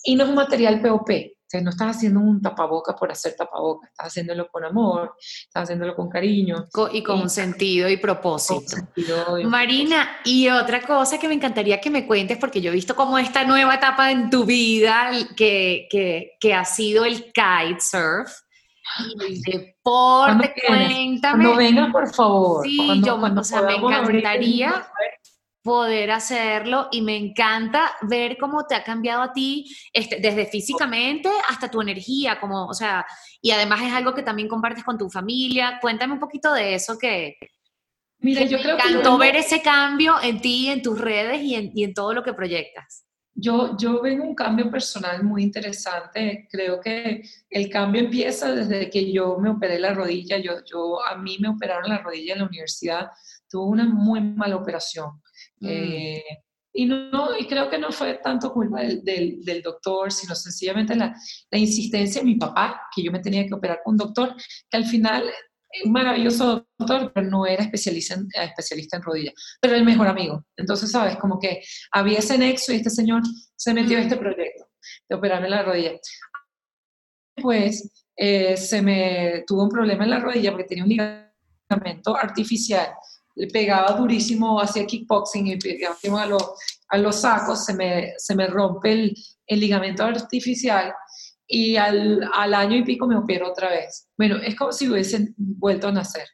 y 0.05 0.15
no 0.15 0.25
es 0.25 0.31
un 0.31 0.37
material 0.37 0.81
POP, 0.81 1.11
sea, 1.51 1.61
no 1.61 1.71
estás 1.71 1.97
haciendo 1.97 2.21
un 2.21 2.41
tapaboca 2.41 2.95
por 2.95 3.11
hacer 3.11 3.35
tapaboca, 3.37 3.89
estás 3.89 4.07
haciéndolo 4.07 4.49
con 4.49 4.65
amor, 4.65 5.17
estás 5.19 5.65
haciéndolo 5.65 5.97
con 5.97 6.09
cariño. 6.09 6.69
y 6.93 7.03
con 7.03 7.29
sentido 7.29 7.89
y 7.89 7.97
propósito. 7.97 8.77
Marina, 9.45 10.19
y 10.25 10.49
otra 10.49 10.81
cosa 10.83 11.19
que 11.19 11.27
me 11.27 11.35
encantaría 11.35 11.81
que 11.81 11.91
me 11.91 12.07
cuentes, 12.07 12.39
porque 12.39 12.61
yo 12.61 12.71
he 12.71 12.75
visto 12.75 12.95
como 12.95 13.19
esta 13.19 13.45
nueva 13.45 13.75
etapa 13.75 14.13
en 14.13 14.31
tu 14.31 14.45
vida 14.45 15.11
que, 15.37 15.89
que, 15.91 16.37
que 16.39 16.55
ha 16.55 16.65
sido 16.65 17.05
el 17.05 17.33
kitesurf. 17.33 18.31
Y 18.99 19.25
el 19.25 19.41
deporte, 19.43 20.55
cuéntame. 20.67 21.45
Cuando 21.45 21.57
vengas, 21.57 21.93
por 21.93 22.13
favor. 22.13 22.65
Sí, 22.65 23.03
yo, 23.05 23.17
o 23.17 23.45
sea, 23.45 23.63
me 23.63 23.75
encantaría 23.75 24.87
poder 25.63 26.11
hacerlo 26.11 26.89
y 26.91 27.03
me 27.03 27.17
encanta 27.17 27.93
ver 28.03 28.39
cómo 28.39 28.67
te 28.67 28.75
ha 28.75 28.83
cambiado 28.83 29.23
a 29.23 29.33
ti, 29.33 29.67
este, 29.93 30.17
desde 30.17 30.47
físicamente 30.47 31.29
hasta 31.49 31.71
tu 31.71 31.81
energía, 31.81 32.41
como, 32.41 32.67
o 32.67 32.75
sea, 32.75 33.05
y 33.43 33.51
además 33.51 33.83
es 33.83 33.93
algo 33.93 34.15
que 34.15 34.23
también 34.23 34.49
compartes 34.49 34.85
con 34.85 34.97
tu 34.97 35.11
familia. 35.11 35.79
Cuéntame 35.81 36.15
un 36.15 36.21
poquito 36.21 36.53
de 36.53 36.75
eso 36.75 36.99
que... 36.99 37.37
Mira, 38.19 38.45
yo 38.45 38.59
creo 38.59 38.77
que... 38.77 38.83
Me 38.83 38.91
encantó 38.91 39.19
ver 39.19 39.37
ese 39.37 39.63
cambio 39.63 40.17
en 40.23 40.41
ti, 40.41 40.69
en 40.69 40.83
tus 40.83 40.99
redes 40.99 41.43
y 41.43 41.55
en, 41.55 41.71
y 41.75 41.85
en 41.85 41.95
todo 41.95 42.13
lo 42.15 42.23
que 42.23 42.35
proyectas. 42.35 43.05
Yo, 43.35 43.77
yo 43.79 44.03
veo 44.03 44.23
un 44.23 44.35
cambio 44.35 44.71
personal 44.71 45.23
muy 45.25 45.43
interesante. 45.43 46.47
Creo 46.51 46.81
que 46.81 47.23
el 47.49 47.71
cambio 47.71 48.03
empieza 48.03 48.53
desde 48.53 48.91
que 48.91 49.11
yo 49.13 49.39
me 49.39 49.51
operé 49.51 49.79
la 49.79 49.95
rodilla. 49.95 50.37
Yo, 50.39 50.63
yo, 50.65 51.03
a 51.07 51.17
mí 51.17 51.39
me 51.41 51.49
operaron 51.49 51.89
la 51.89 51.99
rodilla 51.99 52.35
en 52.35 52.41
la 52.41 52.47
universidad. 52.47 53.11
Tuve 53.49 53.71
una 53.71 53.85
muy 53.87 54.21
mala 54.21 54.57
operación. 54.57 55.23
Mm. 55.61 55.69
Eh, 55.69 56.25
y, 56.73 56.87
no, 56.87 57.39
y 57.39 57.47
creo 57.47 57.69
que 57.69 57.79
no 57.79 57.91
fue 57.93 58.15
tanto 58.15 58.53
culpa 58.53 58.81
del, 58.81 59.03
del, 59.43 59.63
doctor, 59.63 60.13
sino 60.13 60.35
sencillamente 60.35 60.95
la, 60.95 61.15
la, 61.51 61.59
insistencia 61.59 62.21
de 62.21 62.27
mi 62.27 62.37
papá, 62.37 62.83
que 62.95 63.03
yo 63.03 63.11
me 63.11 63.19
tenía 63.19 63.47
que 63.47 63.55
operar 63.55 63.81
con 63.85 63.95
un 63.95 63.99
doctor, 63.99 64.35
que 64.71 64.77
al 64.77 64.85
final 64.85 65.25
un 65.85 65.93
maravilloso 65.93 66.67
doctor, 66.79 67.13
pero 67.15 67.29
no 67.29 67.47
era 67.47 67.63
especialista 67.63 68.15
en, 68.15 68.23
eh, 68.35 68.45
especialista 68.45 68.97
en 68.97 69.03
rodillas, 69.03 69.35
pero 69.61 69.77
el 69.77 69.85
mejor 69.85 70.09
amigo. 70.09 70.45
Entonces, 70.57 70.91
¿sabes? 70.91 71.17
Como 71.17 71.39
que 71.39 71.63
había 71.93 72.19
ese 72.19 72.37
nexo 72.39 72.73
y 72.73 72.77
este 72.77 72.91
señor 72.91 73.23
se 73.57 73.75
metió 73.75 73.99
en 73.99 74.05
este 74.05 74.17
proyecto 74.17 74.67
de 75.09 75.17
operarme 75.17 75.49
la 75.49 75.63
rodilla. 75.63 75.93
Pues 77.37 78.07
eh, 78.17 78.57
se 78.57 78.83
me 78.83 79.45
tuvo 79.47 79.65
un 79.65 79.71
problema 79.71 80.05
en 80.05 80.11
la 80.11 80.21
rodilla 80.21 80.51
porque 80.51 80.67
tenía 80.67 80.85
un 80.85 80.91
ligamento 80.91 82.17
artificial 82.17 82.89
le 83.41 83.47
pegaba 83.47 83.93
durísimo 83.93 84.61
hacia 84.61 84.87
kickboxing 84.87 85.47
y 85.47 85.57
pegaba 85.57 85.97
a, 86.23 86.27
los, 86.27 86.53
a 86.91 86.99
los 86.99 87.17
sacos, 87.17 87.65
se 87.65 87.73
me, 87.73 88.13
se 88.19 88.35
me 88.35 88.47
rompe 88.47 88.93
el, 88.93 89.15
el 89.47 89.61
ligamento 89.61 90.05
artificial 90.05 90.93
y 91.47 91.77
al, 91.77 92.29
al, 92.35 92.53
año 92.53 92.77
y 92.77 92.85
pico 92.85 93.07
me 93.07 93.17
opero 93.17 93.49
otra 93.49 93.71
vez. 93.71 94.09
Bueno, 94.19 94.37
es 94.37 94.55
como 94.55 94.73
si 94.73 94.89
hubiesen 94.91 95.35
vuelto 95.39 95.89
a 95.89 95.93
nacer. 95.93 96.29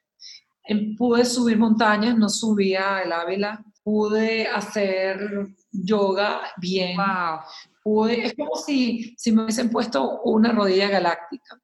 Em, 0.65 0.97
pude 0.97 1.25
subir 1.25 1.57
montañas, 1.59 2.19
no 2.19 2.29
subía 2.29 3.01
el 3.05 3.13
Ávila, 3.13 3.65
pude 3.85 4.49
hacer 4.49 5.47
yoga 5.71 6.41
bien. 6.57 6.97
Wow. 6.97 7.39
Pude, 7.85 8.27
es 8.27 8.35
como 8.35 8.57
si, 8.57 9.15
si 9.17 9.31
me 9.31 9.45
hubiesen 9.45 9.71
puesto 9.71 10.23
una 10.23 10.51
rodilla 10.51 10.89
galáctica. 10.89 11.57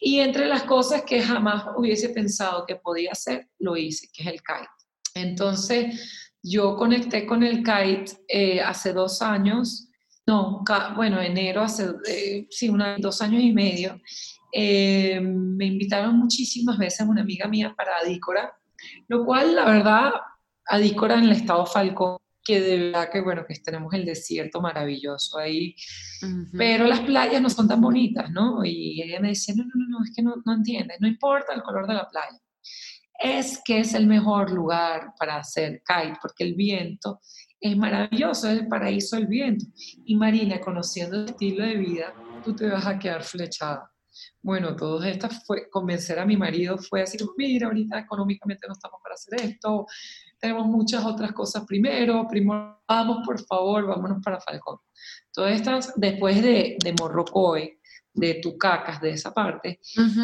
Y 0.00 0.20
entre 0.20 0.46
las 0.46 0.62
cosas 0.62 1.02
que 1.02 1.20
jamás 1.20 1.66
hubiese 1.76 2.08
pensado 2.08 2.64
que 2.66 2.76
podía 2.76 3.10
hacer, 3.12 3.50
lo 3.58 3.76
hice, 3.76 4.08
que 4.14 4.22
es 4.22 4.28
el 4.28 4.40
kite. 4.40 4.77
Entonces, 5.22 6.34
yo 6.42 6.76
conecté 6.76 7.26
con 7.26 7.42
el 7.42 7.58
kite 7.58 8.12
eh, 8.28 8.60
hace 8.60 8.92
dos 8.92 9.22
años, 9.22 9.88
no, 10.26 10.62
bueno, 10.94 11.20
enero, 11.20 11.62
hace, 11.62 11.90
eh, 12.06 12.46
sí, 12.50 12.70
dos 12.98 13.22
años 13.22 13.42
y 13.42 13.52
medio. 13.52 14.00
Eh, 14.52 15.20
me 15.20 15.66
invitaron 15.66 16.18
muchísimas 16.18 16.78
veces 16.78 17.06
una 17.06 17.22
amiga 17.22 17.48
mía 17.48 17.74
para 17.76 17.98
Adícora, 17.98 18.52
lo 19.08 19.24
cual, 19.24 19.56
la 19.56 19.64
verdad, 19.64 20.12
Adícora 20.66 21.14
en 21.14 21.24
el 21.24 21.32
estado 21.32 21.64
Falcón 21.66 22.18
que 22.48 22.62
de 22.62 22.78
verdad 22.78 23.10
que 23.12 23.20
bueno, 23.20 23.44
que 23.46 23.54
tenemos 23.56 23.92
el 23.92 24.06
desierto 24.06 24.62
maravilloso 24.62 25.36
ahí, 25.36 25.76
pero 26.56 26.86
las 26.86 27.00
playas 27.00 27.42
no 27.42 27.50
son 27.50 27.68
tan 27.68 27.78
bonitas, 27.78 28.30
¿no? 28.30 28.64
Y 28.64 29.02
ella 29.02 29.20
me 29.20 29.28
decía, 29.28 29.54
no, 29.54 29.64
no, 29.64 29.86
no, 29.86 30.02
es 30.02 30.14
que 30.16 30.22
no, 30.22 30.34
no 30.46 30.54
entiendes, 30.54 30.96
no 30.98 31.06
importa 31.06 31.52
el 31.52 31.62
color 31.62 31.86
de 31.86 31.92
la 31.92 32.08
playa, 32.08 32.40
es 33.18 33.60
que 33.64 33.80
es 33.80 33.94
el 33.94 34.06
mejor 34.06 34.50
lugar 34.50 35.12
para 35.18 35.36
hacer 35.36 35.82
kite, 35.86 36.18
porque 36.22 36.44
el 36.44 36.54
viento 36.54 37.20
es 37.60 37.76
maravilloso, 37.76 38.48
es 38.48 38.60
el 38.60 38.68
paraíso 38.68 39.16
del 39.16 39.26
viento. 39.26 39.66
Y 40.04 40.16
Marina, 40.16 40.60
conociendo 40.60 41.16
el 41.16 41.26
estilo 41.26 41.64
de 41.64 41.74
vida, 41.74 42.14
tú 42.44 42.54
te 42.54 42.68
vas 42.68 42.86
a 42.86 42.98
quedar 42.98 43.24
flechada. 43.24 43.90
Bueno, 44.40 44.74
todas 44.74 45.08
estas 45.08 45.44
fue, 45.44 45.68
convencer 45.68 46.18
a 46.18 46.24
mi 46.24 46.36
marido 46.36 46.78
fue 46.78 47.00
decir, 47.00 47.20
mira, 47.36 47.66
ahorita 47.66 47.98
económicamente 47.98 48.66
no 48.66 48.72
estamos 48.72 49.00
para 49.02 49.14
hacer 49.14 49.40
esto, 49.40 49.86
tenemos 50.38 50.66
muchas 50.66 51.04
otras 51.04 51.32
cosas 51.32 51.64
primero, 51.66 52.26
primero, 52.28 52.80
vamos 52.88 53.18
por 53.24 53.44
favor, 53.44 53.86
vámonos 53.86 54.22
para 54.22 54.40
Falcón. 54.40 54.78
Todas 55.32 55.54
estas, 55.54 55.92
después 55.96 56.42
de, 56.42 56.76
de 56.82 56.94
Morrocoy, 56.98 57.78
de 58.12 58.34
Tucacas, 58.34 59.00
de 59.00 59.10
esa 59.10 59.32
parte, 59.32 59.80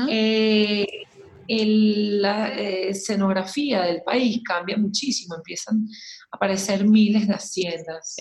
eh, 0.09 0.87
la 1.49 2.55
eh, 2.55 2.91
escenografía 2.91 3.83
del 3.83 4.03
país 4.03 4.41
cambia 4.45 4.77
muchísimo, 4.77 5.37
empiezan 5.37 5.87
a 6.31 6.37
aparecer 6.37 6.85
miles 6.87 7.27
de 7.27 7.35
haciendas, 7.35 8.17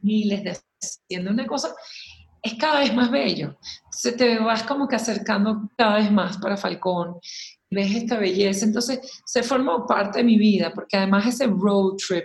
miles 0.00 0.44
de 0.44 0.50
haciendas, 0.50 1.32
una 1.32 1.46
cosa 1.46 1.74
es 2.42 2.54
cada 2.54 2.80
vez 2.80 2.92
más 2.92 3.10
bello. 3.10 3.56
Se 3.90 4.12
te 4.12 4.38
vas 4.40 4.64
como 4.64 4.88
que 4.88 4.96
acercando 4.96 5.70
cada 5.78 5.98
vez 5.98 6.10
más 6.10 6.38
para 6.38 6.56
Falcón 6.56 7.20
ves 7.72 7.94
esta 7.94 8.18
belleza. 8.18 8.64
Entonces 8.64 9.00
se 9.24 9.42
formó 9.42 9.86
parte 9.86 10.18
de 10.18 10.24
mi 10.24 10.36
vida, 10.36 10.72
porque 10.74 10.96
además 10.96 11.26
ese 11.26 11.46
road 11.46 11.96
trip, 11.96 12.24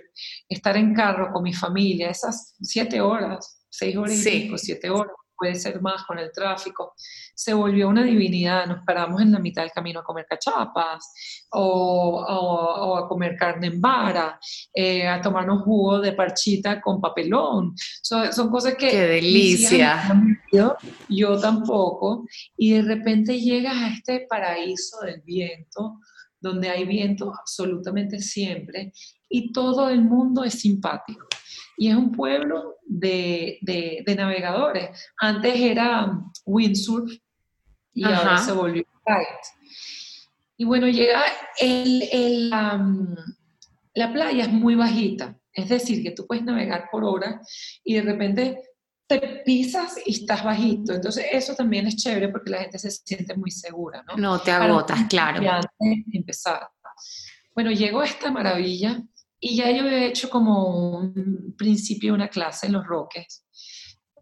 estar 0.50 0.76
en 0.78 0.94
carro 0.94 1.32
con 1.32 1.44
mi 1.44 1.54
familia, 1.54 2.10
esas 2.10 2.56
siete 2.62 3.02
horas, 3.02 3.66
seis 3.70 3.96
horas 3.96 4.26
y 4.26 4.58
siete 4.58 4.90
horas, 4.90 5.14
puede 5.38 5.56
ser 5.56 5.82
más 5.82 6.04
con 6.04 6.20
el 6.20 6.32
tráfico, 6.32 6.94
se 7.36 7.54
volvió 7.54 7.88
una 7.88 8.04
divinidad. 8.04 8.66
Nos 8.66 8.84
paramos 8.84 9.22
en 9.22 9.32
la 9.32 9.40
mitad 9.40 9.62
del 9.62 9.72
camino 9.72 10.00
a 10.00 10.04
comer 10.04 10.26
cachapas 10.28 11.48
o, 11.52 12.98
a 12.98 13.08
comer 13.08 13.36
carne 13.38 13.68
en 13.68 13.80
vara, 13.82 14.40
eh, 14.74 15.08
a 15.08 15.22
tomarnos 15.22 15.64
jugo 15.64 16.00
de 16.00 16.14
parchita 16.14 16.82
con 16.82 17.00
papelón. 17.00 17.76
son 18.02 18.50
cosas 18.50 18.76
que... 18.76 18.90
¡Qué 18.90 19.08
delicia! 19.08 20.02
Yo 21.10 21.40
tampoco. 21.40 22.26
Y 22.58 22.74
de 22.74 22.82
repente 22.82 23.40
llegas 23.40 23.76
a 23.76 23.90
este 23.90 24.26
paraíso 24.30 25.00
del 25.02 25.22
viento, 25.22 26.00
donde 26.40 26.70
hay 26.70 26.86
viento 26.86 27.34
absolutamente 27.34 28.20
siempre 28.20 28.94
y 29.30 29.52
todo 29.52 29.90
el 29.90 30.02
mundo 30.02 30.44
es 30.44 30.60
simpático 30.60 31.28
y 31.78 31.90
es 31.90 31.96
un 31.96 32.12
pueblo 32.12 32.78
de, 32.84 33.60
de, 33.62 34.16
navegadores. 34.16 34.90
Antes 35.18 35.56
era 35.56 36.12
windsurf 36.46 37.14
y 37.94 38.04
ahora 38.04 38.40
se 38.40 38.52
volvió 38.52 38.84
Y 40.58 40.66
bueno, 40.66 40.88
llega 40.88 41.24
el, 41.60 42.50
la 42.50 44.14
playa 44.14 44.44
es 44.44 44.52
muy 44.52 44.76
bajita, 44.76 45.38
es 45.54 45.70
decir, 45.70 46.04
que 46.04 46.12
tú 46.12 46.26
puedes 46.26 46.44
navegar 46.44 46.90
por 46.92 47.04
horas 47.04 47.80
y 47.84 47.94
de 47.94 48.02
repente 48.02 48.64
te 49.08 49.20
pisas 49.46 50.00
y 50.06 50.20
estás 50.20 50.44
bajito. 50.44 50.94
Entonces, 50.94 51.26
eso 51.32 51.56
también 51.56 51.88
es 51.88 51.96
chévere 51.96 52.30
porque 52.30 52.50
la 52.50 52.60
gente 52.60 52.78
se 52.80 52.92
siente 52.92 53.36
muy 53.38 53.52
segura, 53.52 54.04
¿no? 54.06 54.18
No 54.18 54.40
te 54.40 54.52
agotas, 54.52 55.06
claro. 55.08 55.42
empezar. 56.12 56.68
Bueno, 57.56 57.72
llegó 57.72 58.04
esta 58.04 58.32
maravilla 58.32 59.02
y 59.40 59.56
ya 59.56 59.72
yo 59.72 59.88
he 59.88 60.08
hecho 60.08 60.30
como 60.30 60.98
un 61.00 61.56
principio 61.58 62.14
una 62.14 62.30
clase 62.30 62.68
en 62.68 62.74
los 62.74 62.86
Roques. 62.86 63.46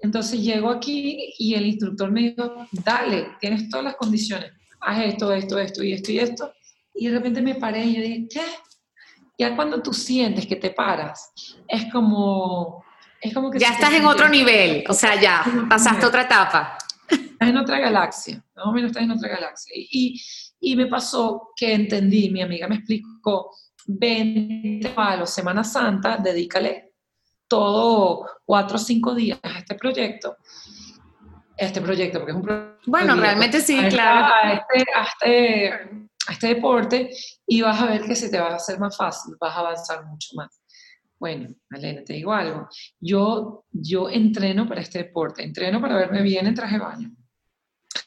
Entonces 0.01 0.41
llego 0.41 0.69
aquí 0.69 1.33
y 1.39 1.55
el 1.55 1.65
instructor 1.65 2.11
me 2.11 2.21
dijo, 2.21 2.67
dale, 2.71 3.29
tienes 3.39 3.69
todas 3.69 3.85
las 3.85 3.95
condiciones, 3.95 4.51
haz 4.81 5.03
esto, 5.03 5.33
esto, 5.33 5.57
esto 5.57 5.83
y 5.83 5.93
esto 5.93 6.11
y 6.11 6.19
esto. 6.19 6.53
Y 6.93 7.07
de 7.07 7.13
repente 7.13 7.41
me 7.41 7.55
paré 7.55 7.85
y 7.85 7.95
yo 7.95 8.01
dije, 8.01 8.27
¿qué? 8.29 8.45
Ya 9.37 9.55
cuando 9.55 9.81
tú 9.81 9.93
sientes 9.93 10.45
que 10.45 10.55
te 10.55 10.69
paras, 10.71 11.31
es 11.67 11.91
como 11.91 12.85
ya 13.57 13.69
estás 13.69 13.93
en 13.93 14.05
otro 14.05 14.29
nivel, 14.29 14.83
o 14.87 14.93
sea, 14.93 15.19
ya 15.19 15.43
pasaste 15.69 16.05
otra 16.05 16.23
etapa. 16.23 16.77
Estás 17.09 17.49
en 17.49 17.57
otra 17.57 17.79
galaxia, 17.79 18.43
más 18.55 18.65
o 18.65 18.71
menos 18.71 18.91
estás 18.91 19.03
en 19.03 19.11
otra 19.11 19.29
galaxia. 19.29 19.73
Y, 19.75 20.21
y 20.59 20.75
me 20.75 20.87
pasó 20.87 21.49
que 21.55 21.73
entendí, 21.73 22.29
mi 22.29 22.41
amiga 22.41 22.67
me 22.67 22.75
explicó, 22.75 23.51
ven 23.85 24.81
a 24.95 25.15
la 25.15 25.25
Semana 25.25 25.63
Santa, 25.63 26.17
dedícale 26.17 26.93
todo 27.47 28.25
cuatro 28.43 28.77
o 28.77 28.79
cinco 28.79 29.13
días 29.13 29.39
a 29.43 29.59
este 29.59 29.75
proyecto, 29.75 30.37
este 31.55 31.81
proyecto, 31.81 32.19
porque 32.19 32.31
es 32.31 32.37
un 32.37 32.43
proyecto. 32.43 32.79
Bueno, 32.87 33.15
realmente 33.15 33.61
sí, 33.61 33.79
claro. 33.89 34.33
a, 34.33 34.53
este, 34.53 34.85
a, 34.93 35.03
este, 35.03 35.73
a 36.27 36.33
este 36.33 36.47
deporte 36.47 37.09
y 37.47 37.61
vas 37.61 37.79
a 37.81 37.85
ver 37.85 38.01
que 38.03 38.15
se 38.15 38.29
te 38.29 38.39
va 38.39 38.47
a 38.47 38.55
hacer 38.55 38.79
más 38.79 38.97
fácil, 38.97 39.35
vas 39.39 39.55
a 39.55 39.59
avanzar 39.59 40.05
mucho 40.05 40.29
más. 40.35 40.61
Bueno, 41.17 41.55
Malena, 41.69 42.03
te 42.03 42.13
digo 42.13 42.33
algo. 42.33 42.67
Yo, 42.99 43.65
yo 43.71 44.09
entreno 44.09 44.67
para 44.67 44.81
este 44.81 44.99
deporte, 44.99 45.43
entreno 45.43 45.79
para 45.79 45.95
verme 45.95 46.21
bien 46.21 46.45
en 46.45 46.53
traje 46.53 46.77
de 46.77 46.83
baño. 46.83 47.11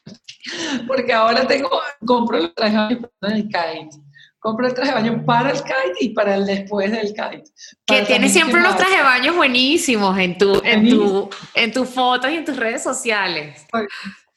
Porque 0.87 1.13
ahora 1.13 1.47
tengo, 1.47 1.69
compro 2.05 2.37
el 2.37 2.53
traje 2.53 2.73
de 2.73 2.77
baño 2.77 3.11
para 3.19 3.35
el 3.35 3.43
kite. 3.43 4.08
Compro 4.39 4.67
el 4.67 4.73
traje 4.73 4.91
de 4.91 4.95
baño 4.95 5.25
para 5.25 5.51
el 5.51 5.57
kite 5.57 5.97
y 5.99 6.09
para 6.09 6.35
el 6.35 6.45
después 6.45 6.89
del 6.91 7.07
kite. 7.07 7.43
Que 7.85 8.03
tienes 8.03 8.31
siempre 8.31 8.59
unos 8.59 8.77
trajes 8.77 8.97
de 8.97 9.03
baño 9.03 9.33
buenísimos 9.33 10.17
en 10.17 10.37
tu, 10.37 10.61
en 10.63 10.89
tu, 10.89 11.29
en 11.53 11.73
tus 11.73 11.89
fotos 11.89 12.31
y 12.31 12.35
en 12.35 12.45
tus 12.45 12.55
redes 12.55 12.81
sociales. 12.81 13.67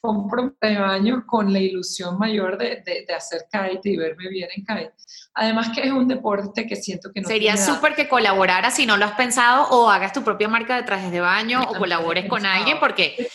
Compro 0.01 0.53
de 0.59 0.77
baño 0.77 1.23
con 1.25 1.53
la 1.53 1.59
ilusión 1.59 2.17
mayor 2.17 2.57
de, 2.57 2.83
de, 2.85 3.13
hacer 3.13 3.45
kite 3.49 3.91
y 3.91 3.95
verme 3.95 4.27
bien 4.27 4.49
en 4.53 4.65
kite. 4.65 4.93
Además 5.35 5.69
que 5.73 5.81
es 5.87 5.91
un 5.91 6.09
deporte 6.09 6.67
que 6.67 6.75
siento 6.75 7.09
que 7.13 7.21
no 7.21 7.27
Sería 7.29 7.55
súper 7.55 7.95
que 7.95 8.09
colaboraras 8.09 8.75
si 8.75 8.85
no 8.85 8.97
lo 8.97 9.05
has 9.05 9.13
pensado 9.13 9.69
o 9.69 9.89
hagas 9.89 10.11
tu 10.11 10.21
propia 10.21 10.49
marca 10.49 10.75
de 10.75 10.83
trajes 10.83 11.13
de 11.13 11.21
baño 11.21 11.63
o 11.63 11.75
colabores 11.75 12.25
con 12.25 12.45
alguien 12.45 12.77
porque 12.81 13.29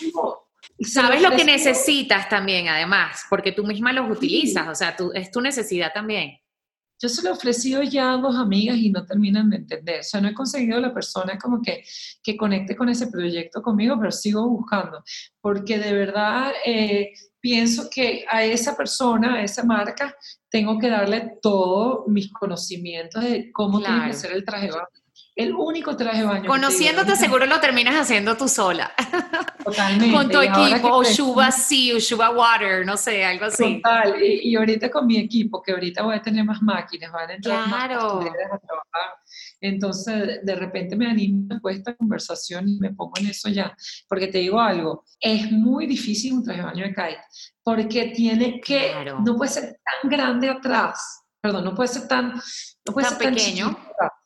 sabes 0.81 1.23
lo 1.23 1.31
que 1.31 1.45
necesitas 1.45 2.29
también 2.29 2.69
además, 2.69 3.25
porque 3.31 3.53
tú 3.53 3.64
misma 3.64 3.93
los 3.95 4.11
utilizas, 4.11 4.69
o 4.69 4.75
sea, 4.75 4.95
tú, 4.95 5.11
es 5.14 5.31
tu 5.31 5.41
necesidad 5.41 5.93
también. 5.95 6.39
Yo 7.01 7.09
se 7.09 7.22
lo 7.22 7.30
he 7.30 7.32
ofrecido 7.32 7.82
ya 7.82 8.12
a 8.12 8.16
dos 8.16 8.36
amigas 8.36 8.76
y 8.76 8.90
no 8.90 9.07
terminan 9.07 9.51
de 9.51 9.57
entender. 9.57 10.01
O 10.01 10.03
sea, 10.03 10.20
no 10.20 10.28
he 10.28 10.34
conseguido 10.34 10.80
la 10.80 10.92
persona 10.92 11.38
como 11.38 11.62
que, 11.62 11.84
que 12.22 12.36
conecte 12.36 12.74
con 12.74 12.88
ese 12.88 13.07
proyecto 13.07 13.62
conmigo, 13.62 13.96
pero 13.99 14.11
sigo 14.11 14.49
buscando. 14.49 15.03
Porque 15.40 15.78
de 15.78 15.92
verdad 15.92 16.53
eh, 16.64 17.12
pienso 17.40 17.88
que 17.90 18.24
a 18.28 18.44
esa 18.44 18.76
persona, 18.76 19.36
a 19.36 19.42
esa 19.42 19.64
marca, 19.64 20.14
tengo 20.51 20.78
que 20.78 20.90
darle 20.90 21.38
todos 21.40 22.09
mis 22.09 22.32
conocimientos 22.32 23.22
de 23.22 23.53
cómo 23.53 23.80
tiene 23.80 24.09
que 24.09 24.14
ser 24.14 24.32
el 24.32 24.44
traje 24.44 24.70
el 25.39 25.55
único 25.55 25.97
traje 25.97 26.18
de 26.18 26.24
baño. 26.24 26.49
Conociéndote 26.49 27.14
seguro 27.14 27.47
lo 27.47 27.61
terminas 27.61 27.95
haciendo 27.95 28.36
tú 28.36 28.49
sola. 28.49 28.93
Totalmente. 29.64 30.12
Con 30.12 30.28
tu 30.28 30.41
equipo, 30.41 30.89
o 30.89 31.05
Shuba 31.05 31.53
Sea, 31.53 31.95
o 31.95 31.99
Shuba 32.01 32.30
Water, 32.30 32.84
no 32.84 32.97
sé, 32.97 33.24
algo 33.24 33.45
así. 33.45 33.80
Total, 33.80 34.20
y, 34.20 34.57
ahorita 34.57 34.91
con 34.91 35.07
mi 35.07 35.16
equipo, 35.16 35.62
que 35.62 35.70
ahorita 35.70 36.03
voy 36.03 36.16
a 36.16 36.22
tener 36.22 36.45
más 36.45 36.61
máquinas, 36.61 37.12
van 37.12 37.30
a 37.30 37.34
entrar 37.34 37.68
más 37.68 37.84
a 37.84 37.89
trabajar. 37.89 38.18
Entonces, 39.61 40.41
de 40.43 40.55
repente 40.57 40.97
me 40.97 41.07
animo 41.07 41.45
después 41.47 41.76
de 41.76 41.78
esta 41.78 41.95
conversación 41.95 42.68
y 42.68 42.80
me 42.80 42.93
pongo 42.93 43.12
en 43.20 43.28
eso 43.28 43.49
ya. 43.49 43.76
Porque 44.09 44.26
te 44.26 44.39
digo 44.39 44.61
algo, 44.61 45.05
es 45.20 45.53
muy 45.53 45.86
difícil 45.86 46.32
un 46.32 46.43
traje 46.43 46.59
de 46.59 46.66
baño 46.66 46.84
de 46.84 46.91
kite, 46.91 47.20
porque 47.62 48.07
tiene 48.07 48.61
que, 48.61 48.93
no 49.24 49.36
puede 49.36 49.53
ser 49.53 49.64
tan 49.84 50.11
grande 50.11 50.49
atrás, 50.49 51.22
perdón, 51.41 51.64
no 51.64 51.76
puede 51.76 51.89
ser 51.89 52.09
tan, 52.09 52.34
no 52.34 52.93
puede 52.93 53.09
tan 53.09 53.18
ser 53.18 53.34
pequeño. 53.34 53.78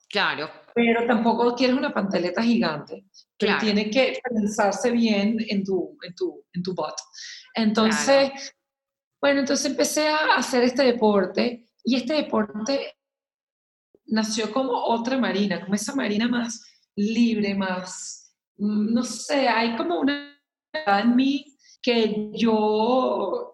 claro 0.08 0.61
pero 0.74 1.06
tampoco 1.06 1.54
quieres 1.54 1.76
una 1.76 1.92
pantaleta 1.92 2.42
gigante, 2.42 3.06
pero 3.38 3.58
tiene 3.58 3.90
que 3.90 4.18
pensarse 4.22 4.90
bien 4.90 5.36
en 5.48 5.64
tu, 5.64 5.98
en 6.02 6.14
tu, 6.14 6.44
en 6.52 6.62
tu 6.62 6.74
bot. 6.74 6.94
Entonces, 7.54 8.54
bueno, 9.20 9.40
entonces 9.40 9.66
empecé 9.66 10.08
a 10.08 10.36
hacer 10.36 10.64
este 10.64 10.84
deporte 10.84 11.68
y 11.84 11.96
este 11.96 12.14
deporte 12.14 12.96
nació 14.06 14.52
como 14.52 14.72
otra 14.72 15.18
marina, 15.18 15.60
como 15.60 15.74
esa 15.74 15.94
marina 15.94 16.28
más 16.28 16.60
libre, 16.96 17.54
más, 17.54 18.34
mm, 18.56 18.92
no 18.92 19.02
sé, 19.02 19.48
hay 19.48 19.76
como 19.76 20.00
una 20.00 20.38
en 20.72 21.16
mí 21.16 21.44
que 21.82 22.30
yo 22.32 23.51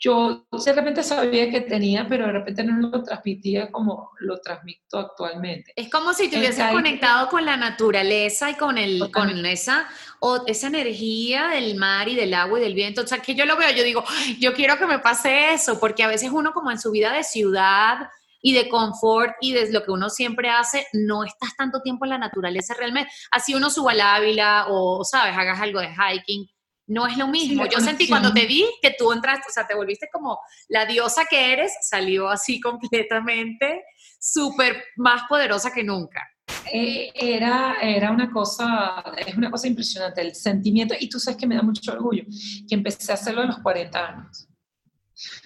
yo 0.00 0.46
de 0.52 0.72
repente 0.72 1.02
sabía 1.02 1.50
que 1.50 1.62
tenía, 1.62 2.06
pero 2.08 2.26
de 2.26 2.32
repente 2.32 2.62
no 2.62 2.88
lo 2.88 3.02
transmitía 3.02 3.70
como 3.72 4.12
lo 4.20 4.40
transmito 4.40 4.96
actualmente. 4.96 5.72
Es 5.74 5.90
como 5.90 6.14
si 6.14 6.28
te 6.28 6.38
hubieses 6.38 6.70
conectado 6.70 7.28
con 7.28 7.44
la 7.44 7.56
naturaleza 7.56 8.48
y 8.50 8.54
con, 8.54 8.78
el, 8.78 9.10
con 9.10 9.44
esa, 9.44 9.88
o 10.20 10.44
esa 10.46 10.68
energía 10.68 11.48
del 11.48 11.74
mar 11.74 12.08
y 12.08 12.14
del 12.14 12.32
agua 12.34 12.60
y 12.60 12.62
del 12.62 12.74
viento. 12.74 13.02
O 13.02 13.06
sea, 13.08 13.18
que 13.18 13.34
yo 13.34 13.44
lo 13.44 13.56
veo, 13.56 13.70
yo 13.72 13.82
digo, 13.82 14.04
yo 14.38 14.54
quiero 14.54 14.78
que 14.78 14.86
me 14.86 15.00
pase 15.00 15.52
eso, 15.52 15.80
porque 15.80 16.04
a 16.04 16.08
veces 16.08 16.30
uno 16.30 16.52
como 16.52 16.70
en 16.70 16.78
su 16.78 16.92
vida 16.92 17.12
de 17.12 17.24
ciudad 17.24 18.08
y 18.40 18.52
de 18.52 18.68
confort 18.68 19.32
y 19.40 19.52
de 19.52 19.72
lo 19.72 19.82
que 19.82 19.90
uno 19.90 20.10
siempre 20.10 20.48
hace, 20.48 20.86
no 20.92 21.24
estás 21.24 21.56
tanto 21.56 21.82
tiempo 21.82 22.04
en 22.04 22.10
la 22.10 22.18
naturaleza 22.18 22.72
realmente. 22.74 23.10
Así 23.32 23.52
uno 23.52 23.68
suba 23.68 23.90
al 23.90 24.00
Ávila 24.00 24.66
o, 24.68 25.04
sabes, 25.04 25.36
hagas 25.36 25.60
algo 25.60 25.80
de 25.80 25.88
hiking 25.88 26.48
no 26.88 27.06
es 27.06 27.16
lo 27.16 27.28
mismo. 27.28 27.66
Yo 27.66 27.80
sentí 27.80 28.08
cuando 28.08 28.32
te 28.32 28.46
vi 28.46 28.64
que 28.82 28.94
tú 28.98 29.12
entraste, 29.12 29.46
o 29.48 29.52
sea, 29.52 29.66
te 29.66 29.74
volviste 29.74 30.08
como 30.12 30.40
la 30.68 30.86
diosa 30.86 31.26
que 31.28 31.52
eres, 31.52 31.72
salió 31.82 32.28
así 32.28 32.60
completamente, 32.60 33.84
súper 34.18 34.82
más 34.96 35.22
poderosa 35.28 35.72
que 35.72 35.84
nunca. 35.84 36.26
Eh, 36.72 37.12
era, 37.14 37.76
era 37.80 38.10
una 38.10 38.30
cosa, 38.30 39.04
es 39.16 39.36
una 39.36 39.50
cosa 39.50 39.68
impresionante, 39.68 40.20
el 40.20 40.34
sentimiento, 40.34 40.94
y 40.98 41.08
tú 41.08 41.20
sabes 41.20 41.38
que 41.38 41.46
me 41.46 41.54
da 41.54 41.62
mucho 41.62 41.92
orgullo, 41.92 42.24
que 42.68 42.74
empecé 42.74 43.12
a 43.12 43.14
hacerlo 43.14 43.42
a 43.42 43.46
los 43.46 43.58
40 43.58 44.06
años. 44.06 44.48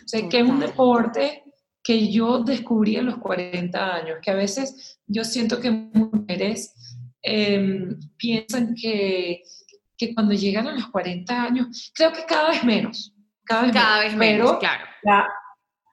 O 0.05 0.09
sea, 0.09 0.29
que 0.29 0.41
es 0.41 0.49
un 0.49 0.61
deporte 0.61 1.43
que 1.83 2.13
yo 2.13 2.41
descubrí 2.41 2.97
a 2.97 3.03
los 3.03 3.19
40 3.19 3.95
años, 3.95 4.19
que 4.23 4.31
a 4.31 4.35
veces 4.35 5.01
yo 5.07 5.25
siento 5.25 5.61
que 5.61 5.71
mujeres 5.71 6.75
em, 7.23 7.99
piensan 8.17 8.75
que 8.75 9.43
que 10.07 10.15
cuando 10.15 10.35
llegan 10.35 10.67
a 10.67 10.73
los 10.73 10.89
40 10.89 11.45
años, 11.45 11.93
creo 11.95 12.13
que 12.13 12.25
cada 12.25 12.51
vez 12.51 12.65
menos, 12.65 13.15
cada 13.45 13.63
vez 13.63 13.73
cada 13.73 13.99
menos, 13.99 14.11
vez 14.11 14.19
menos 14.19 14.59
claro. 14.59 14.85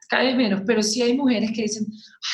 cada 0.08 0.24
vez 0.24 0.36
menos, 0.36 0.62
pero 0.66 0.82
sí 0.82 1.02
hay 1.02 1.16
mujeres 1.16 1.52
que 1.54 1.64
dicen, 1.64 1.86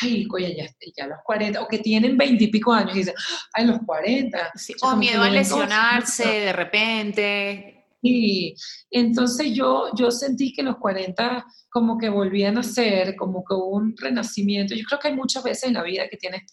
ay, 0.01 0.26
oye, 0.32 0.55
ya, 0.55 0.65
ya 0.95 1.07
los 1.07 1.19
40, 1.26 1.61
o 1.61 1.67
que 1.67 1.80
tienen 1.80 2.17
20 2.17 2.43
y 2.43 2.47
pico 2.47 2.71
años 2.71 2.95
y 2.95 2.99
dicen, 2.99 3.15
ay, 3.53 3.65
los 3.65 3.80
40. 3.86 4.51
o 4.82 4.95
miedo 4.95 5.21
a 5.21 5.30
lesionarse 5.30 6.26
de 6.26 6.53
repente. 6.53 7.71
Y 8.01 8.55
entonces 8.91 9.51
yo, 9.53 9.89
yo 9.97 10.11
sentí 10.11 10.53
que 10.53 10.63
los 10.63 10.78
40 10.78 11.45
como 11.69 11.97
que 11.97 12.07
volvían 12.07 12.57
a 12.57 12.63
ser, 12.63 13.15
como 13.15 13.43
que 13.43 13.53
hubo 13.53 13.76
un 13.76 13.95
renacimiento. 13.97 14.76
Yo 14.76 14.84
creo 14.86 14.99
que 14.99 15.07
hay 15.09 15.15
muchas 15.15 15.43
veces 15.43 15.63
en 15.65 15.73
la 15.73 15.84
vida 15.84 16.07
que 16.07 16.15
tienes 16.15 16.43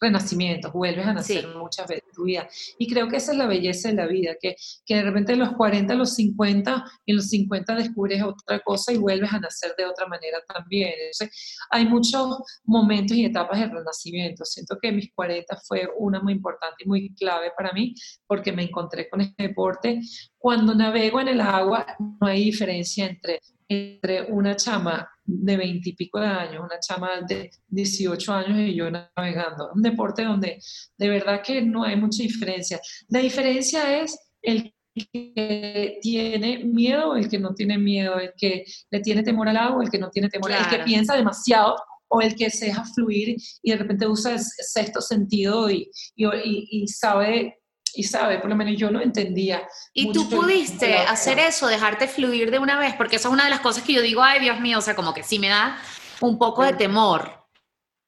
renacimiento, 0.00 0.72
vuelves 0.72 1.06
a 1.06 1.12
nacer 1.12 1.46
muchas 1.48 1.86
veces 1.86 2.04
en 2.08 2.14
tu 2.14 2.24
vida. 2.24 2.48
Y 2.78 2.88
creo 2.88 3.08
que 3.08 3.16
esa 3.16 3.32
es 3.32 3.38
la 3.38 3.46
belleza 3.46 3.88
de 3.88 3.94
la 3.94 4.06
vida, 4.06 4.34
que, 4.40 4.56
que 4.86 4.96
de 4.96 5.02
repente 5.02 5.34
en 5.34 5.40
los 5.40 5.52
40, 5.52 5.94
los 5.94 6.14
50, 6.14 6.84
en 7.06 7.16
los 7.16 7.28
50 7.28 7.74
descubres 7.74 8.22
otra 8.22 8.60
cosa 8.60 8.92
y 8.92 8.96
vuelves 8.96 9.32
a 9.32 9.38
nacer 9.38 9.74
de 9.76 9.84
otra 9.84 10.06
manera 10.06 10.38
también. 10.52 10.92
Entonces, 10.98 11.56
hay 11.70 11.86
muchos 11.86 12.38
momentos 12.64 13.16
y 13.16 13.24
etapas 13.24 13.60
de 13.60 13.66
renacimiento. 13.66 14.44
Siento 14.44 14.78
que 14.80 14.92
mis 14.92 15.12
40 15.14 15.60
fue 15.66 15.88
una 15.98 16.20
muy 16.20 16.32
importante 16.32 16.84
y 16.84 16.88
muy 16.88 17.14
clave 17.14 17.52
para 17.56 17.72
mí 17.72 17.94
porque 18.26 18.52
me 18.52 18.64
encontré 18.64 19.08
con 19.08 19.20
este 19.20 19.42
deporte. 19.42 20.00
Cuando 20.38 20.74
navego 20.74 21.20
en 21.20 21.28
el 21.28 21.40
agua, 21.40 21.86
no 21.98 22.26
hay 22.26 22.44
diferencia 22.44 23.06
entre 23.06 23.40
entre 23.70 24.24
una 24.24 24.56
chama 24.56 25.08
de 25.24 25.56
veintipico 25.56 26.18
de 26.18 26.26
años, 26.26 26.64
una 26.64 26.80
chama 26.80 27.20
de 27.26 27.50
18 27.68 28.32
años 28.32 28.58
y 28.58 28.74
yo 28.74 28.90
navegando. 28.90 29.70
Un 29.72 29.82
deporte 29.82 30.24
donde 30.24 30.58
de 30.98 31.08
verdad 31.08 31.40
que 31.40 31.62
no 31.62 31.84
hay 31.84 31.96
mucha 31.96 32.24
diferencia. 32.24 32.80
La 33.08 33.20
diferencia 33.20 34.00
es 34.02 34.18
el 34.42 34.74
que 35.12 35.98
tiene 36.02 36.64
miedo 36.64 37.10
o 37.10 37.16
el 37.16 37.28
que 37.28 37.38
no 37.38 37.54
tiene 37.54 37.78
miedo, 37.78 38.18
el 38.18 38.32
que 38.36 38.64
le 38.90 39.00
tiene 39.00 39.22
temor 39.22 39.48
al 39.48 39.56
agua, 39.56 39.84
el 39.84 39.90
que 39.90 39.98
no 39.98 40.10
tiene 40.10 40.28
temor, 40.28 40.50
el 40.50 40.68
que 40.68 40.84
piensa 40.84 41.14
demasiado 41.14 41.76
o 42.08 42.20
el 42.20 42.34
que 42.34 42.50
se 42.50 42.66
deja 42.66 42.84
fluir 42.84 43.36
y 43.62 43.70
de 43.70 43.76
repente 43.76 44.08
usa 44.08 44.32
el 44.32 44.40
sexto 44.40 45.00
sentido 45.00 45.70
y, 45.70 45.88
y, 46.16 46.88
sabe 46.88 47.59
y 47.94 48.04
sabe, 48.04 48.38
por 48.38 48.50
lo 48.50 48.56
menos 48.56 48.76
yo 48.76 48.90
no 48.90 49.00
entendía. 49.00 49.66
¿Y 49.92 50.12
tú 50.12 50.28
pudiste 50.28 50.96
hacer 50.98 51.38
eso, 51.38 51.66
dejarte 51.66 52.08
fluir 52.08 52.50
de 52.50 52.58
una 52.58 52.78
vez? 52.78 52.94
Porque 52.94 53.16
esa 53.16 53.28
es 53.28 53.34
una 53.34 53.44
de 53.44 53.50
las 53.50 53.60
cosas 53.60 53.82
que 53.82 53.92
yo 53.92 54.02
digo, 54.02 54.22
ay 54.22 54.40
Dios 54.40 54.60
mío, 54.60 54.78
o 54.78 54.82
sea, 54.82 54.96
como 54.96 55.14
que 55.14 55.22
sí 55.22 55.38
me 55.38 55.48
da 55.48 55.78
un 56.20 56.38
poco 56.38 56.64
de 56.64 56.74
temor. 56.74 57.46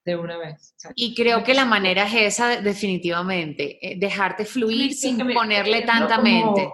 De 0.05 0.17
una 0.17 0.37
vez. 0.37 0.75
Y 0.97 1.15
creo 1.15 1.45
que 1.45 1.55
la 1.55 1.65
manera 1.65 2.07
es 2.07 2.15
esa 2.15 2.61
definitivamente, 2.61 3.79
eh, 3.81 3.97
dejarte 3.99 4.45
fluir 4.45 4.95
sin 4.95 5.17
ponerle 5.33 5.83
tanta 5.83 6.19
mente. 6.19 6.71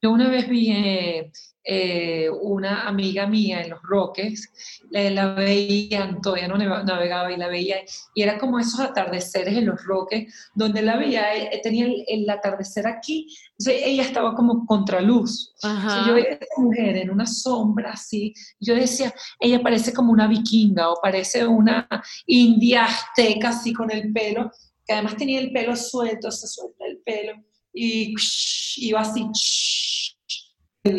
Yo 0.00 0.12
una 0.12 0.28
vez 0.28 0.48
vi 0.48 0.70
eh, 0.70 1.32
eh, 1.66 2.28
una 2.28 2.86
amiga 2.86 3.26
mía 3.26 3.62
en 3.62 3.70
Los 3.70 3.82
Roques, 3.82 4.50
la, 4.90 5.34
veía, 5.34 6.14
todavía 6.22 6.46
no 6.46 6.58
navegaba 6.58 7.32
y 7.32 7.38
la 7.38 7.48
veía, 7.48 7.78
y 8.14 8.22
era 8.22 8.38
como 8.38 8.58
esos 8.58 8.80
atardeceres 8.80 9.56
en 9.56 9.66
Los 9.66 9.82
Roques, 9.82 10.50
donde 10.54 10.82
la 10.82 10.96
veía, 10.96 11.34
eh, 11.34 11.60
tenía 11.62 11.86
el, 12.06 12.28
atardecer 12.28 12.86
aquí, 12.86 13.34
entonces 13.58 13.82
ella 13.86 14.02
estaba 14.02 14.34
como 14.34 14.66
contraluz. 14.66 15.54
yo 16.06 16.14
veía 16.14 16.30
a 16.30 16.32
esta 16.32 16.46
mujer 16.58 16.96
en 16.98 17.10
una 17.10 17.26
sombra 17.26 17.92
así, 17.92 18.34
yo 18.60 18.74
decía, 18.74 19.14
ella 19.40 19.62
parece 19.62 19.94
como 19.94 20.12
una 20.12 20.26
vikinga 20.26 20.90
o 20.90 21.00
parece 21.00 21.46
una 21.46 21.88
india 22.26 22.84
azteca 22.84 23.48
así 23.48 23.72
con 23.72 23.90
el 23.90 24.12
pelo, 24.12 24.50
que 24.86 24.92
además 24.92 25.16
tenía 25.16 25.40
el 25.40 25.50
pelo 25.50 25.74
suelto, 25.76 26.30
se 26.30 26.46
suelta 26.46 26.84
el 26.84 26.98
pelo, 26.98 27.42
y 27.72 28.14
iba 28.76 29.00
así 29.00 29.26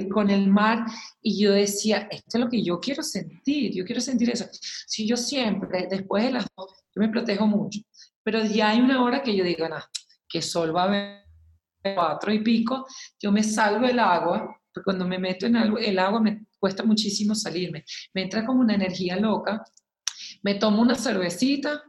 con 0.09 0.31
el 0.31 0.47
mar 0.47 0.85
y 1.21 1.39
yo 1.39 1.51
decía, 1.51 2.07
esto 2.09 2.37
es 2.37 2.43
lo 2.43 2.49
que 2.49 2.63
yo 2.63 2.79
quiero 2.79 3.03
sentir, 3.03 3.71
yo 3.73 3.85
quiero 3.85 4.01
sentir 4.01 4.31
eso. 4.31 4.45
Si 4.51 5.07
yo 5.07 5.15
siempre, 5.15 5.87
después 5.89 6.23
de 6.23 6.31
las 6.31 6.47
dos, 6.57 6.83
yo 6.95 7.01
me 7.01 7.09
protejo 7.09 7.45
mucho, 7.45 7.81
pero 8.23 8.43
ya 8.43 8.69
hay 8.69 8.81
una 8.81 9.03
hora 9.03 9.21
que 9.21 9.35
yo 9.35 9.43
digo, 9.43 9.69
no, 9.69 9.77
que 10.27 10.41
sol 10.41 10.75
va 10.75 10.83
a 10.83 10.85
haber 10.85 11.25
cuatro 11.95 12.33
y 12.33 12.39
pico, 12.39 12.87
yo 13.21 13.31
me 13.31 13.43
salgo 13.43 13.85
del 13.85 13.99
agua, 13.99 14.59
porque 14.73 14.85
cuando 14.85 15.07
me 15.07 15.19
meto 15.19 15.45
en 15.45 15.55
el 15.55 15.99
agua 15.99 16.19
me 16.19 16.47
cuesta 16.57 16.81
muchísimo 16.83 17.35
salirme, 17.35 17.85
me 18.15 18.23
entra 18.23 18.43
como 18.43 18.61
una 18.61 18.73
energía 18.73 19.17
loca, 19.17 19.63
me 20.41 20.55
tomo 20.55 20.81
una 20.81 20.95
cervecita, 20.95 21.83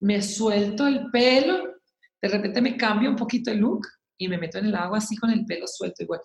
me 0.00 0.22
suelto 0.22 0.86
el 0.86 1.10
pelo, 1.10 1.74
de 2.22 2.28
repente 2.28 2.62
me 2.62 2.74
cambio 2.78 3.10
un 3.10 3.16
poquito 3.16 3.50
el 3.50 3.58
look 3.58 3.86
y 4.16 4.28
me 4.28 4.38
meto 4.38 4.56
en 4.58 4.66
el 4.66 4.74
agua 4.74 4.96
así 4.96 5.14
con 5.16 5.30
el 5.30 5.44
pelo 5.44 5.66
suelto 5.66 6.02
igual 6.02 6.20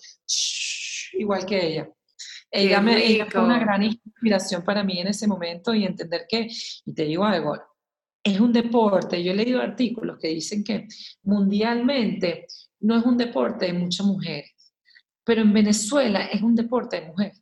igual 1.13 1.45
que 1.45 1.65
ella. 1.65 1.89
Ella, 2.51 2.81
me, 2.81 3.25
fue 3.29 3.41
una 3.41 3.59
gran 3.59 3.83
inspiración 3.83 4.63
para 4.63 4.83
mí 4.83 4.99
en 4.99 5.07
ese 5.07 5.27
momento 5.27 5.73
y 5.73 5.85
entender 5.85 6.25
que, 6.27 6.47
y 6.85 6.93
te 6.93 7.05
digo 7.05 7.23
algo, 7.23 7.57
es 8.23 8.39
un 8.39 8.51
deporte. 8.51 9.23
Yo 9.23 9.31
he 9.31 9.35
leído 9.35 9.61
artículos 9.61 10.17
que 10.19 10.29
dicen 10.29 10.63
que 10.63 10.87
mundialmente 11.23 12.47
no 12.81 12.97
es 12.97 13.05
un 13.05 13.17
deporte 13.17 13.67
de 13.67 13.73
muchas 13.73 14.05
mujeres, 14.05 14.51
pero 15.23 15.41
en 15.41 15.53
Venezuela 15.53 16.25
es 16.25 16.41
un 16.41 16.55
deporte 16.55 16.99
de 16.99 17.07
mujeres. 17.07 17.41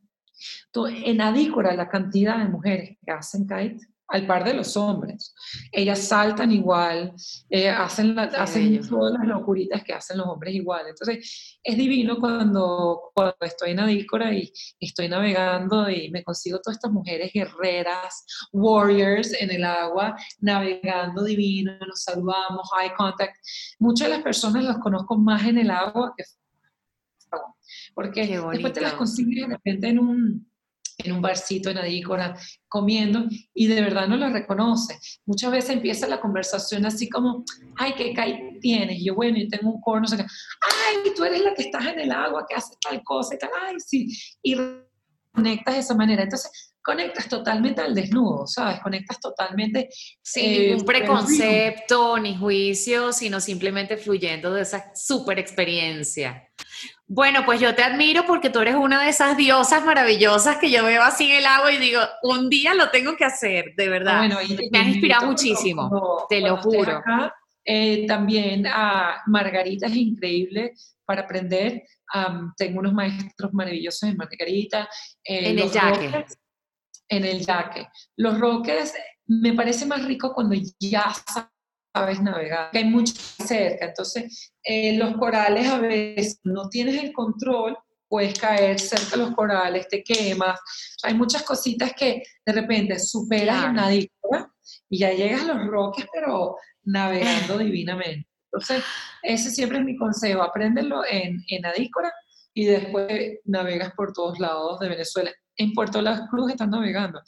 en 1.05 1.21
Adícora, 1.21 1.73
la 1.73 1.89
cantidad 1.89 2.37
de 2.37 2.49
mujeres 2.49 2.97
que 3.03 3.11
hacen 3.11 3.47
kite 3.47 3.87
al 4.07 4.25
par 4.25 4.43
de 4.43 4.53
los 4.53 4.75
hombres. 4.77 5.33
Ellas 5.71 5.99
saltan 5.99 6.51
igual, 6.51 7.13
eh, 7.49 7.69
hacen, 7.69 8.17
hacen 8.17 8.87
todas 8.87 9.13
las 9.13 9.27
locuritas 9.27 9.83
que 9.83 9.93
hacen 9.93 10.17
los 10.17 10.27
hombres 10.27 10.53
igual. 10.55 10.87
Entonces, 10.87 11.59
es 11.63 11.77
divino 11.77 12.17
cuando, 12.19 13.11
cuando 13.13 13.35
estoy 13.41 13.71
en 13.71 13.81
Adícora 13.81 14.33
y 14.33 14.51
estoy 14.79 15.09
navegando 15.09 15.89
y 15.89 16.09
me 16.11 16.23
consigo 16.23 16.59
todas 16.59 16.77
estas 16.77 16.91
mujeres 16.91 17.31
guerreras, 17.33 18.25
warriors 18.51 19.33
en 19.39 19.51
el 19.51 19.63
agua, 19.63 20.15
navegando 20.39 21.23
divino, 21.23 21.77
nos 21.85 22.03
saludamos, 22.03 22.69
eye 22.81 22.93
contact. 22.95 23.35
Muchas 23.79 24.07
de 24.07 24.15
las 24.15 24.23
personas 24.23 24.63
las 24.63 24.77
conozco 24.77 25.17
más 25.17 25.45
en 25.45 25.57
el 25.57 25.71
agua 25.71 26.13
que 26.15 26.23
porque 27.93 28.25
después 28.27 28.73
te 28.73 28.81
las 28.81 28.93
consigues 28.93 29.47
de 29.47 29.53
repente 29.53 29.87
en 29.89 29.99
un 29.99 30.51
en 31.07 31.13
un 31.13 31.21
barcito 31.21 31.69
en 31.69 31.77
Adícora 31.77 32.37
comiendo 32.67 33.25
y 33.53 33.67
de 33.67 33.81
verdad 33.81 34.07
no 34.07 34.17
lo 34.17 34.29
reconoce. 34.29 34.99
Muchas 35.25 35.51
veces 35.51 35.71
empieza 35.71 36.07
la 36.07 36.19
conversación 36.19 36.85
así 36.85 37.09
como, 37.09 37.43
ay, 37.77 37.93
¿qué 37.97 38.13
caí 38.13 38.59
tienes? 38.59 38.99
Y 38.99 39.05
yo, 39.05 39.15
bueno, 39.15 39.37
yo 39.37 39.47
tengo 39.47 39.73
un 39.73 39.81
corno, 39.81 40.07
no 40.07 40.17
ay, 40.17 41.11
tú 41.15 41.23
eres 41.23 41.41
la 41.41 41.53
que 41.53 41.63
estás 41.63 41.85
en 41.85 41.99
el 41.99 42.11
agua, 42.11 42.45
que 42.47 42.55
hace 42.55 42.75
tal 42.81 43.01
cosa 43.03 43.35
y 43.35 43.37
tal, 43.37 43.49
ay, 43.67 43.75
sí. 43.79 44.07
Y 44.43 44.55
conectas 45.33 45.75
de 45.75 45.79
esa 45.81 45.95
manera. 45.95 46.23
Entonces, 46.23 46.73
conectas 46.87 47.27
totalmente 47.27 47.81
al 47.81 47.93
desnudo, 47.93 48.47
¿sabes? 48.47 48.79
Conectas 48.79 49.19
totalmente. 49.19 49.89
Sin 50.21 50.45
eh, 50.45 50.67
ningún 50.69 50.85
preconcepto 50.85 52.17
ni 52.17 52.35
juicio, 52.37 53.13
sino 53.13 53.39
simplemente 53.39 53.97
fluyendo 53.97 54.53
de 54.53 54.61
esa 54.61 54.91
super 54.95 55.37
experiencia. 55.37 56.49
Bueno, 57.07 57.45
pues 57.45 57.59
yo 57.59 57.73
te 57.75 57.83
admiro 57.83 58.25
porque 58.25 58.49
tú 58.49 58.59
eres 58.59 58.75
una 58.75 59.03
de 59.03 59.09
esas 59.09 59.37
diosas 59.37 59.83
maravillosas 59.85 60.57
que 60.57 60.69
yo 60.69 60.83
veo 60.83 61.01
así 61.01 61.31
en 61.31 61.37
el 61.37 61.45
agua 61.45 61.71
y 61.71 61.77
digo, 61.77 62.01
un 62.23 62.49
día 62.49 62.73
lo 62.73 62.89
tengo 62.89 63.15
que 63.15 63.25
hacer, 63.25 63.73
de 63.75 63.89
verdad. 63.89 64.19
Bueno, 64.19 64.37
me 64.71 64.79
has 64.79 64.87
inspirado 64.87 65.27
muchísimo, 65.27 66.25
te 66.29 66.41
lo 66.41 66.57
juro. 66.57 67.01
Eh, 67.69 68.07
también 68.07 68.65
a 68.65 69.21
Margarita 69.25 69.87
es 69.87 69.95
increíble 69.95 70.73
para 71.05 71.23
aprender. 71.23 71.83
tengo 72.55 72.79
unos 72.79 72.93
maestros 72.93 73.53
maravillosos 73.53 74.03
en 74.03 74.17
Margarita. 74.17 74.89
Eh, 75.23 75.51
en 75.51 75.59
el 75.59 75.71
yaque. 75.71 76.25
en 77.09 77.25
el 77.25 77.45
yaque. 77.45 77.87
Los 78.15 78.39
roques 78.39 78.93
me 79.27 79.53
parece 79.53 79.85
más 79.85 80.05
rico 80.05 80.33
cuando 80.33 80.55
ya 80.79 81.13
sabes 81.97 82.21
navegar, 82.21 82.71
que 82.71 82.79
hay 82.79 82.85
mucho 82.85 83.13
cerca. 83.15 83.85
Entonces, 83.85 84.53
eh, 84.63 84.97
los 84.97 85.15
corales 85.17 85.67
a 85.67 85.79
veces 85.79 86.39
no 86.43 86.69
tienes 86.69 87.01
el 87.03 87.11
control, 87.13 87.77
puedes 88.07 88.37
caer 88.39 88.79
cerca 88.79 89.17
de 89.17 89.23
los 89.23 89.35
corales, 89.35 89.87
te 89.87 90.03
quemas. 90.03 90.59
hay 91.03 91.13
muchas 91.13 91.43
cositas 91.43 91.93
que 91.93 92.23
de 92.45 92.53
repente 92.53 92.99
superas 92.99 93.65
en 93.65 93.79
Adícora 93.79 94.51
y 94.89 94.99
ya 94.99 95.11
llegas 95.11 95.41
a 95.41 95.53
los 95.53 95.67
roques, 95.67 96.05
pero 96.13 96.55
navegando 96.83 97.57
divinamente. 97.57 98.27
Entonces, 98.51 98.83
ese 99.23 99.51
siempre 99.51 99.79
es 99.79 99.83
mi 99.83 99.97
consejo, 99.97 100.41
apréndelo 100.41 101.03
en, 101.09 101.43
en 101.49 101.65
Adícora 101.65 102.11
y 102.53 102.65
después 102.65 103.39
navegas 103.45 103.91
por 103.93 104.13
todos 104.13 104.39
lados 104.39 104.79
de 104.79 104.89
Venezuela. 104.89 105.31
En 105.57 105.73
Puerto 105.73 106.01
Las 106.01 106.29
Cruz 106.29 106.51
están 106.51 106.69
navegando. 106.69 107.21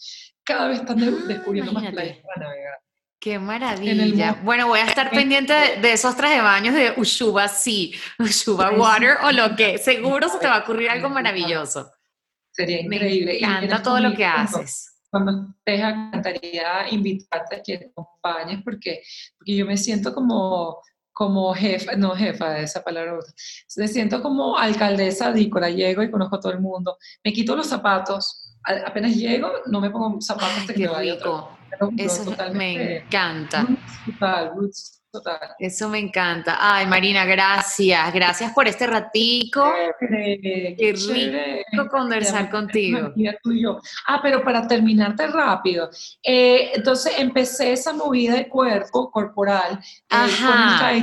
Cada 0.44 0.70
vez 0.70 0.80
están 0.80 1.04
ah, 1.04 1.12
descubriendo 1.28 1.72
más 1.72 1.92
playas 1.92 2.18
para 2.20 2.48
navegar. 2.48 2.80
Qué 3.20 3.38
maravilla. 3.38 4.40
Bueno, 4.44 4.68
voy 4.68 4.80
a 4.80 4.86
estar 4.86 5.10
pendiente 5.10 5.54
de, 5.82 5.92
esos 5.92 6.16
trajes 6.16 6.38
de 6.38 6.42
baños 6.44 6.74
de 6.74 6.94
Ushuba 6.96 7.50
Sea, 7.50 7.90
Ushuba 8.18 8.72
Water 8.72 9.18
o 9.24 9.32
lo 9.32 9.58
que. 9.58 9.78
Seguro 9.78 10.30
se 10.30 10.40
te 10.40 10.48
va 10.48 10.58
a 10.58 10.60
ocurrir 10.60 10.90
algo 10.90 11.10
maravilloso. 11.10 11.92
Sería 12.50 12.80
increíble. 12.80 13.40
Me 13.42 13.48
encanta 13.48 13.84
todo 13.84 14.00
lo 14.00 14.14
que 14.14 14.26
haces. 14.26 15.02
Cuando 15.10 15.54
te 15.66 15.76
encantaría 15.76 16.90
invitarte 16.92 17.58
a 17.58 17.62
que 17.62 17.78
te 17.80 17.86
acompañes 17.88 18.62
porque, 18.64 19.02
porque 19.38 19.56
yo 19.56 19.66
me 19.66 19.76
siento 19.76 20.14
como, 20.14 20.80
como 21.12 21.54
jefa, 21.54 21.96
no 21.98 22.16
jefa 22.16 22.52
de 22.52 22.64
esa 22.64 22.84
palabra, 22.84 23.18
me 23.76 23.88
siento 23.88 24.22
como 24.22 24.58
alcaldesa 24.58 25.34
dícola, 25.34 25.70
llego 25.70 26.04
y 26.04 26.12
conozco 26.12 26.38
a 26.38 26.40
todo 26.40 26.54
el 26.54 26.62
mundo. 26.62 26.98
Me 27.24 27.34
quito 27.34 27.56
los 27.56 27.68
zapatos, 27.68 28.49
apenas 28.64 29.16
llego, 29.16 29.52
no 29.68 29.82
me 29.82 29.90
pongo 29.90 30.20
zapatos 30.22 30.60
hasta 30.60 30.74
que 30.74 30.82
me 30.82 30.88
vaya. 30.88 31.18
Eso 31.98 32.36
me 32.54 32.98
encanta. 32.98 33.66
Eso 35.58 35.90
me 35.90 35.98
encanta. 35.98 36.58
Ay, 36.60 36.86
Marina, 36.86 37.26
gracias. 37.26 38.14
Gracias 38.14 38.54
por 38.54 38.68
este 38.68 38.86
ratico. 38.86 39.74
Qué 40.00 40.94
rico 40.94 41.90
conversar 41.90 42.50
contigo. 42.52 43.12
Ah, 44.08 44.20
pero 44.22 44.44
para 44.44 44.68
terminarte 44.68 45.28
rápido. 45.28 45.90
Eh, 46.22 46.72
entonces 46.76 47.14
empecé 47.18 47.74
esa 47.74 47.94
movida 47.94 48.36
de 48.36 48.48
cuerpo 48.48 49.10
corporal. 49.10 49.80
Eh, 49.82 50.06
Ajá. 50.10 51.02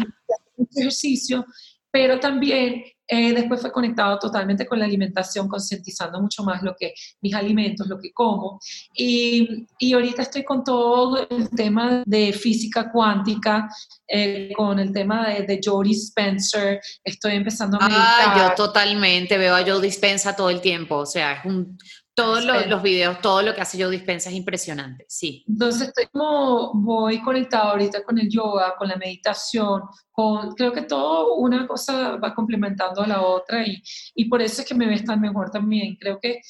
Con 0.54 0.68
ejercicio, 0.70 1.44
pero 1.90 2.20
también 2.20 2.84
eh, 3.08 3.32
después 3.32 3.60
fue 3.60 3.72
conectado 3.72 4.18
totalmente 4.18 4.66
con 4.66 4.78
la 4.78 4.84
alimentación, 4.84 5.48
concientizando 5.48 6.20
mucho 6.20 6.42
más 6.42 6.62
lo 6.62 6.74
que 6.74 6.94
mis 7.20 7.34
alimentos, 7.34 7.86
lo 7.86 7.98
que 7.98 8.12
como. 8.12 8.58
Y, 8.94 9.66
y 9.78 9.92
ahorita 9.92 10.22
estoy 10.22 10.44
con 10.44 10.64
todo 10.64 11.26
el 11.28 11.50
tema 11.50 12.02
de 12.04 12.32
física 12.32 12.90
cuántica, 12.90 13.68
eh, 14.08 14.52
con 14.56 14.78
el 14.78 14.92
tema 14.92 15.28
de, 15.28 15.42
de 15.42 15.60
Jodie 15.62 15.94
Spencer. 15.94 16.80
Estoy 17.04 17.34
empezando 17.34 17.78
a 17.80 17.88
meditar. 17.88 18.04
Ah, 18.04 18.48
yo 18.48 18.54
totalmente 18.54 19.38
veo 19.38 19.54
a 19.54 19.64
Jodie 19.64 19.90
Spencer 19.90 20.34
todo 20.34 20.50
el 20.50 20.60
tiempo. 20.60 20.96
O 20.96 21.06
sea, 21.06 21.34
es 21.34 21.44
un 21.44 21.78
Todos 22.16 22.46
los, 22.46 22.66
los, 22.66 22.82
videos, 22.82 23.20
todo 23.20 23.42
lo 23.42 23.54
que 23.54 23.60
hace 23.60 23.76
Joe 23.78 23.90
Dispensa 23.90 24.30
es 24.30 24.36
impresionante, 24.36 25.04
sí. 25.06 25.44
Entonces 25.46 25.88
estoy 25.88 26.06
como, 26.06 26.72
voy 26.72 27.20
conectado 27.20 27.72
ahorita 27.72 28.02
con 28.04 28.18
el 28.18 28.30
yoga, 28.30 28.74
con 28.78 28.88
la 28.88 28.96
meditación, 28.96 29.82
con, 30.10 30.52
creo 30.54 30.72
que 30.72 30.80
todo 30.80 31.34
una 31.34 31.66
cosa 31.66 32.16
va 32.16 32.34
complementando 32.34 33.02
a 33.02 33.06
la 33.06 33.20
otra 33.20 33.66
y, 33.66 33.82
y 34.14 34.24
por 34.30 34.40
eso 34.40 34.62
es 34.62 34.66
que 34.66 34.74
me 34.74 34.86
ves 34.86 35.04
tan 35.04 35.20
mejor 35.20 35.50
también. 35.50 35.94
Creo 36.00 36.18
que, 36.18 36.40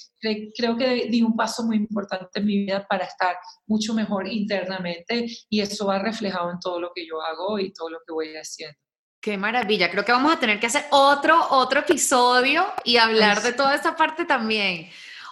creo 0.56 0.76
que 0.76 1.08
di 1.10 1.20
un 1.22 1.34
paso 1.34 1.64
muy 1.64 1.78
importante 1.78 2.38
en 2.38 2.46
mi 2.46 2.58
vida 2.58 2.86
para 2.86 3.04
estar 3.04 3.36
mucho 3.66 3.92
mejor 3.92 4.28
internamente 4.28 5.26
y 5.50 5.60
eso 5.60 5.86
va 5.86 5.98
reflejado 5.98 6.48
en 6.52 6.60
todo 6.60 6.78
lo 6.78 6.92
que 6.94 7.04
yo 7.04 7.20
hago 7.20 7.58
y 7.58 7.72
todo 7.72 7.90
lo 7.90 7.98
que 8.06 8.12
voy 8.12 8.36
haciendo. 8.36 8.78
Qué 9.20 9.36
maravilla. 9.36 9.90
Creo 9.90 10.04
que 10.04 10.12
vamos 10.12 10.32
a 10.32 10.38
tener 10.38 10.60
que 10.60 10.68
hacer 10.68 10.84
otro, 10.90 11.36
otro 11.50 11.80
episodio 11.80 12.64
y 12.84 12.98
hablar 12.98 13.42
de 13.42 13.52
toda 13.52 13.74
esta 13.74 13.96
parte 13.96 14.24
también. 14.24 14.88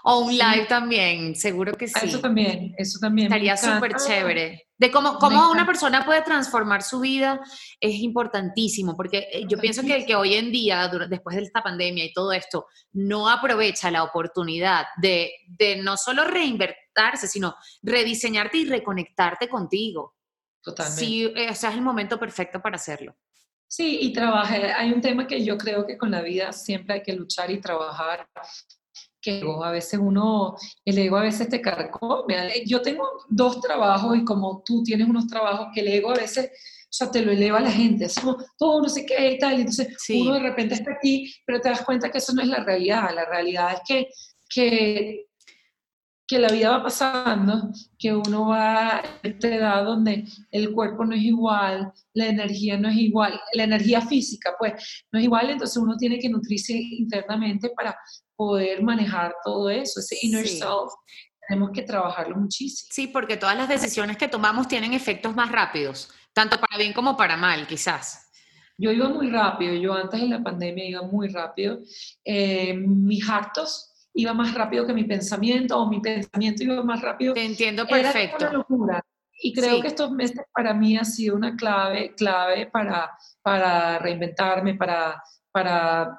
O 0.06 0.18
un 0.18 0.32
live 0.32 0.66
también, 0.68 1.34
seguro 1.34 1.72
que 1.72 1.88
sí. 1.88 1.94
Eso 2.02 2.20
también, 2.20 2.74
eso 2.76 2.98
también. 2.98 3.28
Estaría 3.28 3.56
súper 3.56 3.94
chévere. 3.96 4.68
De 4.76 4.90
cómo, 4.90 5.18
cómo 5.18 5.50
una 5.50 5.64
persona 5.64 6.04
puede 6.04 6.20
transformar 6.20 6.82
su 6.82 7.00
vida 7.00 7.40
es 7.80 7.94
importantísimo, 8.00 8.96
porque 8.96 9.28
eh, 9.32 9.46
yo 9.48 9.56
pienso 9.56 9.80
que 9.80 9.96
el 9.96 10.04
que 10.04 10.14
hoy 10.14 10.34
en 10.34 10.52
día, 10.52 10.90
después 11.08 11.36
de 11.36 11.44
esta 11.44 11.62
pandemia 11.62 12.04
y 12.04 12.12
todo 12.12 12.32
esto, 12.32 12.66
no 12.92 13.30
aprovecha 13.30 13.90
la 13.90 14.02
oportunidad 14.02 14.84
de, 15.00 15.32
de 15.46 15.76
no 15.76 15.96
solo 15.96 16.24
reinvertirse, 16.24 17.26
sino 17.26 17.54
rediseñarte 17.82 18.58
y 18.58 18.66
reconectarte 18.66 19.48
contigo. 19.48 20.16
Totalmente. 20.60 21.00
Sí, 21.00 21.26
o 21.26 21.54
sea, 21.54 21.70
es 21.70 21.76
el 21.76 21.82
momento 21.82 22.20
perfecto 22.20 22.60
para 22.60 22.76
hacerlo. 22.76 23.16
Sí, 23.66 24.00
y 24.02 24.12
trabajé. 24.12 24.70
Hay 24.70 24.92
un 24.92 25.00
tema 25.00 25.26
que 25.26 25.42
yo 25.42 25.56
creo 25.56 25.86
que 25.86 25.96
con 25.96 26.10
la 26.10 26.20
vida 26.20 26.52
siempre 26.52 26.96
hay 26.96 27.02
que 27.02 27.14
luchar 27.14 27.50
y 27.50 27.58
trabajar 27.58 28.28
que 29.24 29.42
a 29.64 29.70
veces 29.70 29.98
uno, 30.02 30.54
el 30.84 30.98
ego 30.98 31.16
a 31.16 31.22
veces 31.22 31.48
te 31.48 31.60
carcome. 31.60 32.36
Yo 32.66 32.82
tengo 32.82 33.08
dos 33.28 33.60
trabajos 33.60 34.16
y 34.18 34.24
como 34.24 34.62
tú 34.64 34.82
tienes 34.82 35.08
unos 35.08 35.26
trabajos 35.26 35.68
que 35.74 35.80
el 35.80 35.88
ego 35.88 36.10
a 36.10 36.16
veces, 36.16 36.46
o 36.46 36.92
sea, 36.96 37.10
te 37.10 37.22
lo 37.22 37.32
eleva 37.32 37.58
a 37.58 37.62
la 37.62 37.70
gente, 37.70 38.04
así 38.04 38.20
como 38.20 38.36
todo 38.58 38.82
no 38.82 38.88
sé 38.88 39.06
qué 39.06 39.32
y 39.32 39.38
tal, 39.38 39.54
y 39.54 39.60
entonces 39.62 39.96
uno 40.10 40.34
de 40.34 40.40
repente 40.40 40.74
está 40.74 40.92
aquí, 40.92 41.32
pero 41.46 41.60
te 41.60 41.70
das 41.70 41.82
cuenta 41.84 42.10
que 42.10 42.18
eso 42.18 42.34
no 42.34 42.42
es 42.42 42.48
la 42.48 42.62
realidad, 42.62 43.10
la 43.14 43.24
realidad 43.24 43.72
es 43.72 43.80
que, 43.88 44.08
que 44.48 45.26
que 46.26 46.38
la 46.38 46.48
vida 46.48 46.70
va 46.70 46.82
pasando, 46.84 47.70
que 47.98 48.14
uno 48.14 48.48
va 48.48 48.96
a 48.96 49.02
esta 49.22 49.48
edad 49.48 49.84
donde 49.84 50.24
el 50.50 50.72
cuerpo 50.72 51.04
no 51.04 51.14
es 51.14 51.22
igual, 51.22 51.92
la 52.14 52.26
energía 52.26 52.78
no 52.78 52.88
es 52.88 52.96
igual, 52.96 53.38
la 53.52 53.64
energía 53.64 54.00
física 54.00 54.54
pues 54.58 55.04
no 55.12 55.18
es 55.18 55.24
igual, 55.26 55.50
entonces 55.50 55.76
uno 55.76 55.96
tiene 55.96 56.18
que 56.18 56.30
nutrirse 56.30 56.72
internamente 56.72 57.70
para 57.70 57.96
poder 58.36 58.82
manejar 58.82 59.34
todo 59.44 59.68
eso, 59.68 60.00
ese 60.00 60.16
inner 60.22 60.48
self, 60.48 60.92
tenemos 61.46 61.70
que 61.72 61.82
trabajarlo 61.82 62.36
muchísimo. 62.36 62.88
Sí, 62.90 63.06
porque 63.06 63.36
todas 63.36 63.56
las 63.56 63.68
decisiones 63.68 64.16
que 64.16 64.28
tomamos 64.28 64.66
tienen 64.66 64.94
efectos 64.94 65.34
más 65.34 65.52
rápidos, 65.52 66.10
tanto 66.32 66.58
para 66.58 66.78
bien 66.78 66.94
como 66.94 67.16
para 67.16 67.36
mal, 67.36 67.66
quizás. 67.66 68.30
Yo 68.76 68.90
iba 68.90 69.08
muy 69.08 69.30
rápido, 69.30 69.74
yo 69.74 69.94
antes 69.94 70.20
de 70.20 70.28
la 70.28 70.42
pandemia 70.42 70.88
iba 70.88 71.02
muy 71.02 71.28
rápido. 71.28 71.78
Eh, 72.24 72.74
mis 72.74 73.28
actos 73.28 73.93
iba 74.14 74.32
más 74.32 74.54
rápido 74.54 74.86
que 74.86 74.94
mi 74.94 75.04
pensamiento 75.04 75.78
o 75.78 75.88
mi 75.88 76.00
pensamiento 76.00 76.62
iba 76.62 76.82
más 76.82 77.02
rápido. 77.02 77.34
Te 77.34 77.44
entiendo 77.44 77.86
perfecto. 77.86 78.36
Era 78.36 78.48
una 78.50 78.58
locura. 78.58 79.06
Y 79.42 79.52
creo 79.52 79.80
que 79.80 79.88
estos 79.88 80.10
meses 80.12 80.40
para 80.54 80.72
mí 80.72 80.96
ha 80.96 81.04
sido 81.04 81.36
una 81.36 81.56
clave, 81.56 82.14
clave 82.14 82.66
para, 82.72 83.10
para 83.42 83.98
reinventarme, 83.98 84.74
para, 84.74 85.20
para, 85.50 86.18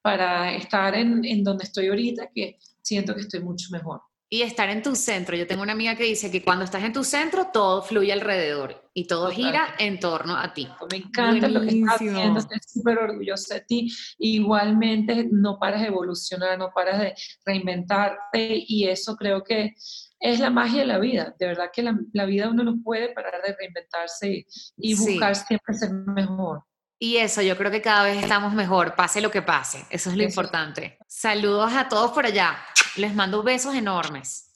para 0.00 0.54
estar 0.54 0.94
en, 0.94 1.24
en 1.24 1.42
donde 1.42 1.64
estoy 1.64 1.88
ahorita, 1.88 2.30
que 2.32 2.58
siento 2.80 3.14
que 3.14 3.22
estoy 3.22 3.40
mucho 3.40 3.66
mejor 3.72 4.00
y 4.32 4.40
estar 4.40 4.70
en 4.70 4.82
tu 4.82 4.96
centro. 4.96 5.36
Yo 5.36 5.46
tengo 5.46 5.62
una 5.62 5.72
amiga 5.72 5.94
que 5.94 6.04
dice 6.04 6.30
que 6.30 6.42
cuando 6.42 6.64
estás 6.64 6.82
en 6.84 6.94
tu 6.94 7.04
centro, 7.04 7.48
todo 7.52 7.82
fluye 7.82 8.14
alrededor 8.14 8.90
y 8.94 9.06
todo 9.06 9.30
gira 9.30 9.74
en 9.78 10.00
torno 10.00 10.38
a 10.38 10.54
ti. 10.54 10.66
Me 10.90 10.96
encanta 10.96 11.48
lo 11.48 11.60
que 11.60 11.68
estás 11.68 11.96
haciendo, 11.96 12.38
estoy 12.38 12.56
súper 12.66 12.96
orgullosa 12.96 13.56
de 13.56 13.60
ti. 13.60 13.92
Igualmente, 14.16 15.28
no 15.30 15.58
paras 15.58 15.82
de 15.82 15.88
evolucionar, 15.88 16.58
no 16.58 16.72
paras 16.74 17.00
de 17.00 17.14
reinventarte 17.44 18.64
y 18.66 18.88
eso 18.88 19.16
creo 19.16 19.44
que 19.44 19.74
es 20.18 20.40
la 20.40 20.48
magia 20.48 20.80
de 20.80 20.86
la 20.86 20.98
vida. 20.98 21.34
De 21.38 21.48
verdad 21.48 21.66
que 21.70 21.82
la, 21.82 21.94
la 22.14 22.24
vida 22.24 22.48
uno 22.48 22.64
no 22.64 22.82
puede 22.82 23.12
parar 23.12 23.42
de 23.46 23.54
reinventarse 23.54 24.46
y, 24.78 24.94
buscar 24.94 25.36
siempre 25.36 25.74
ser 25.74 25.92
mejor. 25.92 26.64
Y 27.04 27.16
eso, 27.16 27.42
yo 27.42 27.56
creo 27.56 27.72
que 27.72 27.82
cada 27.82 28.04
vez 28.04 28.22
estamos 28.22 28.52
mejor, 28.52 28.94
pase 28.94 29.20
lo 29.20 29.32
que 29.32 29.42
pase. 29.42 29.84
Eso 29.90 30.08
es 30.08 30.16
lo 30.16 30.22
importante. 30.22 30.98
Saludos 31.08 31.72
a 31.72 31.88
todos 31.88 32.12
por 32.12 32.26
allá. 32.26 32.56
Les 32.94 33.12
mando 33.12 33.42
besos 33.42 33.74
enormes. 33.74 34.52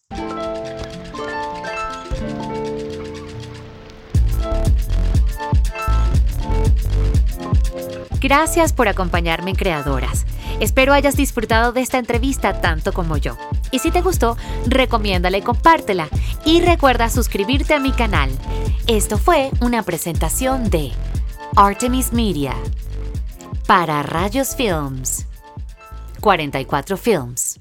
Gracias 8.20 8.72
por 8.72 8.86
acompañarme 8.86 9.50
en 9.50 9.56
Creadoras. 9.56 10.24
Espero 10.60 10.92
hayas 10.92 11.16
disfrutado 11.16 11.72
de 11.72 11.80
esta 11.80 11.98
entrevista 11.98 12.60
tanto 12.60 12.92
como 12.92 13.16
yo. 13.16 13.36
Y 13.72 13.80
si 13.80 13.90
te 13.90 14.02
gustó, 14.02 14.36
recomiéndala 14.68 15.38
y 15.38 15.42
compártela. 15.42 16.08
Y 16.44 16.60
recuerda 16.60 17.10
suscribirte 17.10 17.74
a 17.74 17.80
mi 17.80 17.90
canal. 17.90 18.30
Esto 18.86 19.18
fue 19.18 19.50
una 19.60 19.82
presentación 19.82 20.70
de 20.70 20.92
Artemis 21.58 22.12
Media. 22.12 22.52
Para 23.66 24.02
Rayos 24.02 24.54
Films. 24.54 25.26
44 26.20 26.98
Films. 26.98 27.58